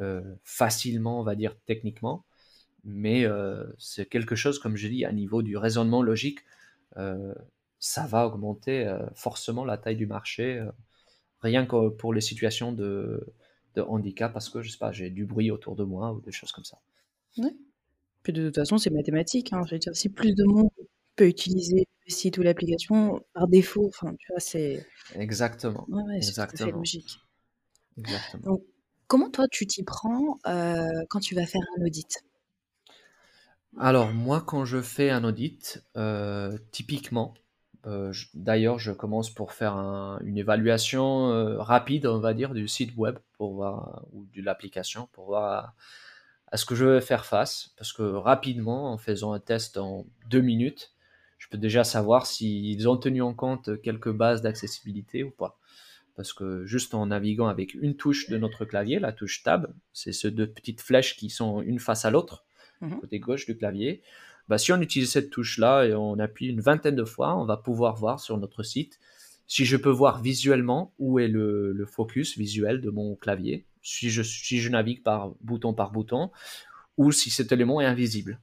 euh, 0.00 0.34
facilement, 0.42 1.20
on 1.20 1.22
va 1.22 1.36
dire 1.36 1.54
techniquement, 1.66 2.24
mais 2.82 3.24
euh, 3.24 3.64
c'est 3.78 4.06
quelque 4.08 4.34
chose, 4.34 4.58
comme 4.58 4.76
je 4.76 4.88
dis, 4.88 5.04
à 5.04 5.12
niveau 5.12 5.42
du 5.42 5.56
raisonnement 5.56 6.02
logique, 6.02 6.40
euh, 6.96 7.34
ça 7.78 8.06
va 8.06 8.26
augmenter 8.26 8.96
forcément 9.14 9.64
la 9.64 9.76
taille 9.76 9.96
du 9.96 10.06
marché, 10.06 10.64
rien 11.40 11.66
que 11.66 11.88
pour 11.90 12.14
les 12.14 12.20
situations 12.20 12.72
de, 12.72 13.26
handicap, 13.80 14.32
parce 14.32 14.48
que 14.48 14.62
je 14.62 14.70
sais 14.70 14.78
pas, 14.78 14.92
j'ai 14.92 15.10
du 15.10 15.24
bruit 15.24 15.50
autour 15.50 15.76
de 15.76 15.84
moi 15.84 16.12
ou 16.12 16.20
des 16.20 16.32
choses 16.32 16.52
comme 16.52 16.64
ça. 16.64 16.78
Puis 18.22 18.32
de 18.32 18.46
toute 18.46 18.56
façon, 18.56 18.78
c'est 18.78 18.90
mathématique. 18.90 19.52
Hein. 19.52 19.62
Je 19.66 19.74
veux 19.74 19.78
dire, 19.78 19.96
si 19.96 20.08
plus 20.08 20.34
de 20.34 20.44
monde 20.44 20.70
peut 21.16 21.26
utiliser 21.26 21.88
le 22.06 22.12
site 22.12 22.38
ou 22.38 22.42
l'application 22.42 23.20
par 23.34 23.48
défaut, 23.48 23.86
enfin, 23.88 24.14
tu 24.18 24.26
vois, 24.30 24.40
c'est. 24.40 24.86
Exactement. 25.14 25.86
Ouais, 25.88 26.16
Exactement. 26.16 26.78
logique. 26.78 27.18
Donc, 28.42 28.62
comment 29.06 29.30
toi 29.30 29.46
tu 29.50 29.66
t'y 29.66 29.82
prends 29.82 30.38
euh, 30.46 30.88
quand 31.10 31.20
tu 31.20 31.34
vas 31.34 31.46
faire 31.46 31.62
un 31.78 31.84
audit? 31.84 32.22
Alors 33.78 34.12
moi 34.12 34.42
quand 34.46 34.64
je 34.66 34.82
fais 34.82 35.10
un 35.10 35.24
audit, 35.24 35.82
euh, 35.96 36.58
typiquement, 36.72 37.34
euh, 37.86 38.12
d'ailleurs 38.34 38.78
je 38.78 38.92
commence 38.92 39.30
pour 39.30 39.52
faire 39.52 39.74
une 40.24 40.38
évaluation 40.38 41.58
rapide, 41.58 42.06
on 42.06 42.20
va 42.20 42.34
dire, 42.34 42.54
du 42.54 42.68
site 42.68 42.96
web 42.96 43.18
pour 43.36 43.54
voir, 43.54 44.02
ou 44.12 44.26
de 44.34 44.42
l'application 44.42 45.08
pour 45.12 45.26
voir 45.26 45.74
à, 46.50 46.56
ce 46.56 46.64
que 46.64 46.74
je 46.74 46.84
vais 46.84 47.00
faire 47.00 47.24
face. 47.24 47.72
Parce 47.76 47.92
que 47.92 48.02
rapidement, 48.02 48.92
en 48.92 48.98
faisant 48.98 49.32
un 49.32 49.40
test 49.40 49.78
en 49.78 50.06
deux 50.28 50.40
minutes, 50.40 50.92
je 51.38 51.48
peux 51.48 51.58
déjà 51.58 51.84
savoir 51.84 52.26
s'ils 52.26 52.88
ont 52.88 52.96
tenu 52.96 53.22
en 53.22 53.34
compte 53.34 53.80
quelques 53.82 54.12
bases 54.12 54.42
d'accessibilité 54.42 55.24
ou 55.24 55.30
pas 55.30 55.58
parce 56.16 56.32
que 56.32 56.64
juste 56.66 56.94
en 56.94 57.06
naviguant 57.06 57.48
avec 57.48 57.74
une 57.74 57.96
touche 57.96 58.28
de 58.28 58.36
notre 58.36 58.64
clavier, 58.64 58.98
la 58.98 59.12
touche 59.12 59.42
Tab, 59.42 59.72
c'est 59.92 60.12
ces 60.12 60.30
deux 60.30 60.46
petites 60.46 60.80
flèches 60.80 61.16
qui 61.16 61.30
sont 61.30 61.62
une 61.62 61.78
face 61.78 62.04
à 62.04 62.10
l'autre, 62.10 62.44
mhm. 62.80 63.00
côté 63.00 63.18
gauche 63.18 63.46
du 63.46 63.56
clavier. 63.56 64.02
Bah, 64.48 64.58
si 64.58 64.72
on 64.72 64.80
utilise 64.80 65.10
cette 65.10 65.30
touche-là 65.30 65.84
et 65.84 65.94
on 65.94 66.18
appuie 66.18 66.48
une 66.48 66.60
vingtaine 66.60 66.96
de 66.96 67.04
fois, 67.04 67.36
on 67.36 67.44
va 67.44 67.56
pouvoir 67.56 67.96
voir 67.96 68.20
sur 68.20 68.38
notre 68.38 68.62
site 68.62 68.98
si 69.46 69.64
je 69.64 69.76
peux 69.76 69.90
voir 69.90 70.22
visuellement 70.22 70.94
où 70.98 71.18
est 71.18 71.28
le, 71.28 71.84
focus 71.86 72.38
visuel 72.38 72.80
de 72.80 72.90
mon 72.90 73.16
clavier, 73.16 73.66
si 73.82 74.08
je, 74.08 74.68
navigue 74.70 75.02
par 75.02 75.34
bouton 75.42 75.74
par 75.74 75.92
bouton, 75.92 76.30
ou 76.96 77.12
si 77.12 77.30
cet 77.30 77.52
élément 77.52 77.80
est 77.80 77.86
invisible 77.86 78.40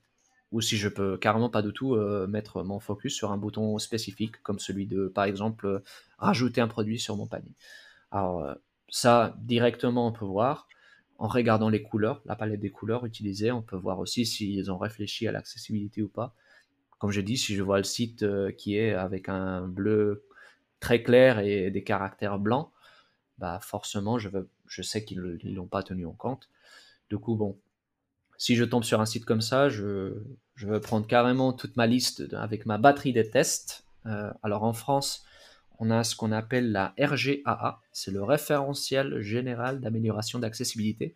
ou 0.52 0.62
si 0.62 0.78
je 0.78 0.88
peux 0.88 1.18
carrément 1.18 1.50
pas 1.50 1.62
du 1.62 1.74
tout 1.74 1.96
euh, 1.96 2.28
mettre 2.28 2.64
mon 2.64 2.80
focus 2.80 3.14
sur 3.14 3.32
un 3.32 3.38
bouton 3.38 3.78
spécifique 3.78 4.42
comme 4.42 4.60
celui 4.60 4.88
de 4.88 5.08
par 5.08 5.26
exemple 5.26 5.68
euh, 5.68 5.80
rajouter 6.18 6.62
un 6.62 6.68
produit 6.68 7.00
sur 7.00 7.16
mon 7.18 7.28
panier. 7.28 7.54
Alors 8.12 8.44
euh, 8.44 8.56
ça 8.90 9.36
directement 9.40 10.08
on 10.08 10.12
peut 10.12 10.26
voir 10.26 10.68
en 11.20 11.28
regardant 11.28 11.70
les 11.70 11.84
couleurs, 11.84 12.22
la 12.26 12.36
palette 12.36 12.60
des 12.60 12.72
couleurs 12.72 13.06
utilisées, 13.06 13.52
on 13.52 13.62
peut 13.62 13.76
voir 13.76 14.00
aussi 14.00 14.26
s'ils 14.26 14.72
ont 14.72 14.78
réfléchi 14.78 15.28
à 15.28 15.32
l'accessibilité 15.32 16.02
ou 16.02 16.10
pas. 16.10 16.34
Comme 16.98 17.12
je 17.12 17.22
dis, 17.22 17.38
si 17.38 17.56
je 17.56 17.62
vois 17.62 17.78
le 17.78 17.84
site 17.84 18.26
qui 18.58 18.78
est 18.78 18.94
avec 18.94 19.30
un 19.30 19.68
bleu 19.68 20.24
très 20.80 21.04
clair 21.04 21.40
et 21.40 21.72
des 21.72 21.84
caractères 21.84 22.40
blancs, 22.40 22.72
bah 23.38 23.60
forcément 23.62 24.18
je, 24.20 24.82
sais 24.82 25.04
qu'ils 25.06 25.22
ne 25.22 25.56
l'ont 25.56 25.68
pas 25.68 25.84
tenu 25.84 26.06
en 26.06 26.14
compte. 26.14 26.50
Du 27.10 27.18
coup, 27.18 27.36
bon, 27.36 27.58
si 28.38 28.56
je 28.56 28.64
tombe 28.64 28.84
sur 28.84 29.02
un 29.02 29.06
site 29.06 29.26
comme 29.26 29.42
ça, 29.42 29.70
je, 29.70 30.14
vais 30.58 30.80
prendre 30.80 31.08
carrément 31.08 31.54
toute 31.54 31.76
ma 31.76 31.88
liste 31.88 32.34
avec 32.34 32.66
ma 32.66 32.78
batterie 32.78 33.14
de 33.14 33.24
tests. 33.24 33.86
Euh, 34.06 34.32
alors 34.44 34.64
en 34.64 34.74
France, 34.74 35.26
on 35.80 35.90
a 35.92 36.04
ce 36.04 36.16
qu'on 36.16 36.32
appelle 36.32 36.72
la 36.72 36.94
RGAA, 37.00 37.80
c'est 37.92 38.12
le 38.12 38.24
référentiel 38.24 39.22
général 39.22 39.80
d'amélioration 39.80 40.40
d'accessibilité. 40.40 41.16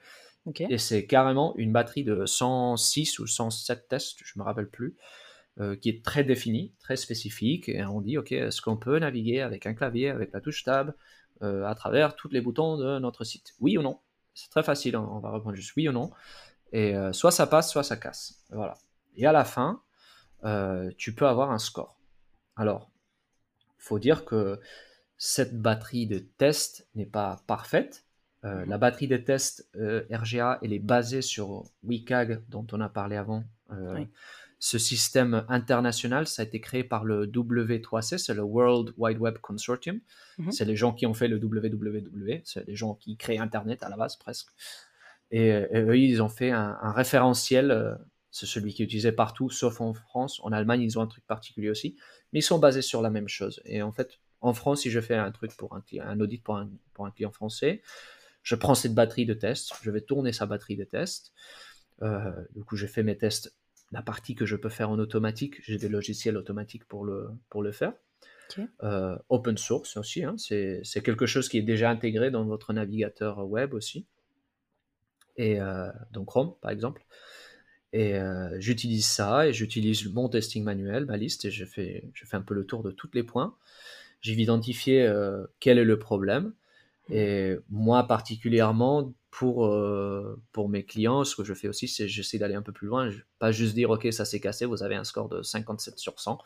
Et 0.59 0.77
c'est 0.77 1.05
carrément 1.05 1.55
une 1.57 1.71
batterie 1.71 2.03
de 2.03 2.25
106 2.25 3.19
ou 3.19 3.27
107 3.27 3.87
tests, 3.87 4.19
je 4.23 4.33
ne 4.35 4.41
me 4.41 4.45
rappelle 4.45 4.69
plus, 4.69 4.95
euh, 5.59 5.75
qui 5.75 5.89
est 5.89 6.03
très 6.03 6.23
définie, 6.23 6.73
très 6.79 6.97
spécifique. 6.97 7.69
Et 7.69 7.83
on 7.85 8.01
dit, 8.01 8.17
OK, 8.17 8.31
est-ce 8.31 8.61
qu'on 8.61 8.75
peut 8.75 8.99
naviguer 8.99 9.39
avec 9.41 9.65
un 9.65 9.73
clavier, 9.73 10.09
avec 10.09 10.33
la 10.33 10.41
touche 10.41 10.63
Tab, 10.63 10.93
euh, 11.41 11.65
à 11.65 11.75
travers 11.75 12.15
tous 12.15 12.29
les 12.29 12.41
boutons 12.41 12.77
de 12.77 12.99
notre 12.99 13.23
site? 13.23 13.53
Oui 13.59 13.77
ou 13.77 13.81
non? 13.81 13.99
C'est 14.33 14.49
très 14.49 14.63
facile, 14.63 14.97
on 14.97 15.19
va 15.19 15.31
répondre 15.31 15.55
juste 15.55 15.73
oui 15.77 15.87
ou 15.87 15.91
non. 15.91 16.11
Et 16.73 16.95
euh, 16.95 17.13
soit 17.13 17.31
ça 17.31 17.47
passe, 17.47 17.71
soit 17.71 17.83
ça 17.83 17.95
casse. 17.95 18.43
Voilà. 18.49 18.73
Et 19.15 19.25
à 19.25 19.31
la 19.31 19.45
fin, 19.45 19.81
tu 20.97 21.15
peux 21.15 21.27
avoir 21.27 21.51
un 21.51 21.59
score. 21.59 21.97
Alors, 22.57 22.91
faut 23.83 23.99
dire 23.99 24.25
que 24.25 24.59
cette 25.17 25.61
batterie 25.61 26.07
de 26.07 26.19
tests 26.19 26.87
n'est 26.95 27.05
pas 27.05 27.41
parfaite. 27.47 28.05
Euh, 28.45 28.63
mhm. 28.63 28.69
la 28.69 28.77
batterie 28.77 29.07
de 29.07 29.17
tests 29.17 29.69
RGA, 29.75 30.59
elle 30.61 30.73
est 30.73 30.79
basée 30.79 31.21
sur 31.21 31.63
WCAG, 31.83 32.41
dont 32.49 32.65
on 32.71 32.81
a 32.81 32.89
parlé 32.89 33.15
avant. 33.15 33.43
Ce 34.59 34.77
système 34.77 35.43
international, 35.49 36.25
ça 36.25 36.41
a 36.41 36.45
été 36.45 36.61
créé 36.61 36.85
par 36.85 37.03
le 37.03 37.27
W3C, 37.27 38.17
c'est 38.17 38.33
le 38.33 38.43
World 38.43 38.93
Wide 38.97 39.17
Web 39.17 39.37
Consortium. 39.39 39.99
Mhm. 40.37 40.51
C'est 40.53 40.63
les 40.63 40.77
gens 40.77 40.93
qui 40.93 41.05
ont 41.05 41.13
fait 41.13 41.27
le 41.27 41.35
WWW, 41.37 42.41
c'est 42.45 42.65
les 42.65 42.75
gens 42.75 42.93
qui 42.93 43.17
créent 43.17 43.39
Internet 43.39 43.83
à 43.83 43.89
la 43.89 43.97
base 43.97 44.15
presque. 44.15 44.47
Et, 45.31 45.51
eux, 45.51 45.97
ils 45.97 46.21
ont 46.21 46.29
fait 46.29 46.51
un, 46.51 46.91
référentiel, 46.91 47.71
euh, 47.71 47.95
c'est 48.29 48.45
celui 48.45 48.73
qui 48.73 48.83
est 48.83 48.85
utilisé 48.85 49.11
partout, 49.11 49.49
sauf 49.49 49.81
en 49.81 49.93
France. 49.93 50.39
En 50.43 50.51
Allemagne, 50.51 50.81
ils 50.81 50.97
ont 50.97 51.01
un 51.01 51.07
truc 51.07 51.25
particulier 51.25 51.69
aussi, 51.69 51.97
mais 52.33 52.39
ils 52.39 52.43
sont 52.43 52.59
basés 52.59 52.81
sur 52.81 53.01
la 53.01 53.09
même 53.09 53.29
chose. 53.29 53.61
Et 53.65 53.81
en 53.81 53.91
fait, 53.91 54.19
en 54.41 54.53
France, 54.53 54.81
si 54.81 54.91
je 54.91 54.99
fais 54.99 55.15
un 55.15 55.31
truc 55.31 55.55
pour 55.55 55.73
un, 55.75 55.81
client, 55.81 56.05
un 56.05 56.19
audit 56.19 56.43
pour 56.43 56.57
un, 56.57 56.69
pour 56.93 57.05
un 57.05 57.11
client 57.11 57.31
français, 57.31 57.81
je 58.41 58.55
prends 58.55 58.75
cette 58.75 58.93
batterie 58.93 59.25
de 59.25 59.33
tests, 59.33 59.73
je 59.81 59.91
vais 59.91 60.01
tourner 60.01 60.33
sa 60.33 60.45
batterie 60.45 60.75
de 60.75 60.83
tests. 60.83 61.31
Euh, 62.01 62.31
du 62.53 62.63
coup, 62.63 62.75
j'ai 62.75 62.87
fait 62.87 63.03
mes 63.03 63.17
tests, 63.17 63.55
la 63.91 64.01
partie 64.01 64.35
que 64.35 64.45
je 64.45 64.55
peux 64.55 64.69
faire 64.69 64.89
en 64.89 64.99
automatique, 64.99 65.61
j'ai 65.63 65.77
des 65.77 65.87
logiciels 65.87 66.35
automatiques 66.35 66.85
pour 66.85 67.05
le, 67.05 67.29
pour 67.49 67.63
le 67.63 67.71
faire. 67.71 67.93
Euh, 68.83 69.17
open 69.29 69.57
source 69.57 69.97
aussi, 69.97 70.23
hein, 70.23 70.35
c'est 70.37 71.01
quelque 71.03 71.25
chose 71.25 71.49
qui 71.49 71.57
est 71.57 71.63
déjà 71.63 71.89
intégré 71.89 72.29
dans 72.29 72.45
votre 72.45 72.73
navigateur 72.73 73.47
web 73.47 73.73
aussi 73.73 74.05
et 75.37 75.59
euh, 75.59 75.91
donc 76.11 76.27
Chrome 76.27 76.53
par 76.61 76.71
exemple. 76.71 77.05
Et 77.93 78.15
euh, 78.15 78.59
j'utilise 78.59 79.05
ça 79.05 79.47
et 79.47 79.53
j'utilise 79.53 80.11
mon 80.11 80.27
testing 80.27 80.63
manuel, 80.63 81.05
ma 81.05 81.15
liste, 81.15 81.45
et 81.45 81.51
je 81.51 81.63
fais, 81.63 82.09
je 82.13 82.25
fais 82.25 82.35
un 82.35 82.41
peu 82.41 82.55
le 82.55 82.65
tour 82.65 82.83
de 82.83 82.91
tous 82.91 83.09
les 83.13 83.23
points. 83.23 83.55
J'ai 84.21 84.33
identifié 84.33 85.03
euh, 85.03 85.45
quel 85.59 85.77
est 85.77 85.83
le 85.83 85.99
problème. 85.99 86.53
Et 87.11 87.55
moi 87.69 88.07
particulièrement, 88.07 89.13
pour, 89.29 89.69
pour 90.51 90.69
mes 90.69 90.85
clients, 90.85 91.23
ce 91.23 91.35
que 91.35 91.43
je 91.43 91.53
fais 91.53 91.67
aussi, 91.67 91.87
c'est 91.87 92.07
j'essaie 92.07 92.37
d'aller 92.37 92.55
un 92.55 92.61
peu 92.61 92.71
plus 92.71 92.87
loin. 92.87 93.09
Pas 93.39 93.51
juste 93.51 93.73
dire, 93.73 93.89
OK, 93.89 94.07
ça 94.11 94.25
s'est 94.25 94.39
cassé, 94.39 94.65
vous 94.65 94.83
avez 94.83 94.95
un 94.95 95.03
score 95.03 95.27
de 95.27 95.41
57 95.41 95.97
sur 95.97 96.19
100. 96.19 96.37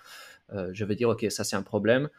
je 0.71 0.85
vais 0.85 0.95
dire, 0.95 1.09
OK, 1.09 1.25
ça 1.29 1.43
c'est 1.43 1.55
un 1.55 1.61
problème. 1.61 2.09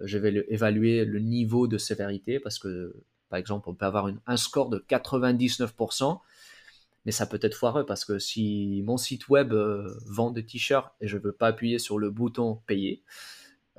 Je 0.00 0.18
vais 0.18 0.46
évaluer 0.48 1.04
le 1.04 1.18
niveau 1.18 1.66
de 1.66 1.76
sévérité 1.76 2.38
parce 2.40 2.58
que 2.58 2.94
par 3.28 3.38
exemple, 3.38 3.68
on 3.68 3.74
peut 3.74 3.86
avoir 3.86 4.10
un 4.26 4.36
score 4.36 4.70
de 4.70 4.78
99%, 4.88 6.20
mais 7.08 7.12
ça 7.12 7.24
peut 7.24 7.38
être 7.40 7.54
foireux 7.54 7.86
parce 7.86 8.04
que 8.04 8.18
si 8.18 8.82
mon 8.84 8.98
site 8.98 9.30
web 9.30 9.54
vend 10.04 10.30
des 10.30 10.44
t-shirts 10.44 10.92
et 11.00 11.08
je 11.08 11.16
ne 11.16 11.22
veux 11.22 11.32
pas 11.32 11.46
appuyer 11.46 11.78
sur 11.78 11.98
le 11.98 12.10
bouton 12.10 12.60
payer, 12.66 13.02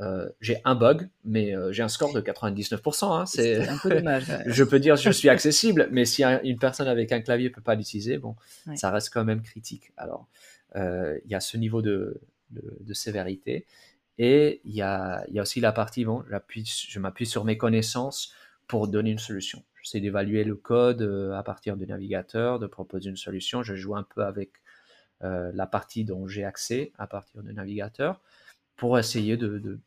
euh, 0.02 0.28
j'ai 0.42 0.62
un 0.66 0.74
bug, 0.74 1.10
mais 1.26 1.54
euh, 1.54 1.72
j'ai 1.72 1.84
un 1.84 1.90
score 1.90 2.12
de 2.12 2.22
99%. 2.22 3.06
Hein, 3.06 3.28
c'est 3.28 3.68
un 3.68 3.78
peu 3.78 3.90
dommage. 3.90 4.26
je 4.48 4.64
peux 4.64 4.80
dire 4.80 4.96
je 4.96 5.12
suis 5.12 5.30
accessible, 5.30 5.90
mais 5.92 6.06
si 6.06 6.24
une 6.24 6.58
personne 6.58 6.88
avec 6.88 7.12
un 7.12 7.22
clavier 7.22 7.52
peut 7.52 7.62
pas 7.62 7.76
l'utiliser, 7.76 8.18
bon, 8.18 8.36
ça 8.76 8.90
reste 8.90 9.12
quand 9.14 9.26
même 9.26 9.44
critique. 9.44 9.92
Alors, 9.96 10.28
euh, 10.76 11.20
il 11.26 11.32
y 11.32 11.36
a 11.36 11.40
ce 11.40 11.56
niveau 11.56 11.84
de, 11.84 12.20
de, 12.50 12.94
sévérité. 12.96 13.68
Et 14.18 14.62
il 14.66 14.74
y 14.74 14.82
a, 14.82 15.24
y 15.30 15.38
a, 15.38 15.44
aussi 15.44 15.60
la 15.60 15.72
partie, 15.72 16.04
bon, 16.04 16.24
je 16.28 17.00
m'appuie 17.00 17.26
sur 17.28 17.46
mes 17.46 17.58
connaissances 17.58 18.34
pour 18.68 18.88
donner 18.88 19.12
une 19.12 19.20
solution. 19.20 19.64
J'essaie 19.90 20.02
d'évaluer 20.02 20.44
le 20.44 20.56
code 20.56 21.02
à 21.34 21.42
partir 21.42 21.76
du 21.76 21.88
navigateur, 21.88 22.60
de 22.60 22.68
proposer 22.68 23.10
une 23.10 23.18
solution. 23.18 23.64
Je 23.64 23.74
joue 23.76 23.96
un 23.96 24.04
peu 24.04 24.24
avec 24.24 24.52
la 25.22 25.66
partie 25.66 26.06
dont 26.06 26.28
j'ai 26.28 26.44
accès 26.44 26.94
à 27.00 27.08
partir 27.08 27.42
du 27.42 27.52
navigateur 27.54 28.22
pour 28.76 29.00
essayer 29.00 29.36
de, 29.36 29.80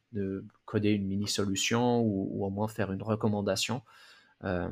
coder 0.66 0.90
une 0.90 1.07
mini-solution 1.07 2.00
ou, 2.00 2.44
au 2.44 2.50
moins 2.50 2.68
faire 2.68 2.92
une 2.92 3.03
recommandation 3.03 3.82
euh, 4.44 4.68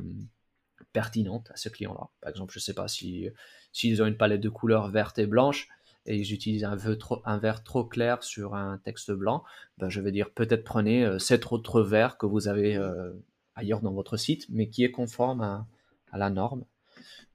pertinente 0.93 1.49
à 1.51 1.55
ce 1.55 1.69
client-là. 1.69 2.09
Par 2.21 2.29
exemple, 2.29 2.53
je 2.53 2.59
ne 2.59 2.61
sais 2.61 2.73
pas 2.73 2.87
si 2.87 3.29
s'ils 3.71 4.03
ont 4.03 4.05
une 4.05 4.17
palette 4.17 4.41
de 4.41 4.49
couleurs 4.49 4.89
verte 4.89 5.17
et 5.17 5.25
blanche 5.25 5.69
et 6.05 6.17
ils 6.17 6.33
utilisent 6.33 6.65
un, 6.65 6.75
vert 6.75 7.63
trop, 7.63 7.85
clair 7.85 8.21
sur 8.21 8.53
un 8.53 8.77
texte 8.79 9.11
blanc, 9.11 9.43
ben 9.77 9.89
je 9.89 10.01
vais 10.01 10.11
dire 10.11 10.29
peut-être 10.31 10.63
prenez 10.63 11.05
euh, 11.05 11.17
cet 11.17 11.51
autre 11.51 11.81
vert 11.81 12.17
que 12.17 12.25
vous 12.25 12.47
avez 12.47 12.75
euh, 12.75 13.11
ailleurs 13.55 13.81
dans 13.81 13.93
votre 13.93 14.17
site, 14.17 14.47
mais 14.49 14.69
qui 14.69 14.83
est 14.83 14.91
conforme 14.91 15.41
à, 15.41 15.67
la 16.13 16.29
norme. 16.29 16.65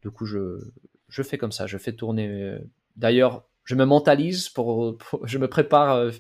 Du 0.03 0.11
coup, 0.11 0.27
je, 0.27 0.73
je 1.09 1.23
fais 1.23 1.39
comme 1.39 1.53
ça, 1.53 1.67
je 1.67 1.79
fais 1.79 1.95
tourner. 1.95 2.59
D'ailleurs, 2.97 3.47
je 3.65 3.75
me 3.75 3.85
mentalise 3.85 4.49
pour, 4.49 4.99
je 5.25 5.39
me 5.39 5.49
prépare 5.49 6.11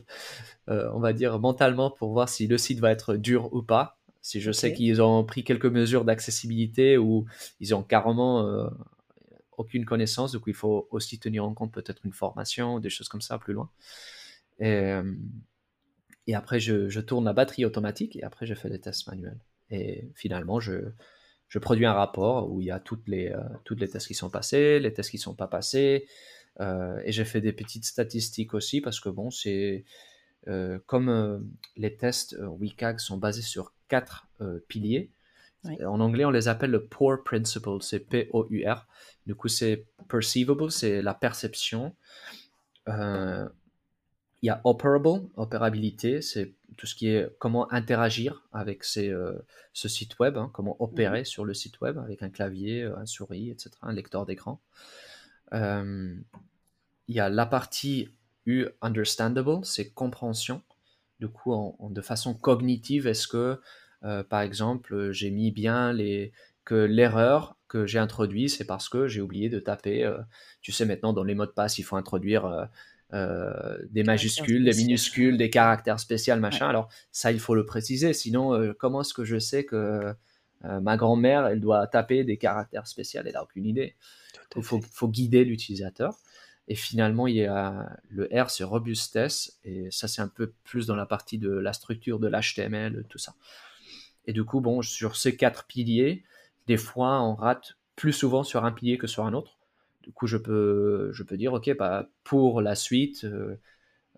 euh, 0.69 0.91
on 0.93 0.99
va 0.99 1.13
dire, 1.13 1.39
mentalement 1.39 1.91
pour 1.91 2.13
voir 2.13 2.29
si 2.29 2.47
le 2.49 2.59
site 2.59 2.81
va 2.81 2.91
être 2.91 3.15
dur 3.15 3.53
ou 3.53 3.63
pas. 3.63 3.99
Si 4.21 4.41
je 4.41 4.51
sais 4.51 4.73
qu'ils 4.73 5.01
ont 5.01 5.25
pris 5.25 5.45
quelques 5.45 5.67
mesures 5.67 6.05
d'accessibilité 6.05 6.99
ou 6.99 7.27
ils 7.61 7.77
ont 7.77 7.85
carrément 7.85 8.45
euh, 8.45 8.69
aucune 9.57 9.85
connaissance, 9.85 10.33
donc 10.33 10.43
il 10.49 10.55
faut 10.55 10.89
aussi 10.91 11.21
tenir 11.21 11.45
en 11.45 11.55
compte 11.55 11.73
peut-être 11.73 12.05
une 12.05 12.13
formation 12.13 12.75
ou 12.75 12.81
des 12.81 12.91
choses 12.91 13.09
comme 13.09 13.21
ça 13.21 13.39
plus 13.39 13.55
loin. 13.55 13.71
Et, 14.59 14.67
euh, 14.67 15.15
après, 16.35 16.59
je, 16.59 16.99
tourne 16.99 17.25
la 17.25 17.33
batterie 17.33 17.65
automatique 17.65 18.17
et 18.17 18.25
après, 18.25 18.47
je 18.47 18.55
fais 18.55 18.69
des 18.69 18.81
tests 18.81 19.07
manuels. 19.07 19.39
Et 19.71 20.09
finalement, 20.15 20.61
je, 20.61 20.93
produis 21.61 21.87
un 21.87 21.95
rapport 21.95 22.51
où 22.51 22.61
il 22.61 22.67
y 22.67 22.71
a 22.71 22.79
toutes 22.79 23.09
les, 23.09 23.35
toutes 23.65 23.81
les 23.81 23.89
tests 23.89 24.07
qui 24.07 24.15
sont 24.15 24.29
passés, 24.29 24.79
les 24.79 24.93
tests 24.93 25.11
qui 25.11 25.17
ne 25.17 25.23
sont 25.23 25.35
pas 25.35 25.49
passés. 25.49 26.07
et 26.61 27.13
j'ai 27.13 27.25
fait 27.25 27.41
des 27.41 27.53
petites 27.53 27.87
statistiques 27.87 28.53
aussi 28.53 28.83
parce 28.83 29.01
que 29.01 29.09
bon, 29.09 29.31
c'est 29.31 29.85
euh, 30.49 30.79
comme 30.87 31.09
euh, 31.09 31.39
les 31.77 31.97
tests 31.97 32.35
euh, 32.35 32.47
WCAG 32.47 33.01
sont 33.01 33.19
basés 33.19 33.43
sur 33.43 33.73
quatre 33.89 34.29
piliers, 34.69 35.11
en 35.65 36.01
anglais 36.01 36.25
on 36.25 36.31
les 36.31 36.49
appelle 36.49 36.71
le 36.71 36.87
POUR 36.87 37.23
principle, 37.25 37.81
c'est 37.81 38.01
P-O-U-R. 38.01 38.87
Du 39.27 39.35
coup, 39.35 39.49
c'est 39.49 39.87
perceivable, 40.09 40.71
c'est 40.71 41.03
la 41.03 41.15
perception. 41.15 41.95
Il 42.89 43.49
y 44.43 44.49
a 44.49 44.61
operable, 44.65 45.29
opérabilité, 45.37 46.21
c'est 46.21 46.55
tout 46.77 46.87
ce 46.87 46.95
qui 46.95 47.09
est 47.09 47.29
comment 47.39 47.73
interagir 47.73 48.47
avec 48.53 48.85
ce 48.85 49.43
site 49.75 50.19
web, 50.19 50.37
hein, 50.37 50.51
comment 50.53 50.77
opérer 50.83 51.25
sur 51.25 51.45
le 51.45 51.55
site 51.55 51.81
web 51.81 51.99
avec 51.99 52.23
un 52.23 52.31
clavier, 52.31 52.85
un 52.85 53.07
souris, 53.07 53.51
etc., 53.51 53.71
un 53.83 53.93
lecteur 53.93 54.27
d'écran. 54.27 54.61
Il 55.53 57.15
y 57.15 57.21
a 57.21 57.29
la 57.29 57.47
partie 57.47 58.11
U 58.47 58.67
understandable, 58.81 59.65
c'est 59.65 59.91
compréhension. 59.91 60.63
Du 61.21 61.29
coup, 61.29 61.77
de 61.81 62.01
façon 62.01 62.35
cognitive, 62.35 63.07
est-ce 63.07 63.27
que, 63.27 63.61
euh, 64.05 64.23
par 64.23 64.41
exemple, 64.41 65.11
j'ai 65.13 65.31
mis 65.31 65.51
bien 65.51 65.93
les 65.93 66.33
que 66.65 66.75
l'erreur 66.75 67.57
que 67.69 67.87
j'ai 67.87 68.01
introduite, 68.01 68.51
c'est 68.51 68.65
parce 68.65 68.89
que 68.89 69.07
j'ai 69.07 69.21
oublié 69.21 69.49
de 69.49 69.61
taper. 69.61 70.05
Euh, 70.05 70.19
tu 70.63 70.73
sais, 70.73 70.85
maintenant 70.85 71.13
dans 71.13 71.25
les 71.25 71.35
mots 71.35 71.47
de 71.47 71.53
passe, 71.53 71.79
il 71.79 71.85
faut 71.85 71.97
introduire 71.97 72.69
euh, 73.13 73.79
des 73.91 74.03
majuscules, 74.03 74.65
des 74.65 74.75
minuscules, 74.75 75.37
des 75.37 75.51
caractères 75.51 76.01
spéciaux, 76.01 76.37
machin. 76.37 76.69
Alors 76.69 76.89
ça, 77.13 77.33
il 77.33 77.41
faut 77.41 77.55
le 77.55 77.67
préciser. 77.67 78.13
Sinon, 78.13 78.75
comment 78.79 79.03
est-ce 79.03 79.15
que 79.15 79.25
je 79.25 79.39
sais 79.39 79.65
que 79.65 80.15
ma 80.63 80.97
grand-mère, 80.97 81.47
elle 81.47 81.61
doit 81.61 81.87
taper 81.87 82.25
des 82.25 82.37
caractères 82.37 82.87
spéciaux? 82.87 83.21
Elle 83.25 83.33
n'a 83.33 83.43
aucune 83.43 83.67
idée. 83.67 83.95
Il 84.57 84.63
faut, 84.63 84.81
faut, 84.81 85.09
guider 85.09 85.45
l'utilisateur. 85.45 86.17
Et 86.69 86.75
finalement, 86.75 87.27
il 87.27 87.37
y 87.37 87.45
a 87.45 87.97
le 88.09 88.29
R, 88.33 88.51
c'est 88.51 88.65
robustesse, 88.65 89.59
et 89.65 89.89
ça, 89.91 90.09
c'est 90.09 90.21
un 90.23 90.29
peu 90.29 90.53
plus 90.65 90.87
dans 90.87 90.97
la 90.97 91.07
partie 91.07 91.39
de 91.39 91.51
la 91.51 91.73
structure 91.73 92.19
de 92.19 92.27
l'HTML, 92.27 93.05
tout 93.09 93.19
ça. 93.19 93.35
Et 94.27 94.33
du 94.33 94.45
coup, 94.45 94.61
bon, 94.61 94.83
sur 94.83 95.17
ces 95.17 95.37
quatre 95.37 95.65
piliers, 95.67 96.25
des 96.67 96.77
fois, 96.77 97.23
on 97.23 97.35
rate 97.35 97.77
plus 97.95 98.13
souvent 98.13 98.43
sur 98.43 98.65
un 98.65 98.73
pilier 98.73 98.99
que 98.99 99.07
sur 99.07 99.25
un 99.25 99.33
autre. 99.33 99.56
Du 100.07 100.13
coup, 100.13 100.27
je 100.29 100.37
peux, 100.37 101.11
je 101.13 101.23
peux 101.25 101.37
dire, 101.37 101.53
OK, 101.53 101.69
bah, 101.77 102.09
pour 102.23 102.61
la 102.61 102.77
suite, 102.77 103.25
euh, 103.25 103.57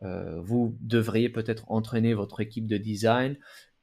euh, 0.02 0.40
vous 0.40 0.76
devriez 0.80 1.28
peut-être 1.28 1.70
entraîner 1.70 2.14
votre 2.14 2.40
équipe 2.40 2.66
de 2.66 2.76
design 2.76 3.36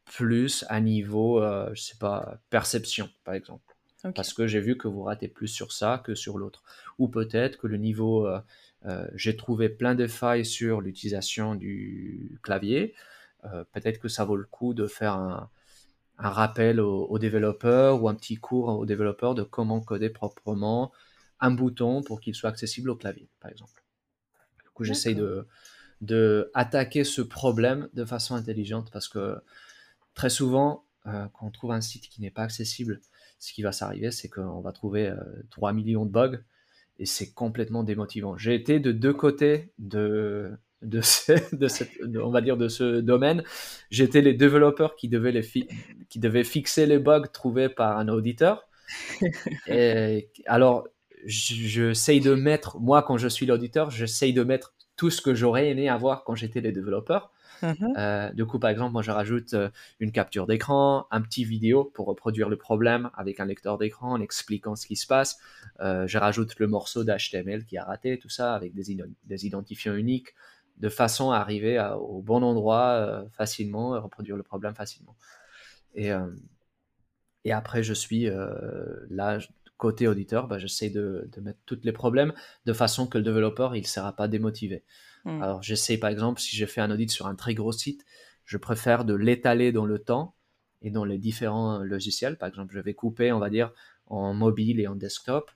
plus 0.06 0.66
à 0.70 0.80
niveau, 0.80 1.42
euh, 1.42 1.70
je 1.74 1.82
sais 1.82 1.98
pas, 1.98 2.38
perception, 2.50 3.10
par 3.24 3.34
exemple. 3.34 3.76
Parce 4.14 4.34
que 4.34 4.46
j'ai 4.46 4.60
vu 4.60 4.78
que 4.78 4.88
vous 4.88 5.02
ratez 5.02 5.28
plus 5.28 5.48
sur 5.48 5.72
ça 5.72 6.00
que 6.06 6.14
sur 6.14 6.38
l'autre. 6.38 6.62
Ou 7.00 7.08
peut-être 7.08 7.58
que 7.58 7.66
le 7.66 7.78
niveau, 7.78 8.28
euh, 8.28 9.08
j'ai 9.16 9.36
trouvé 9.36 9.68
plein 9.68 9.96
de 9.96 10.06
failles 10.06 10.46
sur 10.46 10.80
l'utilisation 10.80 11.56
du 11.56 12.40
clavier. 12.44 12.94
Peut-être 13.74 14.00
que 14.00 14.08
ça 14.08 14.24
vaut 14.24 14.36
le 14.36 14.46
coup 14.46 14.76
de 14.76 14.86
faire 14.86 15.14
un, 15.14 15.50
rappel 16.18 16.80
aux, 16.80 17.18
développeurs 17.18 18.04
ou 18.04 18.08
un 18.08 18.14
petit 18.14 18.38
cours 18.38 18.70
aux 18.70 18.86
développeurs 18.86 19.34
de 19.34 19.42
comment 19.42 19.82
coder 19.82 20.10
proprement 20.10 20.92
un 21.40 21.52
bouton 21.52 22.02
pour 22.02 22.22
qu'il 22.22 22.36
soit 22.36 22.50
accessible 22.50 22.90
au 22.90 22.96
clavier, 22.96 23.30
par 23.40 23.52
exemple. 23.52 23.84
Du 24.64 24.70
coup, 24.72 24.84
j'essaye 24.84 25.16
de, 25.16 25.48
de 26.02 26.52
attaquer 26.54 27.04
ce 27.04 27.22
problème 27.22 27.90
de 27.94 28.06
façon 28.06 28.36
intelligente 28.36 28.90
parce 28.92 29.08
que 29.08 29.38
très 30.14 30.30
souvent, 30.30 30.86
quand 31.04 31.46
on 31.48 31.52
trouve 31.52 31.72
un 31.72 31.82
site 31.82 32.10
qui 32.10 32.22
n'est 32.22 32.32
pas 32.32 32.44
accessible, 32.44 33.00
ce 33.40 33.54
qui 33.54 33.62
va 33.62 33.72
s'arriver, 33.72 34.12
c'est 34.12 34.30
qu'on 34.30 34.62
va 34.62 34.72
trouver 34.72 35.14
3 35.52 35.70
euh, 35.70 35.74
millions 35.74 36.06
de 36.06 36.12
bugs 36.12 36.40
et 36.98 37.06
c'est 37.06 37.34
complètement 37.34 37.84
démotivant. 37.84 38.38
J'ai 38.38 38.56
été 38.56 38.80
de 38.80 38.92
deux 38.92 39.14
côtés 39.14 39.74
de, 39.78 40.52
de, 40.82 41.02
de, 41.56 41.68
cette, 41.68 41.92
on 42.22 42.32
va 42.32 42.42
dire 42.42 42.58
de 42.58 42.68
ce 42.68 43.02
domaine. 43.02 43.44
J'étais 43.90 44.22
les 44.22 44.34
développeurs 44.34 44.96
qui 44.96 45.10
devaient, 45.10 45.32
les 45.32 45.44
qui 46.10 46.20
devaient 46.20 46.44
fixer 46.44 46.86
les 46.86 47.00
bugs 47.00 47.28
trouvés 47.32 47.70
par 47.70 47.98
un 47.98 48.08
auditeur. 48.08 48.68
et, 49.68 50.30
alors, 50.46 50.88
j'essaye 51.26 52.22
de 52.22 52.34
mettre, 52.34 52.80
moi 52.80 53.04
quand 53.04 53.18
je 53.18 53.28
suis 53.28 53.46
l'auditeur, 53.46 53.92
j'essaye 53.92 54.34
de 54.34 54.44
mettre 54.44 54.74
tout 54.96 55.10
ce 55.10 55.22
que 55.22 55.36
j'aurais 55.36 55.70
aimé 55.70 55.90
avoir 55.90 56.24
quand 56.24 56.36
j'étais 56.36 56.62
les 56.62 56.72
développeurs. 56.72 57.32
Mhm. 57.62 57.94
Euh, 57.98 58.32
du 58.32 58.46
coup, 58.46 58.60
par 58.60 58.70
exemple, 58.70 58.94
moi, 58.94 59.02
je 59.02 59.12
rajoute 59.12 59.54
euh, 59.54 59.70
une 60.00 60.12
capture 60.12 60.48
d'écran, 60.48 61.08
un 61.12 61.22
petit 61.22 61.44
vidéo 61.44 61.86
pour 61.86 62.08
reproduire 62.08 62.50
le 62.50 62.58
problème 62.58 63.10
avec 63.16 63.40
un 63.40 63.46
lecteur 63.46 63.78
d'écran 63.78 64.12
en 64.12 64.22
expliquant 64.22 64.76
ce 64.76 64.88
qui 64.88 64.96
se 64.96 65.08
passe. 65.08 65.38
Euh, 65.80 66.08
je 66.08 66.18
rajoute 66.18 66.58
le 66.60 66.68
morceau 66.68 67.04
d'HTML 67.04 67.66
qui 67.66 67.78
a 67.78 67.84
raté, 67.84 68.18
tout 68.20 68.30
ça, 68.30 68.56
avec 68.56 68.74
des, 68.74 68.98
des, 69.24 69.46
identifiants 69.46 69.96
uniques, 69.96 70.34
de 70.78 70.90
façon 70.90 71.32
à 71.32 71.38
arriver 71.38 71.80
au 72.00 72.22
bon 72.22 72.44
endroit 72.44 73.26
facilement 73.32 73.96
et 73.96 74.00
reproduire 74.00 74.36
le 74.36 74.44
problème 74.44 74.76
facilement. 74.76 75.16
Et, 75.94 76.12
et 77.46 77.54
après, 77.54 77.82
je 77.82 77.94
suis 77.94 78.28
là, 79.10 79.40
côté 79.78 80.08
auditeur, 80.08 80.48
bah, 80.48 80.58
j'essaie 80.58 80.90
de, 80.90 81.30
de, 81.32 81.42
mettre 81.42 81.60
tous 81.66 81.80
les 81.84 81.92
problèmes 81.92 82.34
de 82.66 82.74
façon 82.74 83.08
que 83.08 83.18
le 83.18 83.24
développeur, 83.24 83.76
il 83.76 83.82
ne 83.82 83.88
sera 83.88 84.16
pas 84.16 84.28
démotivé. 84.28 84.84
Hmm. 85.26 85.42
Alors 85.42 85.64
j'essaie 85.64 85.98
par 85.98 86.10
exemple, 86.10 86.40
si 86.40 86.56
j'ai 86.56 86.68
fait 86.68 86.82
un 86.82 86.92
audit 86.92 87.12
sur 87.12 87.28
un 87.28 87.36
très 87.36 87.54
gros 87.54 87.72
site, 87.72 88.06
je 88.46 88.58
préfère 88.58 89.06
de 89.06 89.14
l'étaler 89.14 89.72
dans 89.72 89.86
le 89.86 90.00
temps 90.00 90.36
et 90.82 90.92
dans 90.92 91.04
les 91.04 91.18
différents 91.18 91.80
logiciels. 91.80 92.38
Par 92.38 92.48
exemple, 92.48 92.74
je 92.74 92.80
vais 92.80 92.94
couper, 92.94 93.32
on 93.32 93.40
va 93.40 93.50
dire, 93.50 93.72
en 94.06 94.34
mobile 94.34 94.80
et 94.80 94.88
en 94.88 94.96
desktop. 94.96 95.52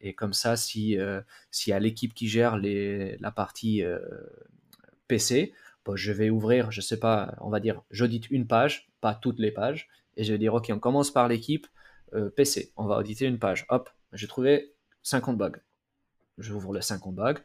Et, 0.00 0.14
comme 0.14 0.32
ça, 0.32 0.56
si 0.56 0.98
euh, 0.98 1.20
s'il 1.50 1.72
y 1.72 1.74
a 1.74 1.78
l'équipe 1.78 2.14
qui 2.14 2.26
gère 2.26 2.56
les, 2.56 3.18
la 3.18 3.30
partie 3.30 3.82
euh, 3.82 3.98
PC, 5.08 5.52
bon, 5.84 5.94
je 5.94 6.10
vais 6.12 6.30
ouvrir, 6.30 6.70
je 6.70 6.80
sais 6.80 6.98
pas, 6.98 7.36
on 7.42 7.50
va 7.50 7.60
dire, 7.60 7.82
j'audite 7.90 8.30
une 8.30 8.46
page, 8.46 8.88
pas 9.02 9.14
toutes 9.14 9.38
les 9.38 9.50
pages, 9.50 9.88
et 10.16 10.24
je 10.24 10.32
vais 10.32 10.38
dire, 10.38 10.54
ok, 10.54 10.70
on 10.72 10.78
commence 10.78 11.10
par 11.10 11.28
l'équipe 11.28 11.66
euh, 12.16 12.30
PC, 12.30 12.72
on 12.76 12.86
va 12.86 12.98
auditer 12.98 13.26
une 13.26 13.38
page. 13.38 13.66
Hop, 13.68 13.90
j'ai 14.12 14.26
trouvé 14.26 14.74
50 15.02 15.36
bugs. 15.36 15.52
J'ouvre 16.38 16.74
les 16.74 16.82
50 16.82 17.14
bugs. 17.14 17.40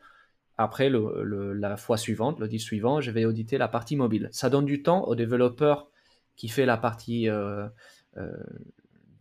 Après, 0.57 0.91
la 0.91 1.77
fois 1.77 1.97
suivante, 1.97 2.39
l'audit 2.39 2.59
suivant, 2.59 3.01
je 3.01 3.09
vais 3.11 3.25
auditer 3.25 3.57
la 3.57 3.67
partie 3.67 3.95
mobile. 3.95 4.29
Ça 4.31 4.49
donne 4.49 4.65
du 4.65 4.83
temps 4.83 5.05
au 5.05 5.15
développeur 5.15 5.89
qui 6.35 6.49
fait 6.49 6.65
la 6.65 6.77
partie 6.77 7.29
euh, 7.29 7.67
euh, 8.17 8.31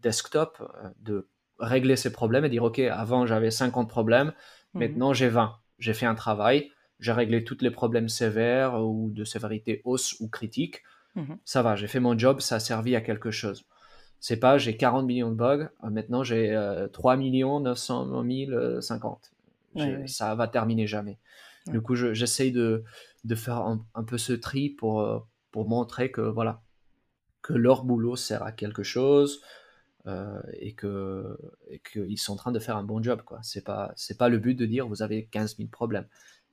desktop 0.03 0.63
de 1.01 1.29
régler 1.59 1.97
ces 1.97 2.13
problèmes 2.13 2.45
et 2.45 2.49
dire, 2.49 2.65
OK, 2.65 2.79
avant 2.79 3.27
j'avais 3.27 3.51
50 3.51 3.89
problèmes, 3.89 4.33
mhm. 4.75 4.81
maintenant 4.81 5.13
j'ai 5.13 5.29
20. 5.29 5.57
J'ai 5.79 5.95
fait 5.95 6.07
un 6.07 6.15
travail, 6.15 6.71
j'ai 6.99 7.13
réglé 7.13 7.45
tous 7.45 7.59
les 7.61 7.71
problèmes 7.71 8.09
sévères 8.09 8.75
ou 8.83 9.11
de 9.11 9.25
sévérité 9.25 9.81
hausse 9.85 10.17
ou 10.21 10.29
critique. 10.29 10.83
Mhm. 11.15 11.39
Ça 11.45 11.63
va, 11.63 11.75
j'ai 11.77 11.87
fait 11.89 12.01
mon 12.01 12.19
job, 12.19 12.41
ça 12.41 12.57
a 12.57 12.61
servi 12.61 12.97
à 12.97 13.01
quelque 13.01 13.31
chose. 13.31 13.65
C'est 14.21 14.37
pas 14.37 14.59
j'ai 14.59 14.77
40 14.77 15.07
millions 15.07 15.31
de 15.31 15.37
bugs, 15.37 15.69
euh, 15.83 15.91
maintenant 15.91 16.23
j'ai 16.23 16.57
3 16.93 17.17
900 17.17 18.25
000 18.25 18.81
50. 18.81 19.33
Ça 20.07 20.35
va 20.35 20.49
terminer 20.49 20.87
jamais. 20.87 21.19
Du 21.67 21.81
coup, 21.81 21.95
j'essaye 21.95 22.53
de, 22.53 22.85
de, 23.25 23.35
faire 23.35 23.59
un, 23.59 24.05
peu 24.05 24.19
ce 24.19 24.33
tri 24.33 24.71
pour, 24.71 25.01
euh, 25.01 25.19
pour 25.51 25.69
montrer 25.69 26.11
que 26.11 26.21
voilà 26.21 26.63
que 27.43 27.53
leur 27.53 27.85
boulot 27.85 28.17
sert 28.17 28.43
à 28.43 28.53
quelque 28.53 28.83
chose 28.83 29.41
euh, 30.07 30.41
et 30.55 30.75
que 30.75 31.39
qu'ils 31.93 32.19
sont 32.19 32.35
en 32.35 32.37
train 32.37 32.53
de 32.53 32.59
faire 32.59 32.77
un 32.77 32.83
bon 32.83 33.03
job. 33.03 33.23
Ce 33.43 33.59
n'est 33.59 33.63
pas, 33.63 33.95
pas 34.19 34.29
le 34.29 34.39
but 34.39 34.55
de 34.55 34.67
dire 34.67 34.87
vous 34.89 35.03
avez 35.03 35.27
15 35.27 35.57
000 35.57 35.69
problèmes. 35.69 36.07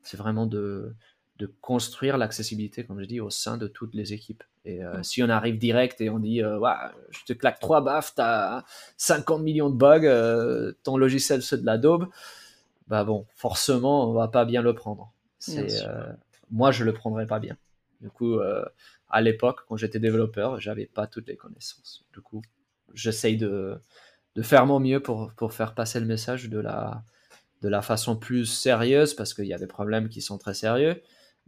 C'est 0.04 0.18
vraiment 0.18 0.46
de, 0.46 0.96
de 1.38 1.52
construire 1.62 2.18
l'accessibilité, 2.18 2.84
comme 2.84 3.00
je 3.00 3.06
dis, 3.06 3.20
au 3.20 3.30
sein 3.30 3.58
de 3.58 3.68
toutes 3.68 3.94
les 3.94 4.14
équipes. 4.14 4.44
Et 4.66 4.84
euh, 4.84 5.02
si 5.04 5.22
on 5.22 5.30
arrive 5.30 5.58
direct 5.58 6.02
et 6.02 6.10
on 6.10 6.20
dit, 6.20 6.44
euh, 6.44 6.60
je 7.12 7.24
te 7.26 7.34
claque 7.34 7.60
trois 7.60 7.82
baffes, 7.82 8.14
tu 8.16 8.22
as 8.22 8.66
50 8.98 9.42
millions 9.42 9.70
de 9.70 9.76
bugs, 9.76 10.06
euh, 10.06 10.74
ton 10.84 10.98
logiciel 10.98 11.42
c'est 11.42 11.62
de 11.62 11.66
la 11.66 11.78
daube, 11.78 12.08
bah 12.88 13.04
bon, 13.04 13.26
forcément, 13.36 14.10
on 14.10 14.14
va 14.14 14.28
pas 14.28 14.46
bien 14.46 14.62
le 14.62 14.74
prendre. 14.74 15.12
Moi, 16.50 16.72
je 16.72 16.84
le 16.84 16.94
prendrais 16.94 17.28
pas 17.28 17.40
bien. 17.40 17.58
Du 18.02 18.10
coup, 18.10 18.40
à 19.10 19.22
l'époque, 19.22 19.62
quand 19.68 19.76
j'étais 19.76 20.00
développeur, 20.00 20.60
j'avais 20.60 20.86
pas 20.86 21.08
toutes 21.08 21.28
les 21.28 21.36
connaissances. 21.36 22.06
Du 22.14 22.22
coup, 22.22 22.42
j'essaye 22.94 23.38
de, 23.38 23.78
de 24.36 24.42
faire 24.42 24.66
mon 24.66 24.80
mieux 24.80 25.02
pour, 25.02 25.34
pour 25.34 25.54
faire 25.54 25.76
passer 25.76 26.00
le 26.00 26.06
message 26.06 26.48
de 26.48 26.60
la, 26.60 27.04
de 27.62 27.70
la 27.70 27.82
façon 27.82 28.16
plus 28.16 28.46
sérieuse, 28.46 29.14
parce 29.14 29.34
qu'il 29.34 29.46
y 29.46 29.54
a 29.54 29.58
des 29.58 29.68
problèmes 29.68 30.10
qui 30.10 30.22
sont 30.22 30.38
très 30.38 30.54
sérieux, 30.54 31.02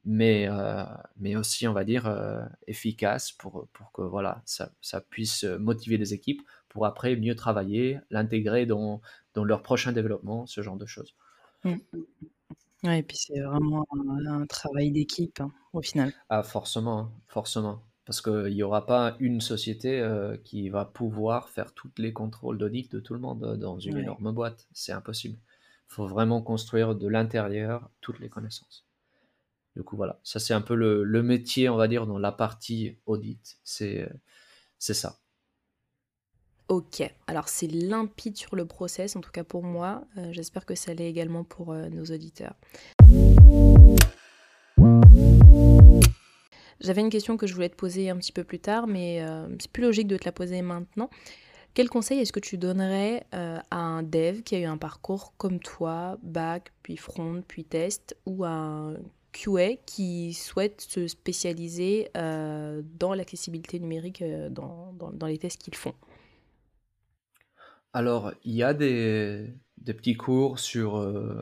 mais, 0.05 0.47
euh, 0.47 0.83
mais 1.17 1.35
aussi, 1.35 1.67
on 1.67 1.73
va 1.73 1.83
dire, 1.83 2.07
euh, 2.07 2.43
efficace 2.67 3.31
pour, 3.31 3.67
pour 3.73 3.91
que 3.91 4.01
voilà, 4.01 4.41
ça, 4.45 4.71
ça, 4.81 5.01
puisse 5.01 5.43
motiver 5.43 5.97
les 5.97 6.13
équipes 6.13 6.41
pour 6.69 6.85
après 6.85 7.15
mieux 7.15 7.35
travailler, 7.35 7.99
l'intégrer 8.09 8.65
dans, 8.65 9.01
dans 9.33 9.43
leur 9.43 9.63
prochain 9.63 9.91
développement, 9.91 10.45
ce 10.45 10.61
genre 10.61 10.77
de 10.77 10.85
choses. 10.85 11.15
Mmh. 11.65 11.75
et 12.85 13.03
puis 13.03 13.17
c'est 13.17 13.41
vraiment 13.41 13.85
un, 13.91 14.45
travail 14.45 14.91
d'équipe 14.91 15.41
hein, 15.41 15.51
au 15.73 15.81
final. 15.81 16.13
Ah, 16.29 16.43
forcément, 16.43 16.99
hein, 16.99 17.11
forcément. 17.27 17.83
Parce 18.05 18.21
qu'il 18.21 18.53
n'y 18.53 18.63
aura 18.63 18.87
pas 18.87 19.15
une 19.19 19.39
société 19.39 19.99
euh, 19.99 20.35
qui 20.37 20.69
va 20.69 20.83
pouvoir 20.83 21.49
faire 21.49 21.73
tous 21.73 21.91
les 21.97 22.11
contrôles 22.11 22.57
d'audit 22.57 22.91
de 22.91 22.99
tout 22.99 23.13
le 23.13 23.19
monde 23.19 23.57
dans 23.57 23.77
une 23.77 23.97
énorme 23.97 24.31
boîte. 24.31 24.67
C'est 24.73 24.93
impossible. 24.93 25.37
Il 25.37 25.93
faut 25.93 26.07
vraiment 26.07 26.41
construire 26.41 26.95
de 26.95 27.07
l'intérieur 27.07 27.89
toutes 28.01 28.19
les 28.19 28.29
connaissances. 28.29 28.88
Du 29.75 29.83
coup, 29.83 29.95
voilà, 29.95 30.19
ça 30.23 30.39
c'est 30.39 30.53
un 30.53 30.61
peu 30.61 30.75
le, 30.75 31.23
métier, 31.23 31.69
on 31.69 31.77
va 31.77 31.87
dire, 31.87 32.07
dans 32.07 32.19
la 32.19 32.31
partie 32.31 32.97
audit. 33.05 33.59
C'est 33.63 34.09
ça. 34.79 35.19
Ok, 36.69 37.01
alors 37.25 37.49
c'est 37.49 37.65
limpide 37.65 38.37
sur 38.37 38.55
le 38.55 38.63
process, 38.63 39.15
en 39.15 39.21
tout 39.21 39.31
cas 39.31 39.43
pour 39.43 39.63
moi. 39.63 40.03
Euh, 40.19 40.31
j'espère 40.31 40.67
que 40.67 40.75
ça 40.75 40.93
l'est 40.93 41.09
également 41.09 41.43
pour 41.43 41.71
euh, 41.71 41.89
nos 41.89 42.03
auditeurs. 42.03 42.53
J'avais 46.79 47.01
une 47.01 47.09
question 47.09 47.37
que 47.37 47.47
je 47.47 47.55
voulais 47.55 47.69
te 47.69 47.75
poser 47.75 48.11
un 48.11 48.17
petit 48.17 48.31
peu 48.31 48.43
plus 48.43 48.59
tard, 48.59 48.85
mais 48.85 49.23
euh, 49.23 49.47
c'est 49.59 49.71
plus 49.71 49.81
logique 49.81 50.07
de 50.07 50.15
te 50.15 50.25
la 50.25 50.31
poser 50.31 50.61
maintenant. 50.61 51.09
Quel 51.73 51.89
conseil 51.89 52.19
est-ce 52.19 52.31
que 52.31 52.39
tu 52.39 52.59
donnerais 52.59 53.25
à 53.31 53.77
un 53.77 54.03
dev 54.03 54.41
qui 54.41 54.55
a 54.55 54.59
eu 54.59 54.65
un 54.65 54.77
parcours 54.77 55.33
comme 55.37 55.59
toi, 55.59 56.17
bac, 56.21 56.71
puis 56.83 56.97
front, 56.97 57.43
puis 57.47 57.63
test, 57.63 58.15
ou 58.25 58.43
à 58.43 58.49
un 58.49 58.93
QA 59.31 59.75
qui 59.85 60.33
souhaitent 60.33 60.81
se 60.81 61.07
spécialiser 61.07 62.09
euh, 62.17 62.81
dans 62.99 63.13
l'accessibilité 63.13 63.79
numérique 63.79 64.21
euh, 64.21 64.49
dans, 64.49 64.93
dans, 64.93 65.27
les 65.27 65.37
tests 65.37 65.61
qu'ils 65.61 65.75
font 65.75 65.93
Alors, 67.93 68.33
il 68.43 68.55
y 68.55 68.63
a 68.63 68.73
des, 68.73 69.53
des 69.77 69.93
petits 69.93 70.15
cours 70.15 70.59
sur, 70.59 70.97
euh, 70.97 71.41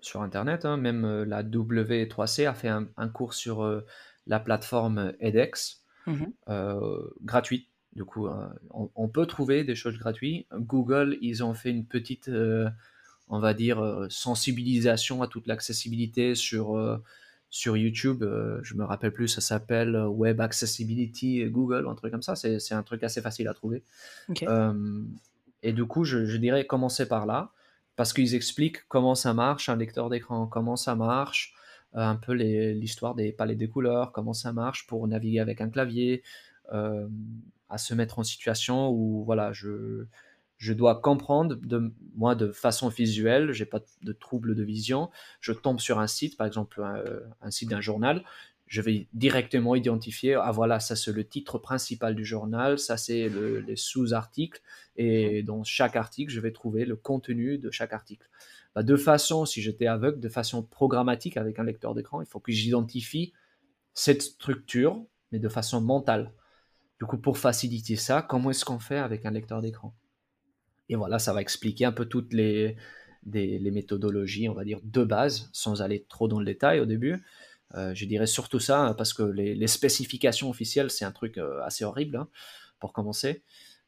sur 0.00 0.22
Internet. 0.22 0.64
Hein. 0.64 0.76
Même 0.76 1.22
la 1.24 1.42
W3C 1.42 2.46
a 2.46 2.54
fait 2.54 2.68
un, 2.68 3.08
cours 3.08 3.34
sur 3.34 3.82
la 4.26 4.40
plateforme 4.40 5.14
edX, 5.20 5.82
mmh 6.06 6.24
gratuit. 7.22 7.68
Du 7.94 8.04
coup, 8.04 8.28
on, 8.70 8.90
on, 8.94 9.08
peut 9.08 9.26
trouver 9.26 9.64
des 9.64 9.74
choses 9.74 9.98
gratuites. 9.98 10.46
Google, 10.52 11.18
ils 11.20 11.42
ont 11.42 11.54
fait 11.54 11.70
une 11.70 11.84
petite, 11.84 12.30
on 13.28 13.40
va 13.40 13.54
dire, 13.54 14.06
sensibilisation 14.08 15.22
à 15.22 15.26
toute 15.26 15.48
l'accessibilité 15.48 16.36
sur 16.36 17.00
sur 17.50 17.76
YouTube, 17.76 18.22
euh, 18.22 18.60
je 18.62 18.74
me 18.74 18.84
rappelle 18.84 19.12
plus, 19.12 19.28
ça 19.28 19.40
s'appelle 19.40 19.96
euh, 19.96 20.06
Web 20.06 20.40
Accessibility 20.40 21.44
Google, 21.46 21.86
un 21.88 21.94
truc 21.94 22.12
comme 22.12 22.22
ça. 22.22 22.36
C'est 22.36 22.74
un 22.74 22.82
truc 22.82 23.02
assez 23.02 23.22
facile 23.22 23.48
à 23.48 23.54
trouver. 23.54 23.82
Euh, 24.42 25.02
et 25.62 25.72
du 25.72 25.86
coup, 25.86 26.04
je, 26.04 26.36
dirais 26.36 26.66
commencer 26.66 27.08
par 27.08 27.26
là, 27.26 27.52
parce 27.96 28.12
qu'ils 28.12 28.34
expliquent 28.34 28.86
comment 28.88 29.14
ça 29.14 29.32
marche, 29.34 29.68
un 29.68 29.76
lecteur 29.76 30.10
d'écran, 30.10 30.46
comment 30.46 30.76
ça 30.76 30.94
marche, 30.94 31.54
un 31.94 32.16
peu 32.16 32.32
l'histoire 32.32 33.14
des 33.14 33.32
palettes 33.32 33.58
de 33.58 33.66
couleurs, 33.66 34.12
comment 34.12 34.34
ça 34.34 34.52
marche 34.52 34.86
pour 34.86 35.08
naviguer 35.08 35.40
avec 35.40 35.60
un 35.60 35.70
clavier, 35.70 36.22
à 36.70 37.78
se 37.78 37.94
mettre 37.94 38.18
en 38.18 38.22
situation 38.22 38.90
où 38.90 39.24
voilà, 39.24 39.52
je, 39.52 40.04
je 40.58 40.72
dois 40.72 41.00
comprendre 41.00 41.54
de 41.54 41.92
moi 42.14 42.34
de 42.34 42.52
façon 42.52 42.88
visuelle, 42.88 43.52
j'ai 43.52 43.64
pas 43.64 43.80
de 44.02 44.12
trouble 44.12 44.54
de 44.54 44.62
vision, 44.62 45.10
je 45.40 45.52
tombe 45.52 45.80
sur 45.80 46.00
un 46.00 46.08
site, 46.08 46.36
par 46.36 46.46
exemple 46.46 46.82
un, 47.40 47.50
site 47.50 47.70
d'un 47.70 47.80
journal, 47.80 48.24
je 48.66 48.82
vais 48.82 49.06
directement 49.14 49.76
identifier, 49.76 50.34
ah 50.34 50.50
voilà, 50.50 50.80
ça 50.80 50.96
c'est 50.96 51.12
le 51.12 51.26
titre 51.26 51.58
principal 51.58 52.14
du 52.14 52.24
journal, 52.24 52.78
ça 52.78 52.96
c'est 52.96 53.28
les 53.28 53.76
sous-articles, 53.76 54.60
et 54.96 55.42
dans 55.44 55.62
chaque 55.62 55.96
article, 55.96 56.30
je 56.30 56.40
vais 56.40 56.52
trouver 56.52 56.84
le 56.84 56.96
contenu 56.96 57.56
de 57.56 57.70
chaque 57.70 57.92
article. 57.92 58.28
Bah, 58.74 58.82
de 58.82 58.96
façon, 58.96 59.46
si 59.46 59.62
j'étais 59.62 59.86
aveugle, 59.86 60.20
de 60.20 60.28
façon 60.28 60.62
programmatique 60.62 61.36
avec 61.36 61.58
un 61.58 61.64
lecteur 61.64 61.94
d'écran, 61.94 62.20
il 62.20 62.26
faut 62.26 62.40
que 62.40 62.52
j'identifie 62.52 63.32
cette 63.94 64.22
structure, 64.22 65.04
mais 65.32 65.38
de 65.38 65.48
façon 65.48 65.80
mentale. 65.80 66.32
Du 67.00 67.06
coup, 67.06 67.18
pour 67.18 67.38
faciliter 67.38 67.96
ça, 67.96 68.22
comment 68.22 68.50
est-ce 68.50 68.64
qu'on 68.64 68.78
fait 68.78 68.98
avec 68.98 69.24
un 69.24 69.30
lecteur 69.30 69.62
d'écran? 69.62 69.94
Et 70.88 70.96
voilà, 70.96 71.18
ça 71.18 71.32
va 71.32 71.40
expliquer 71.40 71.84
un 71.84 71.92
peu 71.92 72.06
toutes 72.06 72.32
les, 72.32 72.76
les 73.26 73.70
méthodologies, 73.70 74.48
on 74.48 74.54
va 74.54 74.64
dire, 74.64 74.80
de 74.82 75.04
base, 75.04 75.50
sans 75.52 75.82
aller 75.82 76.06
trop 76.08 76.28
dans 76.28 76.38
le 76.38 76.46
détail 76.46 76.80
au 76.80 76.86
début. 76.86 77.22
Euh, 77.74 77.94
je 77.94 78.06
dirais 78.06 78.26
surtout 78.26 78.60
ça, 78.60 78.80
hein, 78.80 78.94
parce 78.94 79.12
que 79.12 79.22
les, 79.22 79.66
spécifications 79.66 80.48
officielles, 80.48 80.90
c'est 80.90 81.04
un 81.04 81.12
truc 81.12 81.38
euh, 81.38 81.62
assez 81.62 81.84
horrible, 81.84 82.16
hein, 82.16 82.28
pour 82.80 82.92
commencer. 82.92 83.42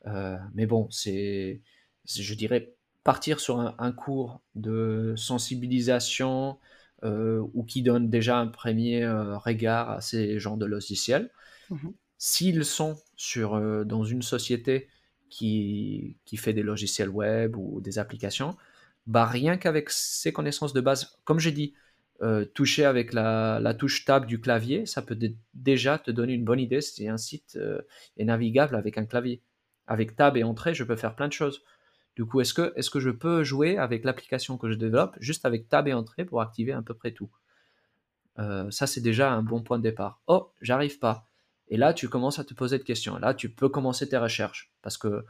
Euh, 0.06 0.36
mais 0.54 0.66
bon, 0.66 0.88
c'est, 0.90 1.62
je 2.06 2.34
dirais, 2.34 2.74
partir 3.04 3.40
sur 3.40 3.60
un, 3.60 3.92
cours 3.92 4.40
de 4.54 5.14
sensibilisation 5.16 6.58
ou 7.02 7.64
qui 7.64 7.80
donne 7.80 8.10
déjà 8.10 8.36
un 8.36 8.46
premier 8.46 9.08
regard 9.08 9.90
à 9.90 10.00
ces 10.02 10.38
genres 10.38 10.58
de 10.58 10.66
logiciels. 10.66 11.30
Mmh 11.70 11.88
S'ils 12.22 12.66
sont 12.66 12.98
sur, 13.16 13.58
dans 13.86 14.04
une 14.04 14.20
société 14.20 14.88
qui, 15.30 16.16
fait 16.36 16.52
des 16.52 16.62
logiciels 16.62 17.08
web 17.08 17.56
ou 17.56 17.80
des 17.80 17.98
applications, 17.98 18.56
bah 19.06 19.24
rien 19.24 19.56
qu'avec 19.56 19.90
ses 19.90 20.32
connaissances 20.32 20.72
de 20.72 20.80
base, 20.80 21.18
comme 21.24 21.40
j'ai 21.40 21.52
dit, 21.52 21.74
euh, 22.22 22.44
toucher 22.44 22.84
avec 22.84 23.14
la, 23.14 23.74
touche 23.78 24.04
tab 24.04 24.26
du 24.26 24.40
clavier, 24.40 24.84
ça 24.86 25.02
peut 25.02 25.18
déjà 25.54 25.98
te 25.98 26.10
donner 26.10 26.34
une 26.34 26.44
bonne 26.44 26.60
idée 26.60 26.82
si 26.82 27.08
un 27.08 27.16
site 27.16 27.56
euh, 27.56 27.80
est 28.18 28.24
navigable 28.24 28.76
avec 28.76 28.98
un 28.98 29.06
clavier. 29.06 29.42
Avec 29.86 30.16
tab 30.16 30.36
et 30.36 30.44
entrée, 30.44 30.74
je 30.74 30.84
peux 30.84 30.96
faire 30.96 31.16
plein 31.16 31.28
de 31.28 31.32
choses. 31.32 31.64
Du 32.16 32.24
coup, 32.26 32.40
est-ce 32.40 32.52
que, 32.54 32.72
est 32.76 32.90
que 32.90 33.00
je 33.00 33.10
peux 33.10 33.44
jouer 33.44 33.78
avec 33.78 34.04
l'application 34.04 34.58
que 34.58 34.68
je 34.70 34.74
développe 34.74 35.16
juste 35.20 35.46
avec 35.46 35.68
tab 35.68 35.88
et 35.88 35.94
entrée 35.94 36.24
pour 36.24 36.42
activer 36.42 36.72
à 36.72 36.82
peu 36.82 36.94
près 36.94 37.12
tout? 37.12 37.30
Euh, 38.38 38.70
Ça, 38.70 38.86
c'est 38.86 39.00
déjà 39.00 39.32
un 39.32 39.42
bon 39.42 39.62
point 39.62 39.78
de 39.78 39.82
départ. 39.82 40.20
Oh, 40.26 40.52
j'arrive 40.60 40.98
pas. 40.98 41.29
Et 41.70 41.76
là, 41.76 41.94
tu 41.94 42.08
commences 42.08 42.38
à 42.38 42.44
te 42.44 42.52
poser 42.52 42.78
des 42.78 42.84
questions. 42.84 43.16
Là, 43.18 43.32
tu 43.32 43.48
peux 43.48 43.68
commencer 43.68 44.08
tes 44.08 44.18
recherches 44.18 44.72
parce 44.82 44.98
que 44.98 45.24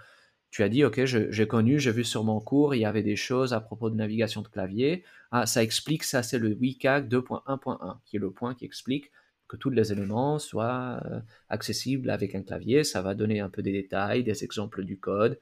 tu 0.50 0.64
as 0.64 0.68
dit, 0.68 0.84
OK, 0.84 1.04
j'ai 1.04 1.46
connu, 1.46 1.78
j'ai 1.78 1.92
vu 1.92 2.02
sur 2.02 2.24
mon 2.24 2.40
cours, 2.40 2.74
il 2.74 2.80
y 2.80 2.84
avait 2.84 3.04
des 3.04 3.14
choses 3.14 3.52
à 3.52 3.60
propos 3.60 3.88
de 3.88 3.94
navigation 3.94 4.42
de 4.42 4.48
clavier. 4.48 5.04
Ah, 5.30 5.46
ça 5.46 5.62
explique, 5.62 6.02
ça 6.02 6.22
c'est 6.24 6.38
le 6.38 6.54
WCAG 6.54 7.08
2.1.1, 7.08 7.98
qui 8.04 8.16
est 8.16 8.18
le 8.18 8.32
point 8.32 8.54
qui 8.54 8.64
explique 8.64 9.12
que 9.46 9.56
tous 9.56 9.70
les 9.70 9.92
éléments 9.92 10.38
soient 10.38 11.00
euh, 11.06 11.20
accessibles 11.50 12.10
avec 12.10 12.34
un 12.34 12.42
clavier. 12.42 12.82
Ça 12.84 13.02
va 13.02 13.14
donner 13.14 13.40
un 13.40 13.48
peu 13.48 13.62
des 13.62 13.72
détails, 13.72 14.24
des 14.24 14.42
exemples 14.42 14.84
du 14.84 14.98
code, 14.98 15.38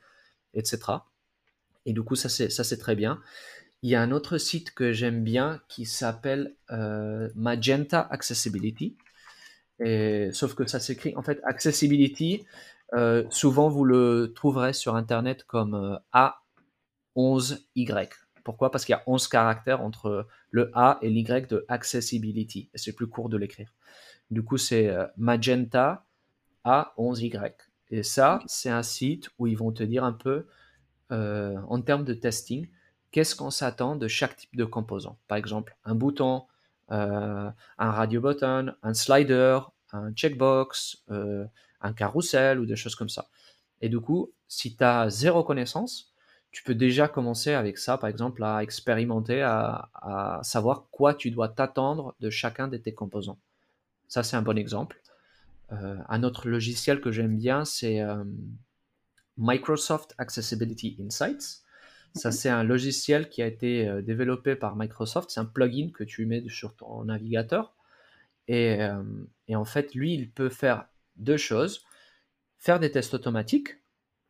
etc. 0.52 0.78
Et 1.86 1.92
du 1.92 2.02
coup, 2.02 2.16
ça 2.16 2.28
c'est 2.28 2.78
très 2.78 2.96
bien. 2.96 3.20
Il 3.82 3.88
y 3.90 3.94
a 3.94 4.02
un 4.02 4.10
autre 4.10 4.38
site 4.38 4.74
que 4.74 4.92
j'aime 4.92 5.22
bien 5.22 5.62
qui 5.68 5.86
s'appelle 5.86 6.54
euh, 6.70 7.30
Magenta 7.34 8.00
Accessibility 8.10 8.96
sauf 10.32 10.54
que 10.54 10.66
ça 10.66 10.80
s'écrit, 10.80 11.16
en 11.16 11.22
fait, 11.22 11.40
accessibility, 11.44 12.44
euh, 12.94 13.24
souvent 13.30 13.68
vous 13.68 13.84
le 13.84 14.32
trouverez 14.34 14.72
sur 14.72 14.96
Internet 14.96 15.44
comme 15.44 15.74
euh, 15.74 15.96
A, 16.12 16.42
11 17.14 17.66
Y. 17.74 18.14
Pourquoi? 18.44 18.70
Parce 18.70 18.84
qu'il 18.84 18.94
y 18.94 18.96
a 18.96 19.02
11 19.06 19.28
caractères 19.28 19.82
entre 19.82 20.26
le 20.50 20.70
A 20.74 20.98
et 21.02 21.10
l'Y 21.10 21.22
de 21.22 21.66
accessibility. 21.68 22.70
Et 22.72 22.78
c'est 22.78 22.94
plus 22.94 23.06
court 23.06 23.28
de 23.28 23.36
l'écrire. 23.36 23.74
Du 24.30 24.42
coup, 24.42 24.56
c'est 24.56 24.88
euh, 24.88 25.06
Magenta 25.16 26.06
A11Y. 26.64 27.52
Et 27.90 28.02
ça, 28.02 28.40
c'est 28.46 28.70
un 28.70 28.82
site 28.82 29.28
où 29.38 29.46
ils 29.46 29.56
vont 29.56 29.72
te 29.72 29.82
dire 29.82 30.04
un 30.04 30.12
peu, 30.12 30.46
euh, 31.12 31.56
en 31.68 31.80
termes 31.80 32.04
de 32.04 32.14
testing, 32.14 32.68
qu'est-ce 33.10 33.34
qu'on 33.34 33.50
s'attend 33.50 33.96
de 33.96 34.08
chaque 34.08 34.36
type 34.36 34.56
de 34.56 34.64
composant. 34.64 35.18
Par 35.28 35.38
exemple, 35.38 35.76
un 35.84 35.94
bouton, 35.94 36.44
un 36.88 37.52
radio 37.78 38.20
button, 38.20 38.74
un 38.82 38.94
slider, 38.94 39.60
un 39.92 40.12
checkbox, 40.12 41.04
un 41.80 41.92
carrousel 41.92 42.58
ou 42.58 42.66
des 42.66 42.76
choses 42.76 42.94
comme 42.94 43.08
ça. 43.08 43.28
Et 43.80 43.88
du 43.88 44.00
coup, 44.00 44.32
si 44.48 44.76
tu 44.76 44.84
as 44.84 45.08
zéro 45.10 45.44
connaissance, 45.44 46.12
tu 46.50 46.62
peux 46.62 46.74
déjà 46.74 47.08
commencer 47.08 47.52
avec 47.52 47.78
ça, 47.78 47.98
par 47.98 48.08
exemple, 48.08 48.42
à 48.42 48.62
expérimenter, 48.62 49.42
à, 49.42 50.40
savoir 50.42 50.86
quoi 50.90 51.14
tu 51.14 51.30
dois 51.30 51.48
t'attendre 51.48 52.14
de 52.20 52.30
chacun 52.30 52.68
de 52.68 52.76
tes 52.76 52.94
composants. 52.94 53.38
Ça, 54.08 54.22
c'est 54.22 54.36
un 54.36 54.42
bon 54.42 54.56
exemple. 54.56 55.00
Euh, 55.72 55.98
un 56.08 56.22
autre 56.22 56.48
logiciel 56.48 57.00
que 57.00 57.12
j'aime 57.12 57.36
bien, 57.36 57.66
c'est 57.66 58.00
euh, 58.00 58.24
Microsoft 59.36 60.14
Accessibility 60.16 60.96
Insights. 61.04 61.62
Ça, 62.14 62.32
c'est 62.32 62.48
un 62.48 62.64
logiciel 62.64 63.28
qui 63.28 63.42
a 63.42 63.46
été 63.46 63.86
euh, 63.86 64.02
développé 64.02 64.56
par 64.56 64.76
Microsoft. 64.76 65.30
C'est 65.30 65.40
un 65.40 65.44
plugin 65.44 65.90
que 65.92 66.04
tu 66.04 66.26
mets 66.26 66.42
sur 66.48 66.74
ton 66.74 67.04
navigateur. 67.04 67.74
Et, 68.48 68.78
et, 69.46 69.56
en 69.56 69.66
fait, 69.66 69.94
lui, 69.94 70.14
il 70.14 70.30
peut 70.30 70.48
faire 70.48 70.86
deux 71.16 71.36
choses. 71.36 71.84
Faire 72.56 72.80
des 72.80 72.90
tests 72.90 73.12
automatiques, 73.12 73.76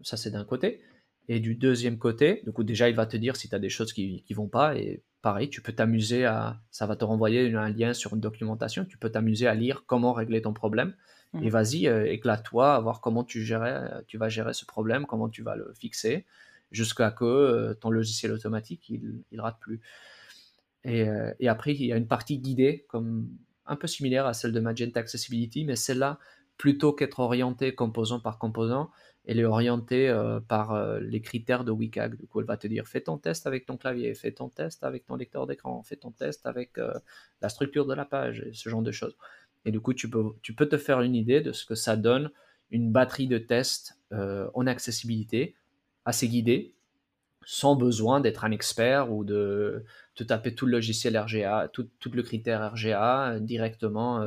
ça 0.00 0.16
c'est 0.16 0.32
d'un 0.32 0.44
côté, 0.44 0.82
et 1.28 1.40
du 1.40 1.54
deuxième 1.54 1.98
côté, 1.98 2.42
du 2.44 2.52
coup, 2.52 2.64
déjà, 2.64 2.88
il 2.88 2.96
va 2.96 3.04
te 3.04 3.16
dire 3.16 3.36
si 3.36 3.48
tu 3.50 3.54
as 3.54 3.58
des 3.58 3.68
choses 3.68 3.92
qui 3.92 4.24
ne 4.28 4.34
vont 4.34 4.48
pas. 4.48 4.76
Et 4.76 5.02
pareil, 5.20 5.50
tu 5.50 5.60
peux 5.60 5.72
t'amuser 5.72 6.24
à. 6.24 6.58
Ça 6.70 6.86
va 6.86 6.96
te 6.96 7.04
renvoyer 7.04 7.54
un 7.54 7.68
lien 7.68 7.92
sur 7.92 8.14
une 8.14 8.20
documentation. 8.20 8.86
Tu 8.86 8.96
peux 8.96 9.10
t'amuser 9.10 9.46
à 9.46 9.54
lire 9.54 9.84
comment 9.86 10.14
régler 10.14 10.40
ton 10.40 10.54
problème. 10.54 10.94
Mmh. 11.34 11.42
Et 11.42 11.50
vas-y, 11.50 11.86
euh, 11.86 12.10
éclate-toi 12.10 12.74
à 12.74 12.80
voir 12.80 13.02
comment 13.02 13.24
tu, 13.24 13.44
gérer, 13.44 13.90
tu 14.06 14.16
vas 14.16 14.30
gérer 14.30 14.54
ce 14.54 14.64
problème, 14.64 15.04
comment 15.04 15.28
tu 15.28 15.42
vas 15.42 15.54
le 15.54 15.74
fixer, 15.78 16.24
jusqu'à 16.70 17.10
que 17.10 17.24
euh, 17.24 17.74
ton 17.74 17.90
logiciel 17.90 18.32
automatique, 18.32 18.88
il 18.88 19.40
rate 19.40 19.58
plus. 19.60 19.80
Et, 20.84 21.08
euh, 21.08 21.32
et, 21.40 21.48
après, 21.48 21.74
il 21.74 21.84
y 21.84 21.92
a 21.92 21.96
une 21.96 22.06
partie 22.06 22.38
guidée, 22.38 22.86
comme 22.88 23.28
un 23.66 23.76
peu 23.76 23.86
similaire 23.86 24.26
à 24.26 24.34
celle 24.34 24.52
de 24.52 24.60
Magenta 24.60 25.00
Accessibility, 25.00 25.64
mais 25.64 25.76
celle-là, 25.76 26.18
plutôt 26.56 26.92
qu'être 26.92 27.20
orienté 27.20 27.74
composant 27.74 28.20
par 28.20 28.38
composant, 28.38 28.90
elle 29.26 29.38
est 29.38 29.44
orientée 29.44 30.08
euh, 30.08 30.40
par 30.40 31.00
les 31.00 31.20
critères 31.20 31.64
de 31.64 31.72
WCAG. 31.72 32.16
Du 32.16 32.26
coup, 32.26 32.40
elle 32.40 32.46
va 32.46 32.56
te 32.56 32.66
dire 32.66 32.86
fais 32.86 33.02
ton 33.02 33.18
test 33.18 33.46
avec 33.46 33.66
ton 33.66 33.76
clavier, 33.76 34.14
fais 34.14 34.32
ton 34.32 34.48
test 34.48 34.84
avec 34.84 35.06
ton 35.06 35.16
lecteur 35.16 35.46
d'écran, 35.46 35.82
fais 35.82 35.96
ton 35.96 36.10
test 36.10 36.46
avec 36.46 36.78
la 37.42 37.48
structure 37.48 37.86
de 37.86 37.94
la 37.94 38.04
page, 38.04 38.40
et 38.46 38.54
ce 38.54 38.68
genre 38.68 38.82
de 38.82 38.92
choses. 38.92 39.16
Et 39.64 39.70
du 39.70 39.80
coup, 39.80 39.92
tu 39.92 40.08
peux, 40.08 40.30
tu 40.42 40.54
peux 40.54 40.66
te 40.66 40.78
faire 40.78 41.02
une 41.02 41.14
idée 41.14 41.40
de 41.40 41.52
ce 41.52 41.66
que 41.66 41.74
ça 41.74 41.96
donne 41.96 42.30
une 42.70 42.90
batterie 42.90 43.26
de 43.26 43.38
tests 43.38 43.98
en 44.10 44.66
accessibilité 44.66 45.54
assez 46.08 46.28
guidée, 46.28 46.74
sans 47.44 47.76
besoin 47.76 48.20
d'être 48.20 48.44
un 48.44 48.50
expert 48.50 49.12
ou 49.12 49.24
de 49.24 49.84
te 50.14 50.24
taper 50.24 50.54
tout 50.54 50.66
le 50.66 50.72
logiciel 50.72 51.16
RGA, 51.16 51.68
tout, 51.72 51.88
tout 52.00 52.10
le 52.10 52.22
critère 52.22 52.72
RGA 52.72 53.38
directement, 53.40 54.24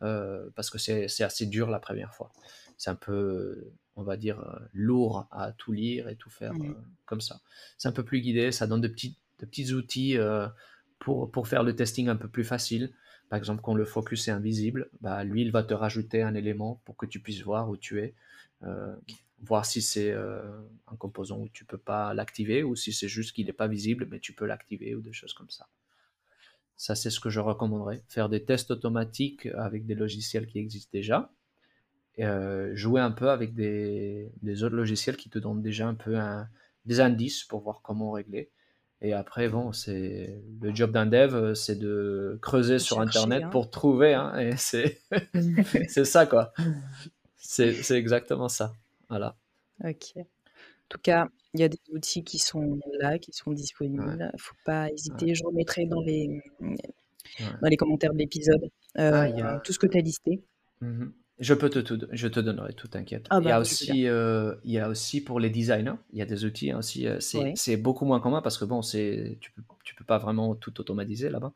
parce 0.00 0.70
que 0.70 0.78
c'est 0.78 1.22
assez 1.22 1.46
dur 1.46 1.70
la 1.70 1.78
première 1.78 2.14
fois. 2.14 2.30
C'est 2.76 2.90
un 2.90 2.96
peu 2.96 3.72
on 3.96 4.02
va 4.02 4.16
dire, 4.16 4.40
euh, 4.40 4.58
lourd 4.72 5.26
à 5.30 5.52
tout 5.52 5.72
lire 5.72 6.08
et 6.08 6.16
tout 6.16 6.30
faire 6.30 6.54
mmh. 6.54 6.70
euh, 6.70 6.74
comme 7.06 7.20
ça. 7.20 7.40
C'est 7.78 7.88
un 7.88 7.92
peu 7.92 8.04
plus 8.04 8.20
guidé, 8.20 8.52
ça 8.52 8.66
donne 8.66 8.80
de 8.80 8.88
petits, 8.88 9.16
de 9.40 9.46
petits 9.46 9.72
outils 9.72 10.18
euh, 10.18 10.48
pour, 10.98 11.30
pour 11.30 11.48
faire 11.48 11.62
le 11.62 11.74
testing 11.76 12.08
un 12.08 12.16
peu 12.16 12.28
plus 12.28 12.44
facile. 12.44 12.92
Par 13.28 13.38
exemple, 13.38 13.62
quand 13.62 13.74
le 13.74 13.84
focus 13.84 14.28
est 14.28 14.32
invisible, 14.32 14.90
bah, 15.00 15.24
lui, 15.24 15.42
il 15.42 15.50
va 15.50 15.62
te 15.62 15.74
rajouter 15.74 16.22
un 16.22 16.34
élément 16.34 16.80
pour 16.84 16.96
que 16.96 17.06
tu 17.06 17.20
puisses 17.20 17.42
voir 17.42 17.68
où 17.68 17.76
tu 17.76 18.00
es, 18.00 18.14
voir 19.44 19.66
si 19.66 19.82
c'est 19.82 20.12
un 20.12 20.96
composant 20.98 21.38
où 21.40 21.48
tu 21.48 21.64
peux 21.64 21.78
pas 21.78 22.14
l'activer 22.14 22.62
ou 22.62 22.76
si 22.76 22.92
c'est 22.92 23.08
juste 23.08 23.32
qu'il 23.32 23.46
n'est 23.46 23.52
pas 23.52 23.68
visible, 23.68 24.06
mais 24.10 24.20
tu 24.20 24.32
peux 24.32 24.46
l'activer 24.46 24.94
ou 24.94 25.00
des 25.00 25.12
choses 25.12 25.32
comme 25.32 25.50
ça. 25.50 25.68
Ça, 26.76 26.94
c'est 26.94 27.10
ce 27.10 27.20
que 27.20 27.30
je 27.30 27.40
recommanderais. 27.40 28.02
Faire 28.08 28.28
des 28.28 28.44
tests 28.44 28.70
automatiques 28.70 29.46
avec 29.56 29.86
des 29.86 29.94
logiciels 29.94 30.46
qui 30.46 30.58
existent 30.58 30.90
déjà 30.92 31.30
euh, 32.20 32.70
jouer 32.76 33.00
un 33.00 33.10
peu 33.10 33.30
avec 33.30 33.54
des, 33.54 34.30
autres 34.62 34.76
logiciels 34.76 35.16
qui 35.16 35.30
te 35.30 35.38
donnent 35.38 35.62
déjà 35.62 35.88
un 35.88 35.94
peu 35.94 36.16
des 36.84 37.00
indices 37.00 37.42
pour 37.44 37.60
voir 37.60 37.80
comment 37.82 38.12
régler. 38.12 38.50
Et 39.00 39.12
après, 39.12 39.48
bon, 39.48 39.72
c'est 39.72 40.40
le 40.62 40.74
job 40.74 40.92
d'un 40.92 41.06
dev, 41.06 41.54
c'est 41.54 41.78
de 41.78 42.38
creuser 42.40 42.78
sur 42.78 43.00
Internet 43.00 43.42
hein. 43.44 43.48
pour 43.50 43.68
trouver. 43.68 44.14
Hein, 44.14 44.38
et 44.38 44.56
c'est 44.56 45.00
ça, 46.04 46.26
quoi. 46.26 46.52
C'est 47.36 47.90
exactement 47.90 48.48
ça. 48.48 48.74
Voilà. 49.14 49.36
Ok. 49.84 50.16
En 50.16 50.88
tout 50.88 50.98
cas, 51.00 51.28
il 51.54 51.60
y 51.60 51.62
a 51.62 51.68
des 51.68 51.78
outils 51.92 52.24
qui 52.24 52.38
sont 52.38 52.80
là, 52.98 53.18
qui 53.18 53.32
sont 53.32 53.52
disponibles. 53.52 54.16
Il 54.18 54.30
ne 54.32 54.38
faut 54.38 54.56
pas 54.64 54.90
hésiter. 54.90 55.34
Je 55.34 55.44
remettrai 55.44 55.86
dans 55.86 56.00
les, 56.00 56.42
dans 56.60 57.68
les 57.68 57.76
commentaires 57.76 58.12
de 58.12 58.18
l'épisode 58.18 58.70
euh, 58.98 59.32
ah, 59.42 59.60
tout 59.64 59.72
ce 59.72 59.78
que 59.78 59.86
tu 59.86 59.98
as 59.98 60.02
listé. 60.02 60.42
Mmh 60.80 61.06
je 61.38 61.54
peux 61.54 61.68
te 61.68 61.80
tout, 61.80 61.98
je 62.12 62.28
te 62.28 62.38
donnerai 62.38 62.74
tout, 62.74 62.88
t'inquiète. 62.88 63.26
Ah 63.30 63.38
il, 63.40 63.46
y 63.46 63.48
a 63.48 63.54
bah, 63.54 63.60
aussi, 63.60 64.06
euh, 64.06 64.54
il 64.64 64.72
y 64.72 64.78
a 64.78 64.88
aussi 64.88 65.22
pour 65.22 65.40
les 65.40 65.50
designers, 65.50 65.94
il 66.12 66.18
y 66.18 66.22
a 66.22 66.26
des 66.26 66.44
outils 66.44 66.70
hein, 66.70 66.78
aussi. 66.78 67.08
Euh, 67.08 67.18
c'est 67.20 67.76
beaucoup 67.76 68.04
moins 68.04 68.20
commun 68.20 68.40
parce 68.40 68.56
que 68.56 68.64
bon, 68.64 68.80
tu 68.82 69.50
peux, 69.54 69.62
tu 69.82 69.94
peux 69.94 70.04
pas 70.04 70.18
vraiment 70.18 70.54
tout 70.54 70.80
automatiser 70.80 71.30
là-bas. 71.30 71.52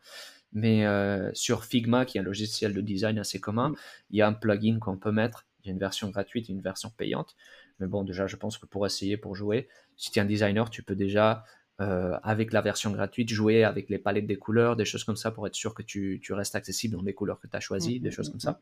Mais 0.53 0.87
euh, 0.87 1.31
sur 1.35 1.65
Figma, 1.65 2.07
qui 2.07 2.19
est 2.19 2.23
un 2.23 2.25
logiciel 2.25 2.73
de 2.73 2.81
design 2.81 3.19
assez 3.19 3.39
commun, 3.39 3.71
mm. 3.71 3.77
il 4.11 4.17
y 4.19 4.23
a 4.23 4.27
un 4.27 4.33
plugin 4.33 4.79
qu'on 4.81 4.97
peut 4.97 5.13
mettre. 5.13 5.47
Il 5.69 5.71
y 5.71 5.73
a 5.73 5.75
une 5.75 5.81
version 5.81 6.11
gratuite 6.11 6.51
et 6.51 6.53
une 6.53 6.61
version 6.61 6.91
payante. 6.91 7.37
Mais 7.81 7.87
bon, 7.87 8.05
déjà, 8.05 8.27
je 8.27 8.37
pense 8.37 8.59
que 8.59 8.67
pour 8.67 8.87
essayer, 8.87 9.17
pour 9.17 9.37
jouer, 9.37 9.69
si 9.97 10.11
tu 10.11 10.19
es 10.19 10.23
un 10.23 10.25
designer, 10.25 10.71
tu 10.71 10.83
peux 10.83 10.97
déjà, 10.97 11.45
avec 11.79 12.53
la 12.53 12.61
version 12.61 12.91
gratuite, 12.91 13.29
jouer 13.29 13.63
avec 13.63 13.89
les 13.89 13.99
palettes 13.99 14.27
des 14.27 14.37
couleurs, 14.37 14.75
des 14.75 14.85
choses 14.85 15.05
comme 15.05 15.17
ça, 15.17 15.31
pour 15.31 15.47
être 15.47 15.55
sûr 15.55 15.75
que 15.75 15.83
tu, 15.83 16.21
tu 16.23 16.33
restes 16.33 16.57
accessible 16.57 16.97
dans 16.97 17.03
les 17.03 17.15
couleurs 17.15 17.39
que 17.39 17.47
tu 17.47 17.57
as 17.57 17.61
choisies, 17.61 18.01
des 18.01 18.11
choses 18.11 18.31
comme 18.31 18.41
ça. 18.41 18.59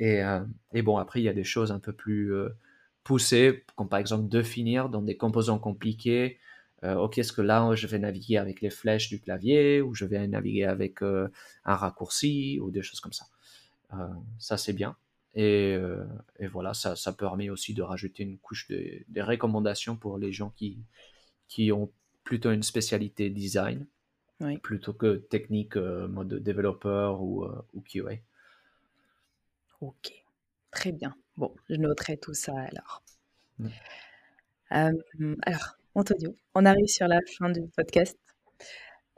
Euh, 0.00 0.44
et, 0.72 0.82
bon, 0.82 0.96
après, 0.98 1.20
il 1.20 1.24
y 1.24 1.28
a 1.28 1.32
des 1.32 1.44
choses 1.44 1.72
un 1.72 1.80
peu 1.80 1.92
plus 1.92 2.32
euh, 2.32 2.50
poussées, 3.04 3.64
comme 3.76 3.88
par 3.88 3.98
exemple 3.98 4.28
définir 4.28 4.88
dans 4.88 5.02
des 5.02 5.16
composants 5.16 5.58
compliqués. 5.58 6.38
Euh, 6.84 6.94
ok, 6.94 7.18
est-ce 7.18 7.32
que 7.32 7.42
là, 7.42 7.74
je 7.74 7.86
vais 7.86 7.98
naviguer 7.98 8.36
avec 8.36 8.60
les 8.60 8.70
flèches 8.70 9.08
du 9.08 9.20
clavier 9.20 9.80
ou 9.80 9.94
je 9.94 10.04
vais 10.04 10.26
naviguer 10.28 10.64
avec 10.64 11.02
un 11.02 11.30
raccourci 11.64 12.60
ou 12.60 12.70
des 12.70 12.82
choses 12.82 13.00
comme 13.00 13.12
ça. 13.12 13.26
ça, 14.38 14.56
c'est 14.56 14.72
bien. 14.72 14.96
Et, 15.34 15.78
voilà, 16.50 16.74
ça, 16.74 16.96
ça, 16.96 17.12
permet 17.12 17.50
aussi 17.50 17.74
de 17.74 17.82
rajouter 17.82 18.22
une 18.22 18.38
couche 18.38 18.68
de, 18.68 19.20
recommandations 19.20 19.96
pour 19.96 20.18
les 20.18 20.32
gens 20.32 20.50
qui, 20.50 20.78
qui 21.48 21.70
ont 21.72 21.92
plutôt 22.24 22.50
une 22.50 22.62
spécialité 22.62 23.30
design 23.30 23.86
plutôt 24.62 24.92
que 24.92 25.16
technique 25.16 25.76
mode 25.76 26.34
développeur 26.34 27.22
ou, 27.22 27.44
ou 27.74 27.80
QA. 27.80 28.18
Ok, 29.80 30.12
très 30.70 30.92
bien. 30.92 31.14
Bon, 31.36 31.54
je 31.68 31.76
noterai 31.76 32.16
tout 32.18 32.34
ça 32.34 32.52
alors. 32.58 33.02
Mmh. 33.58 35.34
alors, 35.42 35.76
Antonio, 35.94 36.34
on 36.54 36.64
arrive 36.64 36.86
sur 36.86 37.06
la 37.06 37.20
fin 37.38 37.50
du 37.50 37.62
podcast. 37.76 38.16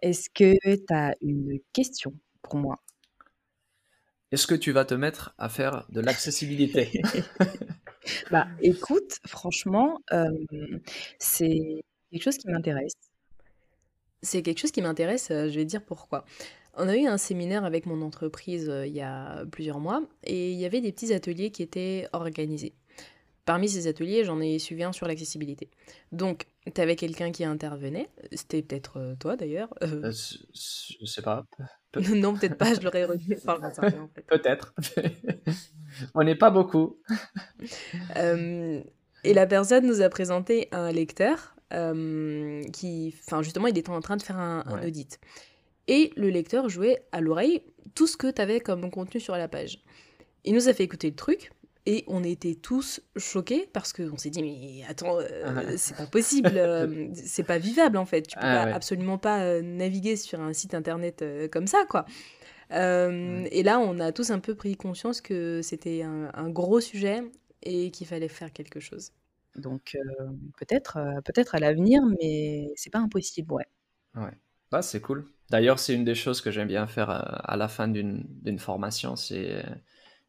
Est-ce 0.03 0.31
que 0.31 0.55
tu 0.63 0.95
as 0.95 1.15
une 1.21 1.59
question 1.73 2.15
pour 2.43 2.57
moi? 2.57 2.81
Est-ce 4.33 4.47
que 4.47 4.55
tu 4.55 4.72
vas 4.72 4.85
te 4.85 4.95
mettre 4.95 5.35
à 5.39 5.49
faire 5.49 5.87
de 5.91 6.01
l'accessibilité 6.01 7.01
Bah, 8.31 8.47
écoute, 8.62 9.18
franchement, 9.26 10.01
c'est 11.18 11.83
quelque 12.11 12.22
chose 12.22 12.39
qui 12.39 12.49
m'intéresse. 12.49 12.95
C'est 14.22 14.43
quelque 14.43 14.59
chose 14.59 14.70
qui 14.70 14.83
m'intéresse, 14.83 15.28
je 15.31 15.55
vais 15.55 15.64
dire 15.64 15.83
pourquoi. 15.85 16.24
On 16.74 16.89
a 16.89 16.97
eu 16.97 17.07
un 17.07 17.18
séminaire 17.18 17.64
avec 17.64 17.87
mon 17.87 18.01
entreprise 18.01 18.68
euh, 18.70 18.87
il 18.87 18.95
y 18.95 19.01
a 19.01 19.45
plusieurs 19.47 19.81
mois 19.81 20.03
et 20.22 20.53
il 20.53 20.59
y 20.59 20.64
avait 20.64 20.81
des 20.81 20.93
petits 20.93 21.12
ateliers 21.12 21.51
qui 21.51 21.62
étaient 21.62 22.07
organisés. 22.12 22.74
Parmi 23.51 23.69
ces 23.69 23.89
ateliers, 23.89 24.23
j'en 24.23 24.41
ai 24.41 24.61
suivi 24.61 24.85
un 24.85 24.93
sur 24.93 25.09
l'accessibilité. 25.09 25.69
Donc, 26.13 26.47
tu 26.73 26.81
avais 26.81 26.95
quelqu'un 26.95 27.33
qui 27.33 27.43
intervenait, 27.43 28.09
c'était 28.31 28.63
peut-être 28.63 28.99
euh, 28.99 29.17
toi 29.17 29.35
d'ailleurs. 29.35 29.75
Euh. 29.83 30.13
je 30.13 31.05
sais 31.05 31.21
pas. 31.21 31.47
non, 32.15 32.37
peut-être 32.37 32.57
pas, 32.57 32.75
je 32.75 32.81
l'aurais 32.81 33.07
retenu. 33.07 33.37
peut-être. 34.29 34.73
On 36.15 36.23
n'est 36.23 36.37
pas 36.37 36.51
beaucoup. 36.51 37.01
et 38.15 39.35
la 39.35 39.47
personne 39.49 39.85
nous 39.85 40.01
a 40.01 40.09
présenté 40.09 40.69
un 40.71 40.93
lecteur 40.93 41.57
qui, 41.71 43.17
enfin 43.27 43.43
justement, 43.43 43.67
il 43.67 43.77
était 43.77 43.91
en 43.91 44.01
train 44.01 44.17
de 44.17 44.23
faire 44.23 44.39
un, 44.39 44.63
audit 44.87 45.19
et 45.89 46.13
le 46.15 46.31
lecteur 46.31 46.69
jouait 46.69 47.05
à 47.11 47.21
l'oreille 47.21 47.65
tout 47.97 48.07
ce 48.07 48.17
que 48.17 48.31
tu 48.31 48.41
avais 48.41 48.61
comme 48.61 48.89
contenu 48.93 49.19
sur 49.19 49.37
la 49.37 49.49
page. 49.49 49.83
Il 50.45 50.55
nous 50.55 50.69
a 50.69 50.73
fait 50.73 50.85
écouter 50.85 51.11
le 51.11 51.17
truc, 51.17 51.51
et 51.91 52.05
on 52.07 52.22
était 52.22 52.55
tous 52.55 53.01
choqués 53.16 53.68
parce 53.72 53.93
qu'on 53.93 54.16
s'est 54.16 54.30
dit 54.30 54.43
mais 54.43 54.84
attends, 54.88 55.18
euh, 55.18 55.74
c'est 55.76 55.97
pas 55.97 56.07
possible, 56.07 56.53
euh, 56.55 57.09
c'est 57.14 57.43
pas 57.43 57.59
vivable 57.59 57.97
en 57.97 58.07
fait. 58.07 58.22
Tu 58.28 58.36
peux 58.36 58.47
ah 58.47 58.72
absolument 58.72 59.18
pas 59.18 59.43
euh, 59.43 59.61
naviguer 59.61 60.14
sur 60.14 60.41
un 60.41 60.53
site 60.53 60.74
internet 60.74 61.24
comme 61.51 61.66
ça 61.66 61.84
quoi. 61.88 62.07
Et 62.70 63.62
là, 63.64 63.80
on 63.80 63.99
a 63.99 64.12
tous 64.12 64.30
un 64.30 64.38
peu 64.38 64.55
pris 64.55 64.76
conscience 64.76 65.20
que 65.20 65.62
c'était 65.62 66.03
un, 66.03 66.49
gros 66.51 66.80
sujet 66.80 67.24
et 67.64 67.91
qu'il 67.91 68.07
fallait 68.07 68.28
faire 68.28 68.53
quelque 68.53 68.78
chose. 68.78 69.11
Donc 69.57 69.99
peut-être, 70.59 70.97
peut-être 71.24 71.57
à 71.57 71.59
l'avenir, 71.59 72.03
mais 72.20 72.70
c'est 72.76 72.91
pas 72.91 73.01
impossible, 73.01 73.53
ouais. 73.53 73.66
Ouais, 74.14 74.30
bah, 74.70 74.82
c'est 74.82 75.01
cool. 75.01 75.26
D'ailleurs, 75.51 75.80
c'est 75.80 75.95
une 75.95 76.05
des 76.05 76.14
choses 76.14 76.41
que 76.41 76.53
j'aime 76.53 76.68
bien 76.68 76.86
faire 76.86 77.11
à 77.11 77.57
la 77.57 77.66
fin 77.66 77.88
d'une 77.88 78.59
formation, 78.61 79.16
c'est 79.16 79.64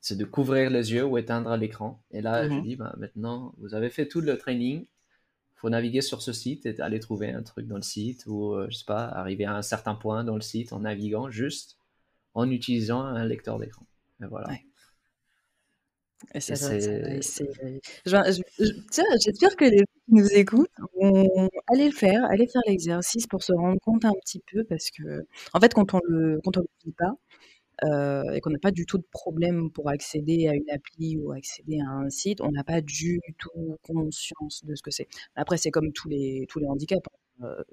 c'est 0.01 0.17
de 0.17 0.25
couvrir 0.25 0.69
les 0.71 0.91
yeux 0.93 1.05
ou 1.05 1.17
éteindre 1.17 1.55
l'écran. 1.55 2.03
Et 2.11 2.21
là, 2.21 2.47
je 2.49 2.53
mhm. 2.53 2.61
dis, 2.63 2.75
bah, 2.75 2.93
maintenant, 2.97 3.53
vous 3.59 3.75
avez 3.75 3.89
fait 3.89 4.07
tout 4.07 4.19
le 4.19 4.37
training, 4.37 4.85
faut 5.55 5.69
naviguer 5.69 6.01
sur 6.01 6.23
ce 6.23 6.33
site 6.33 6.65
et 6.65 6.81
aller 6.81 6.99
trouver 6.99 7.31
un 7.31 7.43
truc 7.43 7.67
dans 7.67 7.75
le 7.75 7.83
site 7.83 8.25
ou, 8.25 8.55
euh, 8.55 8.67
je 8.69 8.77
sais 8.77 8.85
pas, 8.85 9.05
arriver 9.05 9.45
à 9.45 9.55
un 9.55 9.61
certain 9.61 9.93
point 9.93 10.23
dans 10.23 10.35
le 10.35 10.41
site 10.41 10.73
en 10.73 10.79
naviguant 10.79 11.29
juste 11.29 11.77
en 12.33 12.49
utilisant 12.49 13.01
un 13.01 13.25
lecteur 13.25 13.59
d'écran. 13.59 13.85
Et 14.23 14.25
voilà. 14.25 14.49
J'espère 16.35 16.69
que 19.55 19.65
les 19.65 19.77
gens 19.77 19.85
qui 20.05 20.13
nous 20.13 20.27
écoutent 20.29 20.69
vont 20.99 21.49
aller 21.67 21.87
le 21.87 21.93
faire, 21.93 22.25
aller 22.25 22.47
faire 22.47 22.61
l'exercice 22.67 23.27
pour 23.27 23.43
se 23.43 23.53
rendre 23.53 23.79
compte 23.81 24.05
un 24.05 24.13
petit 24.23 24.41
peu 24.51 24.63
parce 24.63 24.89
que, 24.91 25.25
en 25.53 25.59
fait, 25.59 25.73
quand 25.73 25.93
on 25.93 25.99
le, 26.07 26.39
quand 26.43 26.57
on 26.57 26.61
le 26.61 26.67
dit 26.85 26.93
pas, 26.93 27.13
euh, 27.83 28.31
et 28.33 28.41
qu'on 28.41 28.51
n'a 28.51 28.59
pas 28.59 28.71
du 28.71 28.85
tout 28.85 28.97
de 28.97 29.07
problème 29.11 29.71
pour 29.71 29.89
accéder 29.89 30.47
à 30.47 30.53
une 30.53 30.69
appli 30.69 31.17
ou 31.17 31.31
accéder 31.31 31.79
à 31.79 31.89
un 31.89 32.09
site, 32.09 32.41
on 32.41 32.51
n'a 32.51 32.63
pas 32.63 32.81
du 32.81 33.19
tout 33.39 33.77
conscience 33.81 34.63
de 34.65 34.75
ce 34.75 34.83
que 34.83 34.91
c'est. 34.91 35.07
Après, 35.35 35.57
c'est 35.57 35.71
comme 35.71 35.91
tous 35.91 36.07
les, 36.07 36.45
tous 36.47 36.59
les 36.59 36.67
handicaps. 36.67 37.07
Hein. 37.41 37.45
Euh, 37.45 37.63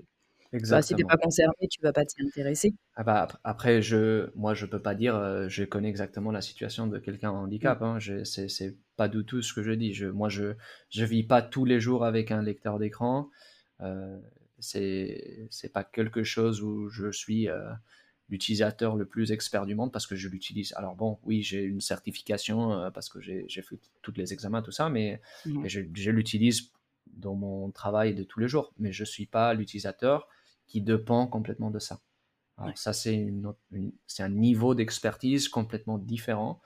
bah, 0.71 0.81
si 0.81 0.95
tu 0.95 1.03
n'es 1.03 1.09
pas 1.09 1.19
concerné, 1.19 1.69
tu 1.71 1.81
vas 1.83 1.93
pas 1.93 2.07
t'y 2.07 2.23
intéresser. 2.23 2.75
Ah 2.97 3.05
bah, 3.05 3.29
après, 3.45 3.83
je, 3.83 4.31
moi, 4.35 4.55
je 4.55 4.65
peux 4.65 4.81
pas 4.81 4.95
dire, 4.95 5.15
euh, 5.15 5.47
je 5.49 5.65
connais 5.65 5.89
exactement 5.89 6.31
la 6.31 6.41
situation 6.41 6.87
de 6.87 6.99
quelqu'un 6.99 7.31
en 7.31 7.43
handicap. 7.43 7.83
Hein, 7.83 7.99
c'est 8.25 8.77
pas 8.97 9.09
du 9.09 9.25
tout 9.25 9.43
ce 9.43 9.53
que 9.53 9.63
je 9.63 9.73
dis. 9.73 9.93
Je, 9.93 10.07
moi, 10.07 10.31
je 10.31 10.55
ne 10.97 11.05
vis 11.05 11.23
pas 11.23 11.43
tous 11.43 11.67
les 11.67 11.81
jours 11.81 12.05
avec 12.05 12.31
un 12.31 12.43
lecteur 12.43 12.79
d'écran. 12.79 13.29
Euh, 13.83 14.19
c'est 14.59 15.49
pas 15.73 15.85
quelque 15.85 16.23
chose 16.25 16.63
où 16.63 16.89
je 16.89 17.13
suis 17.13 17.49
l'utilisateur 18.29 18.97
le 18.97 19.07
plus 19.07 19.33
expert 19.33 19.67
du 19.67 19.75
monde 19.75 19.93
parce 19.93 20.07
que 20.07 20.17
je 20.17 20.29
l'utilise. 20.29 20.73
Alors 20.77 20.95
bon, 20.95 21.19
oui, 21.25 21.43
j'ai 21.43 21.63
une 21.63 21.81
certification 21.81 22.73
euh, 22.73 22.91
parce 22.91 23.09
que 23.09 23.21
j'ai 23.21 23.63
fait 23.63 23.79
tous 24.03 24.13
les 24.17 24.33
examens, 24.33 24.63
tout 24.63 24.71
ça, 24.71 24.89
mais, 24.89 25.21
je, 25.45 26.11
l'utilise 26.11 26.71
dans 27.07 27.35
mon 27.35 27.71
travail 27.71 28.15
de 28.15 28.23
tous 28.25 28.41
les 28.41 28.49
jours. 28.49 28.73
Mais 28.79 28.93
je 28.93 29.03
ne 29.03 29.07
suis 29.07 29.27
pas 29.27 29.55
l'utilisateur 29.55 30.29
qui 30.67 30.83
dépend 30.83 31.27
complètement 31.27 31.71
de 31.71 31.79
ça. 31.79 32.01
Alors 32.59 32.77
ça, 32.77 32.93
c'est 32.93 33.31
un 34.19 34.29
niveau 34.29 34.75
d'expertise 34.75 35.49
complètement 35.49 35.97
différent. 35.97 36.61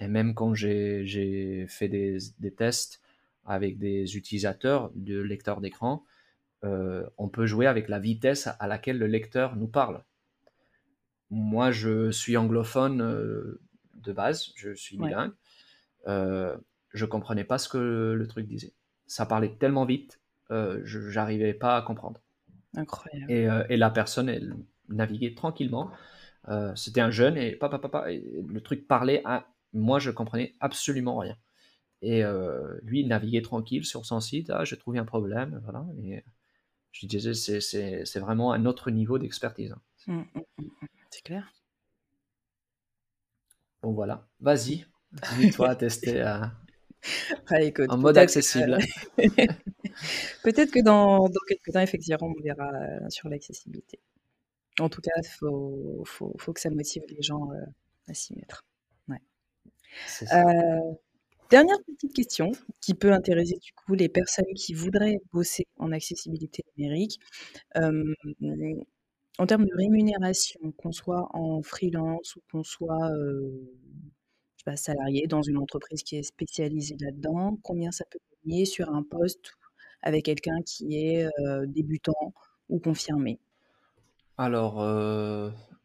Et 0.00 0.08
même 0.08 0.34
quand 0.34 0.52
j'ai 0.54 1.66
fait 1.68 1.88
des, 1.88 2.18
tests 2.56 3.00
avec 3.44 3.78
des 3.78 4.16
utilisateurs 4.16 4.90
de 4.94 5.20
lecteurs 5.20 5.60
d'écran, 5.60 6.04
euh, 6.64 7.08
on 7.18 7.28
peut 7.28 7.46
jouer 7.46 7.66
avec 7.66 7.88
la 7.88 8.00
vitesse 8.00 8.48
à 8.58 8.66
laquelle 8.66 8.98
le 8.98 9.06
lecteur 9.06 9.54
nous 9.54 9.68
parle 9.68 10.04
moi, 11.30 11.70
je 11.70 12.10
suis 12.10 12.36
anglophone 12.36 13.00
euh, 13.02 13.60
de 13.94 14.12
base, 14.12 14.52
je 14.56 14.74
suis 14.74 14.96
bilingue. 14.96 15.32
Euh, 16.06 16.56
je 16.94 17.04
comprenais 17.04 17.44
pas 17.44 17.58
ce 17.58 17.68
que 17.68 18.14
le 18.16 18.26
truc 18.26 18.46
disait. 18.46 18.72
Ça 19.06 19.26
parlait 19.26 19.54
tellement 19.56 19.84
vite, 19.84 20.20
euh, 20.50 20.80
je 20.84 21.10
j'arrivais 21.10 21.54
pas 21.54 21.76
à 21.76 21.82
comprendre. 21.82 22.20
Incroyable. 22.76 23.30
Et, 23.30 23.48
euh, 23.48 23.64
et 23.68 23.76
la 23.76 23.90
personne, 23.90 24.28
elle 24.28 24.54
naviguait 24.88 25.34
tranquillement. 25.34 25.90
C'était 26.76 27.02
un 27.02 27.10
jeune 27.10 27.36
et 27.36 27.56
papa, 27.56 27.78
papa, 27.78 28.10
et 28.10 28.42
le 28.48 28.60
truc 28.62 28.88
parlait 28.88 29.20
à 29.26 29.48
moi, 29.74 29.98
je 29.98 30.10
comprenais 30.10 30.54
absolument 30.60 31.18
rien. 31.18 31.36
Et 32.00 32.22
lui, 32.82 33.00
il 33.00 33.08
naviguait 33.08 33.42
tranquille 33.42 33.84
sur 33.84 34.06
son 34.06 34.20
site. 34.20 34.48
Ah, 34.48 34.64
j'ai 34.64 34.78
trouvé 34.78 34.98
un 34.98 35.04
problème, 35.04 35.60
voilà. 35.64 35.84
Et 36.02 36.24
je 36.92 37.06
disais, 37.06 37.34
c'est 37.34 38.18
vraiment 38.18 38.54
un 38.54 38.64
autre 38.64 38.90
niveau 38.90 39.18
d'expertise. 39.18 39.72
Hein. 39.72 39.80
Mmh, 40.06 40.14
mmh, 40.14 40.40
mmh, 40.58 40.86
c'est 41.10 41.22
clair. 41.22 41.52
Bon, 43.82 43.92
voilà. 43.92 44.28
Vas-y, 44.40 44.86
dis-toi 45.38 45.70
à 45.70 45.76
tester 45.76 46.22
en 47.88 47.98
mode 47.98 48.18
accessible. 48.18 48.78
peut-être 50.42 50.70
que 50.70 50.82
dans, 50.82 51.28
dans, 51.28 51.40
quelques 51.48 51.72
temps, 51.72 51.80
effectivement, 51.80 52.32
on 52.36 52.42
verra 52.42 52.70
euh, 52.72 53.08
sur 53.08 53.28
l'accessibilité. 53.28 54.00
En 54.80 54.88
tout 54.88 55.00
cas, 55.00 55.10
il 55.16 55.28
faut, 55.28 56.02
faut, 56.04 56.34
faut, 56.38 56.52
que 56.52 56.60
ça 56.60 56.70
motive 56.70 57.02
les 57.08 57.22
gens 57.22 57.50
euh, 57.52 57.64
à 58.08 58.14
s'y 58.14 58.34
mettre. 58.34 58.64
Ouais. 59.08 59.20
Euh, 60.32 60.92
dernière 61.50 61.78
petite 61.86 62.14
question 62.14 62.52
qui 62.80 62.94
peut 62.94 63.12
intéresser 63.12 63.56
du 63.56 63.72
coup 63.72 63.94
les 63.94 64.08
personnes 64.08 64.52
qui 64.56 64.74
voudraient 64.74 65.18
bosser 65.32 65.66
en 65.78 65.92
accessibilité 65.92 66.64
numérique. 66.76 67.18
En 69.38 69.46
termes 69.46 69.64
de 69.64 69.74
rémunération, 69.76 70.72
qu'on 70.76 70.92
soit 70.92 71.28
en 71.32 71.62
freelance 71.62 72.36
ou 72.36 72.40
qu'on 72.50 72.64
soit, 72.64 73.10
je 73.14 74.58
sais 74.58 74.64
pas, 74.64 74.76
salarié 74.76 75.26
dans 75.28 75.42
une 75.42 75.58
entreprise 75.58 76.02
qui 76.02 76.16
est 76.16 76.24
spécialisée 76.24 76.96
là-dedans, 77.00 77.58
combien 77.62 77.92
ça 77.92 78.04
peut 78.10 78.18
gagner 78.44 78.64
sur 78.64 78.92
un 78.92 79.02
poste 79.02 79.52
avec 80.02 80.24
quelqu'un 80.24 80.60
qui 80.66 80.96
est, 80.96 81.28
débutant 81.68 82.34
ou 82.68 82.80
confirmé? 82.80 83.38
Alors, 84.38 84.84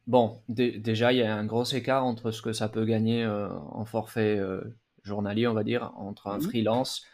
bon, 0.08 0.42
déjà, 0.50 1.14
il 1.14 1.20
y 1.20 1.24
a 1.24 1.36
un 1.36 1.46
gros 1.46 1.66
écart 1.66 2.04
entre 2.06 2.32
ce 2.32 2.42
que 2.42 2.54
ça 2.54 2.70
peut 2.70 2.86
gagner, 2.86 3.26
en 3.28 3.86
forfait, 3.86 4.40
journalier, 5.04 5.48
on 5.48 5.54
va 5.54 5.64
dire, 5.64 5.94
entre 5.96 6.28
un 6.28 6.40
mmh 6.40 6.42
freelance 6.42 7.06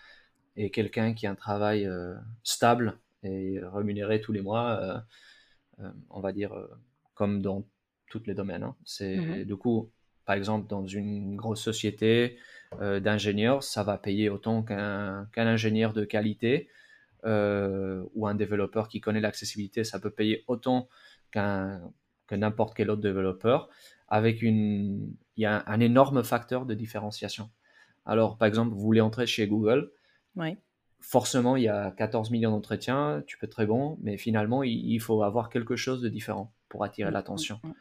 et 0.55 0.71
quelqu'un 0.71 1.13
qui 1.13 1.27
a 1.27 1.31
un 1.31 1.35
travail, 1.35 1.89
stable 2.43 2.97
et 3.23 3.59
rémunéré 3.61 4.21
tous 4.21 4.31
les 4.31 4.41
mois, 4.41 4.79
euh, 4.81 4.97
on 6.09 6.19
va 6.19 6.31
dire, 6.31 6.53
euh, 6.53 6.67
comme 7.13 7.41
dans 7.41 7.65
tous 8.09 8.23
les 8.25 8.33
domaines. 8.33 8.63
Hein. 8.63 8.75
C'est 8.85 9.17
mhm. 9.17 9.43
du 9.43 9.55
coup, 9.55 9.91
par 10.25 10.35
exemple, 10.35 10.67
dans 10.67 10.85
une 10.85 11.35
grosse 11.35 11.61
société 11.61 12.37
euh, 12.81 12.99
d'ingénieurs, 12.99 13.63
ça 13.63 13.83
va 13.83 13.97
payer 13.97 14.29
autant 14.29 14.63
qu'un 14.63 15.27
ingénieur 15.35 15.93
de 15.93 16.05
qualité 16.05 16.69
ou 17.25 18.27
un 18.27 18.35
développeur 18.35 18.87
qui 18.87 19.01
connaît 19.01 19.19
l'accessibilité, 19.19 19.83
ça 19.83 19.99
peut 19.99 20.09
payer 20.09 20.45
autant 20.47 20.87
qu'un 21.31 21.81
que 22.27 22.35
n'importe 22.35 22.75
quel 22.75 22.91
autre 22.91 23.01
développeur. 23.01 23.69
Avec 24.07 24.41
une, 24.41 25.13
il 25.35 25.43
y 25.43 25.45
a 25.45 25.63
un, 25.67 25.79
énorme 25.79 26.23
facteur 26.23 26.65
de 26.65 26.73
différenciation. 26.75 27.49
Alors, 28.05 28.37
par 28.37 28.47
exemple, 28.47 28.73
vous 28.73 28.79
voulez 28.79 29.01
entrer 29.01 29.27
chez 29.27 29.47
Google. 29.47 29.91
Oui 30.35 30.57
forcément, 30.99 31.55
il 31.55 31.63
y 31.63 31.67
a 31.67 31.91
14 31.91 32.31
millions 32.31 32.51
d'entretiens, 32.51 33.23
tu 33.25 33.37
peux 33.37 33.45
être 33.45 33.51
très 33.51 33.65
bon, 33.65 33.97
mais 34.01 34.17
finalement, 34.17 34.63
il, 34.63 34.99
faut 34.99 35.23
avoir 35.23 35.49
quelque 35.49 35.75
chose 35.75 36.01
de 36.01 36.09
différent 36.09 36.53
pour 36.67 36.83
attirer 36.83 37.09
mm, 37.09 37.13
l'attention. 37.13 37.59
Mm, 37.63 37.67
mm. 37.67 37.73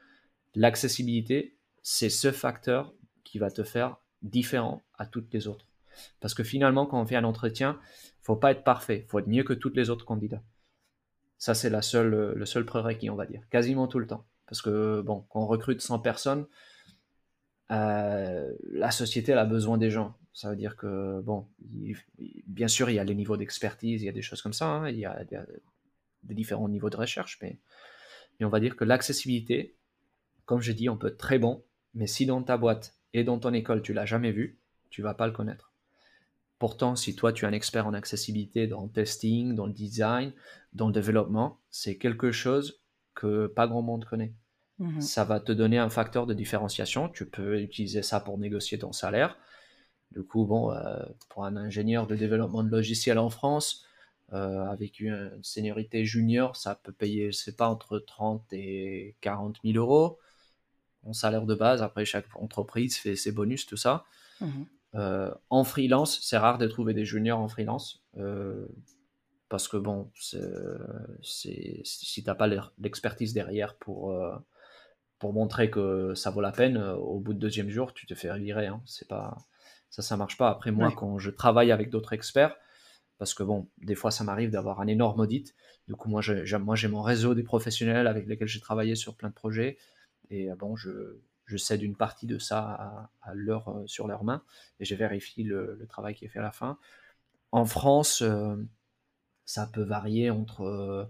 L'accessibilité, 0.55 1.57
c'est 1.83 2.11
ce 2.11 2.33
facteur 2.33 2.95
qui 3.25 3.39
va 3.39 3.51
te 3.51 3.62
faire 3.62 3.99
différent 4.23 4.83
à 4.97 5.07
toutes 5.07 5.33
les 5.33 5.47
autres. 5.47 5.66
Parce 6.21 6.35
que 6.35 6.45
finalement, 6.45 6.87
quand 6.87 7.01
on 7.01 7.07
fait 7.07 7.16
un 7.16 7.25
entretien, 7.25 7.79
faut 8.23 8.37
pas 8.37 8.53
être 8.53 8.64
parfait, 8.64 9.05
faut 9.09 9.19
être 9.19 9.29
mieux 9.29 9.43
que 9.43 9.53
tous 9.53 9.73
les 9.75 9.91
autres 9.91 10.05
candidats. 10.05 10.43
Ça, 11.39 11.55
c'est 11.55 11.71
la 11.71 11.83
seule, 11.83 12.35
le 12.35 12.47
seul 12.47 12.64
prérequis, 12.64 13.11
on 13.11 13.14
va 13.14 13.27
dire, 13.27 13.43
quasiment 13.51 13.87
tout 13.87 13.99
le 13.99 14.07
temps. 14.07 14.25
Parce 14.47 14.62
que, 14.62 15.03
bon, 15.03 15.25
quand 15.29 15.41
on 15.41 15.47
recrute 15.47 15.81
100 15.81 16.01
personnes, 16.01 16.47
euh, 17.71 18.53
la 18.71 18.91
société 18.91 19.33
a 19.33 19.45
besoin 19.45 19.79
des 19.79 19.91
gens. 19.91 20.16
Ça 20.33 20.51
veut 20.51 20.57
dire 20.57 20.77
que, 20.77 21.21
bon, 21.21 21.47
bien 22.47 22.69
sûr, 22.69 22.91
il 22.91 22.95
y 22.95 22.99
a 22.99 23.05
les 23.05 23.14
niveaux 23.14 23.37
d'expertise, 23.37 24.03
il 24.03 24.07
y 24.07 24.09
a 24.09 24.12
des 24.12 24.23
choses 24.23 24.41
comme 24.41 24.53
ça, 24.53 24.66
hein, 24.66 24.89
il 24.89 24.99
y 24.99 25.05
a 25.05 25.25
des, 25.25 26.35
différents 26.35 26.69
niveaux 26.69 26.91
de 26.91 26.97
recherche, 26.97 27.39
mais, 27.43 27.59
on 28.41 28.49
va 28.49 28.61
dire 28.61 28.77
que 28.77 28.85
l'accessibilité, 28.85 29.75
comme 30.45 30.61
je 30.61 30.73
dis, 30.73 30.89
on 30.89 30.97
peut 30.97 31.09
être 31.09 31.19
très 31.19 31.39
bon, 31.39 31.64
mais 31.95 32.07
si 32.07 32.25
dans 32.25 32.43
ta 32.43 32.57
boîte 32.57 32.95
et 33.12 33.25
dans 33.25 33.39
ton 33.39 33.53
école, 33.53 33.83
tu 33.83 33.93
l'as 33.93 34.07
jamais 34.07 34.31
vu, 34.31 34.61
tu 34.91 35.03
vas 35.03 35.14
pas 35.14 35.27
le 35.27 35.33
connaître. 35.33 35.73
Pourtant, 36.61 36.95
si 36.95 37.16
toi, 37.16 37.33
tu 37.33 37.45
es 37.45 37.49
un 37.49 37.53
expert 37.53 37.87
en 37.87 37.95
accessibilité 37.95 38.66
dans 38.66 38.85
le 38.85 38.91
testing, 38.91 39.55
dans 39.55 39.66
le 39.66 39.73
design, 39.73 40.33
dans 40.73 40.87
le 40.87 40.93
développement, 40.93 41.61
c'est 41.71 41.99
quelque 41.99 42.31
chose 42.31 42.81
que 43.14 43.49
pas 43.49 43.66
grand 43.66 43.83
monde 43.83 44.05
connaît. 44.05 44.35
Mmh 44.79 45.01
ça 45.01 45.24
va 45.24 45.41
te 45.41 45.51
donner 45.53 45.79
un 45.79 45.91
facteur 45.91 46.26
de 46.26 46.35
différenciation. 46.35 47.09
Tu 47.09 47.26
peux 47.26 47.61
utiliser 47.61 48.03
ça 48.03 48.20
pour 48.20 48.39
négocier 48.39 48.79
ton 48.79 48.93
salaire. 48.93 49.37
Du 50.12 50.22
coup, 50.22 50.47
bon, 50.47 50.72
euh, 50.72 51.05
pour 51.29 51.45
un 51.45 51.57
ingénieur 51.57 52.07
de 52.07 52.16
développement 52.16 52.62
de 52.62 52.70
logiciels 52.70 53.18
en 53.18 53.31
France, 53.31 53.85
euh, 54.33 54.64
avec 54.66 55.01
une 55.01 55.33
seniorité 55.43 56.05
junior, 56.05 56.57
ça 56.57 56.74
peut 56.76 56.93
payer, 56.93 57.33
c'est 57.33 57.57
pas, 57.57 57.68
entre 57.68 57.99
30 57.99 58.53
et 58.53 59.16
40 59.20 59.59
000 59.64 59.76
euros. 59.76 60.18
Mon 61.05 61.12
salaire 61.12 61.47
de 61.47 61.55
base, 61.55 61.83
après 61.83 62.05
chaque 62.05 62.26
entreprise 62.37 62.97
fait 62.97 63.16
ses 63.16 63.33
bonus, 63.33 63.66
tout 63.66 63.76
ça. 63.76 64.05
Mmh 64.41 64.64
Euh, 64.95 65.31
en 65.51 65.64
freelance, 65.64 66.18
c'est 66.22 66.39
rare 66.39 66.57
de 66.57 66.66
trouver 66.66 66.95
des 66.95 67.05
juniors 67.05 67.39
en 67.41 67.49
freelance. 67.49 68.03
parce 69.49 69.68
que 69.68 69.76
bon, 69.76 70.11
c'est, 70.14 71.81
si 71.85 72.22
tu 72.22 72.26
n'as 72.26 72.35
pas 72.35 72.49
l'expertise 72.79 73.33
derrière 73.35 73.76
pour, 73.76 74.14
pour 75.19 75.33
montrer 75.33 75.71
que 75.71 76.14
ça 76.14 76.31
vaut 76.31 76.41
la 76.41 76.53
peine, 76.53 76.79
au 76.79 77.19
bout 77.19 77.35
de 77.35 77.39
deuxième 77.39 77.71
jour, 77.71 77.93
tu 77.93 78.07
te 78.07 78.14
fais 78.14 78.37
virer. 78.39 78.66
Hein. 78.66 78.81
C'est 78.87 79.09
pas, 79.09 79.37
ça, 79.91 80.03
ça 80.03 80.16
marche 80.16 80.37
pas. 80.37 80.51
Après, 80.51 80.71
moi, 80.71 80.93
quand 80.97 81.19
je 81.19 81.31
travaille 81.31 81.73
avec 81.73 81.91
d'autres 81.91 82.12
experts, 82.12 82.57
parce 83.19 83.35
que 83.35 83.43
bon, 83.43 83.69
des 83.79 83.97
fois, 83.97 84.11
ça 84.11 84.23
m'arrive 84.23 84.51
d'avoir 84.51 84.81
un 84.81 84.87
énorme 84.87 85.21
audit. 85.21 85.55
Du 85.89 85.97
coup, 85.97 86.09
moi, 86.09 86.23
j'ai, 86.23 86.45
moi, 86.59 86.77
j'ai 86.77 86.89
mon 86.89 87.03
réseau 87.03 87.35
des 87.35 87.43
professionnels 87.43 88.07
avec 88.07 88.27
lesquels 88.27 88.49
j'ai 88.49 88.61
travaillé 88.61 88.95
sur 88.95 89.16
plein 89.16 89.29
de 89.29 89.35
projets. 89.35 89.79
Et 90.31 90.49
bon, 90.59 90.77
je, 90.77 91.19
je 91.49 91.57
cède 91.57 91.83
une 91.83 91.97
partie 91.97 92.27
de 92.27 92.39
ça 92.39 93.09
à, 93.23 93.35
leur, 93.35 93.69
euh, 93.69 93.87
sur 93.87 94.07
leurs 94.07 94.23
mains 94.23 94.43
et 94.81 94.85
je 94.85 94.95
vérifie 94.95 95.43
le, 95.43 95.85
travail 95.89 96.14
qui 96.14 96.27
est 96.27 96.29
fait 96.29 96.39
à 96.39 96.43
la 96.43 96.53
fin. 96.53 96.79
En 97.51 97.64
France, 97.64 98.21
euh, 98.23 98.57
ça 99.47 99.66
peut 99.66 99.83
varier 99.83 100.31
entre, 100.31 100.62
euh, 100.62 101.05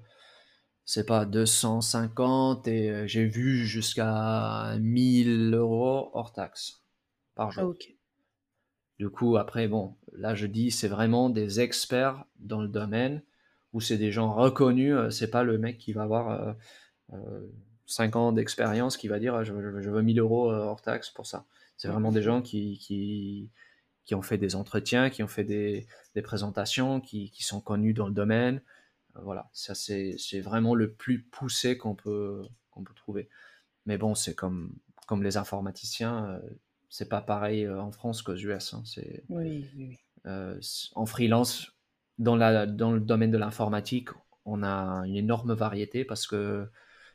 c'est 0.89 1.05
pas, 1.05 1.27
250 1.27 2.67
et 2.67 3.07
j'ai 3.07 3.27
vu 3.27 3.67
jusqu'à 3.67 4.75
1000 4.81 5.53
euros 5.55 6.09
hors 6.15 6.33
taxe 6.33 6.83
par 7.35 7.51
jour. 7.51 7.65
Ok. 7.65 7.93
Du 8.99 9.11
coup, 9.11 9.37
après, 9.37 9.69
bon, 9.69 9.97
là 10.15 10.35
je 10.35 10.47
dis, 10.47 10.71
c'est 10.71 10.89
vraiment 10.89 11.29
des 11.29 11.61
experts 11.61 12.25
dans 12.39 12.63
le 12.63 12.69
domaine 12.69 13.23
où 13.75 13.83
c'est 13.83 13.99
des 13.99 14.11
gens 14.11 14.33
reconnus. 14.33 14.97
C'est 15.11 15.31
pas 15.31 15.43
le 15.43 15.59
mec 15.59 15.77
qui 15.77 15.93
va 15.93 16.05
avoir 16.05 16.57
5 17.85 18.17
ans 18.17 18.33
d'expérience 18.33 18.97
qui 18.97 19.09
va 19.09 19.19
dire 19.19 19.35
ah, 19.35 19.45
je, 19.45 19.53
veux 19.53 20.03
1000 20.03 20.19
euros 20.21 20.51
euh, 20.51 20.57
hors 20.57 20.81
taxe 20.81 21.11
pour 21.11 21.27
ça. 21.27 21.45
C'est 21.77 21.89
vraiment 21.89 22.13
des 22.13 22.23
gens 22.23 22.41
qui, 22.41 22.79
qui, 22.79 23.51
qui, 24.07 24.15
ont 24.15 24.23
fait 24.23 24.39
des 24.39 24.57
entretiens, 24.57 25.11
qui 25.11 25.23
ont 25.23 25.29
fait 25.29 25.45
des, 25.45 25.87
des 26.15 26.23
présentations, 26.23 27.03
qui, 27.03 27.31
qui, 27.31 27.43
sont 27.43 27.61
connus 27.61 27.93
dans 27.93 28.07
le 28.07 28.15
domaine. 28.15 28.63
Euh, 29.19 29.23
voilà, 29.23 29.51
ça 29.53 29.75
c'est 29.75 30.41
vraiment 30.41 30.75
le 30.75 30.93
plus 30.93 31.23
poussé 31.23 31.77
qu'on 31.77 31.95
peut, 31.95 32.47
qu'on 32.71 32.85
peut 32.85 32.95
trouver. 32.95 33.29
Mais 33.87 33.99
bon, 33.99 34.15
c'est 34.15 34.35
comme, 34.35 34.75
comme 35.07 35.23
les 35.23 35.37
informaticiens, 35.37 36.27
euh, 36.27 36.41
c'est 36.89 37.09
pas 37.09 37.21
pareil 37.21 37.69
en 37.69 37.91
France 37.91 38.23
qu'aux 38.23 38.37
US. 38.37 38.75
Hein. 38.75 38.83
C'est, 38.85 39.25
oui, 39.29 39.67
oui. 39.77 39.99
en 40.95 41.07
freelance, 41.07 41.73
dans, 42.19 42.37
la, 42.37 42.67
dans 42.67 42.93
le 42.93 43.01
domaine 43.01 43.31
de 43.31 43.39
l'informatique, 43.39 44.09
on 44.45 44.63
a 44.63 45.07
une 45.07 45.17
énorme 45.17 45.55
variété 45.55 46.05
parce 46.05 46.27
que 46.27 46.69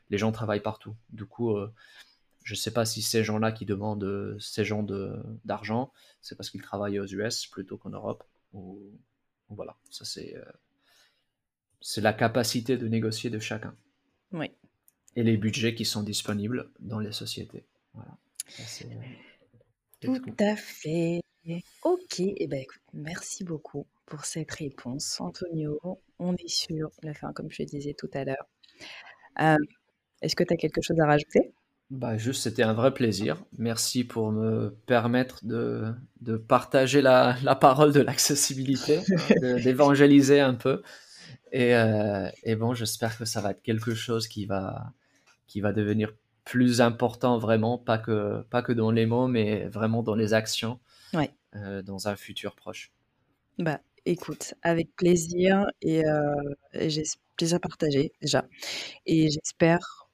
les 0.10 0.18
gens 0.18 0.32
travaillent 0.32 0.62
partout. 0.62 0.96
Du 1.10 1.26
coup, 1.26 1.56
euh, 1.58 1.74
je 2.44 2.54
ne 2.54 2.58
sais 2.58 2.72
pas 2.72 2.86
si 2.86 3.02
ces 3.02 3.24
gens-là 3.24 3.52
qui 3.52 3.66
demandent 3.66 4.04
euh, 4.04 4.38
ces 4.40 4.64
gens 4.64 4.86
d'argent, 5.44 5.92
c'est 6.22 6.36
parce 6.36 6.50
qu'ils 6.50 6.62
travaillent 6.62 7.00
aux 7.00 7.08
US 7.08 7.48
plutôt 7.48 7.78
qu'en 7.78 7.90
Europe. 7.90 8.24
Ou, 8.54 8.80
voilà, 9.50 9.76
ça 9.90 10.06
c'est 10.06 10.36
euh, 10.36 10.44
c'est 11.84 12.02
la 12.02 12.14
capacité 12.14 12.78
de 12.78 12.88
négocier 12.88 13.30
de 13.30 13.40
chacun. 13.40 13.76
Oui. 14.32 14.50
Et 15.18 15.22
les 15.22 15.36
budgets 15.36 15.76
qui 15.76 15.84
sont 15.84 16.02
disponibles 16.02 16.72
dans 16.80 16.98
les 16.98 17.12
sociétés. 17.12 17.66
Voilà. 17.94 18.18
tout, 20.00 20.18
à 20.40 20.56
fait. 20.56 21.22
Ok, 21.84 22.20
eh 22.20 22.48
ben 22.48 22.62
écoute, 22.62 22.82
merci 22.94 23.44
beaucoup 23.44 23.86
pour 24.06 24.24
cette 24.24 24.52
réponse, 24.52 25.20
Antonio. 25.20 25.78
On 26.20 26.34
est 26.36 26.48
sur 26.48 26.90
la 27.04 27.14
fin, 27.14 27.34
comme 27.34 27.52
je 27.52 27.64
disais 27.64 27.94
tout 27.94 28.10
à 28.14 28.24
l'heure. 28.24 28.48
Est-ce 30.22 30.38
que 30.38 30.46
tu 30.46 30.54
as 30.54 30.58
quelque 30.58 30.82
chose 30.82 31.00
à 31.02 31.06
rajouter? 31.06 31.54
Bah, 31.90 32.18
juste, 32.18 32.44
c'était 32.44 32.64
un 32.64 32.74
vrai 32.74 32.94
plaisir. 32.94 33.44
Merci 33.58 34.06
pour 34.06 34.32
me 34.32 34.70
permettre 34.86 35.46
de, 35.46 35.94
de 36.22 36.38
partager 36.38 37.02
la, 37.02 37.36
la, 37.44 37.56
parole 37.56 37.92
de 37.92 38.00
l'accessibilité, 38.00 39.02
d'évangéliser 39.64 40.40
un 40.40 40.54
peu. 40.54 40.82
Et, 41.54 41.76
euh, 41.76 42.28
et, 42.42 42.56
bon, 42.56 42.74
j'espère 42.74 43.16
que 43.16 43.26
ça 43.26 43.40
va 43.40 43.52
être 43.52 43.62
quelque 43.62 43.94
chose 43.94 44.28
qui 44.28 44.46
va, 44.48 44.92
qui 45.46 45.62
va 45.62 45.72
devenir 45.72 46.12
plus 46.44 46.82
important 46.82 47.38
vraiment, 47.38 47.78
pas 47.78 48.00
que, 48.00 48.42
pas 48.50 48.64
que 48.64 48.74
dans 48.74 48.90
les 48.90 49.06
mots, 49.06 49.28
mais 49.28 49.68
vraiment 49.68 50.02
dans 50.02 50.16
les 50.16 50.34
actions 50.34 50.80
ouais. 51.14 51.32
euh, 51.56 51.84
dans 51.84 52.08
un 52.08 52.16
futur 52.16 52.56
proche. 52.56 52.92
Bah, 53.60 53.80
écoute, 54.06 54.56
avec 54.64 54.96
plaisir 54.96 55.68
et, 55.84 56.04
euh, 56.06 56.34
et 56.74 56.90
j'ai 56.90 57.04
plaisir 57.38 57.62
partagé 57.62 58.12
déjà. 58.20 58.46
Et 59.06 59.30
j'espère 59.30 60.10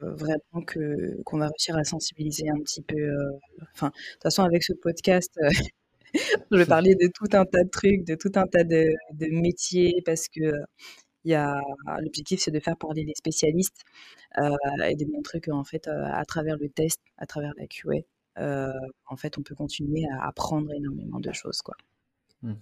vraiment 0.00 0.62
que 0.66 1.22
qu'on 1.24 1.38
va 1.38 1.46
réussir 1.48 1.76
à 1.76 1.84
sensibiliser 1.84 2.48
un 2.48 2.58
petit 2.60 2.82
peu, 2.82 3.14
enfin, 3.74 3.88
de 3.88 4.12
toute 4.12 4.22
façon 4.22 4.42
avec 4.42 4.62
ce 4.62 4.72
podcast, 4.72 5.38
je 6.52 6.56
vais 6.58 6.66
parler 6.66 6.94
de 6.94 7.08
tout 7.14 7.26
un 7.32 7.44
tas 7.44 7.64
de 7.64 7.70
trucs, 7.70 8.04
de 8.04 8.14
tout 8.16 8.32
un 8.36 8.46
tas 8.46 8.64
de 8.64 8.92
de 9.14 9.26
métiers 9.30 10.02
parce 10.04 10.28
que, 10.28 10.52
il 11.24 11.30
y 11.32 11.34
a 11.34 11.60
l'objectif, 12.02 12.40
c'est 12.40 12.50
de 12.52 12.60
faire 12.60 12.76
parler 12.76 13.04
les 13.04 13.14
spécialistes, 13.16 13.82
et 14.38 14.96
de 14.96 15.06
montrer 15.12 15.40
qu'en 15.40 15.64
fait, 15.64 15.88
à 15.88 16.24
travers 16.26 16.56
le 16.58 16.68
test, 16.68 17.00
à 17.18 17.26
travers 17.26 17.52
la 17.58 17.66
QA, 17.66 18.02
en 19.06 19.16
fait, 19.16 19.38
on 19.38 19.42
peut 19.42 19.54
continuer 19.56 20.04
à 20.20 20.26
apprendre 20.28 20.72
énormément 20.72 21.20
de 21.20 21.32
choses, 21.32 21.62
quoi. 21.62 21.76
Mmh 22.42 22.54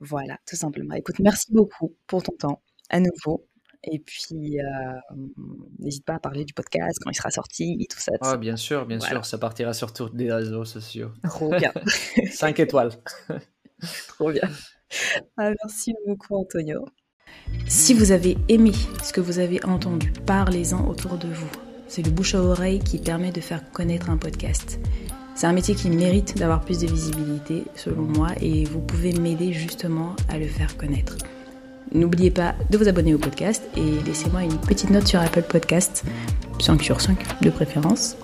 voilà, 0.00 0.38
tout 0.46 0.56
simplement. 0.56 0.94
Écoute, 0.94 1.18
merci 1.20 1.52
beaucoup 1.52 1.94
pour 2.06 2.22
ton 2.22 2.32
temps, 2.32 2.62
à 2.90 3.00
nouveau. 3.00 3.46
Et 3.84 3.98
puis, 3.98 4.58
n'hésite 5.78 6.04
pas 6.04 6.14
à 6.14 6.18
parler 6.18 6.44
du 6.44 6.52
podcast 6.52 6.98
quand 7.02 7.10
il 7.10 7.14
sera 7.14 7.30
sorti 7.30 7.76
et 7.80 7.86
tout 7.86 7.98
ça. 7.98 8.12
Ah, 8.20 8.36
bien 8.36 8.56
sûr, 8.56 8.86
bien 8.86 9.00
sûr, 9.00 9.24
ça 9.24 9.38
partira 9.38 9.72
sur 9.72 9.92
tous 9.92 10.10
les 10.14 10.32
réseaux 10.32 10.64
sociaux. 10.64 11.12
Trop 11.24 11.50
bien. 11.50 11.72
5 12.30 12.60
étoiles. 12.60 12.90
Trop 14.08 14.32
bien. 14.32 14.48
Ah, 15.38 15.50
merci 15.62 15.94
beaucoup, 16.06 16.36
Antonio. 16.36 16.84
Si 17.68 17.94
vous 17.94 18.12
avez 18.12 18.36
aimé 18.48 18.72
ce 19.02 19.12
que 19.12 19.20
vous 19.20 19.38
avez 19.38 19.64
entendu, 19.64 20.12
parlez-en 20.26 20.86
autour 20.86 21.16
de 21.16 21.28
vous. 21.28 21.50
C'est 21.86 22.02
le 22.02 22.10
bouche 22.10 22.34
à 22.34 22.42
oreille 22.42 22.80
qui 22.80 22.98
permet 22.98 23.32
de 23.32 23.40
faire 23.40 23.70
connaître 23.72 24.10
un 24.10 24.16
podcast. 24.16 24.78
C'est 25.34 25.46
un 25.46 25.52
métier 25.52 25.74
qui 25.74 25.88
mérite 25.88 26.36
d'avoir 26.36 26.60
plus 26.60 26.80
de 26.80 26.86
visibilité, 26.86 27.64
selon 27.74 28.02
moi, 28.02 28.28
et 28.40 28.64
vous 28.64 28.80
pouvez 28.80 29.12
m'aider 29.12 29.52
justement 29.52 30.14
à 30.28 30.38
le 30.38 30.46
faire 30.46 30.76
connaître. 30.76 31.16
N'oubliez 31.92 32.30
pas 32.30 32.54
de 32.70 32.78
vous 32.78 32.88
abonner 32.88 33.14
au 33.14 33.18
podcast 33.18 33.62
et 33.76 34.02
laissez-moi 34.06 34.44
une 34.44 34.58
petite 34.58 34.90
note 34.90 35.06
sur 35.06 35.20
Apple 35.20 35.42
Podcast, 35.42 36.04
5 36.60 36.82
sur 36.82 37.00
5 37.00 37.42
de 37.42 37.50
préférence. 37.50 38.16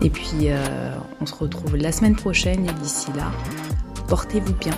Et 0.00 0.10
puis, 0.10 0.48
euh, 0.48 0.94
on 1.20 1.26
se 1.26 1.34
retrouve 1.34 1.76
la 1.76 1.92
semaine 1.92 2.16
prochaine 2.16 2.66
et 2.66 2.72
d'ici 2.82 3.12
là, 3.16 3.30
portez-vous 4.08 4.54
bien 4.54 4.74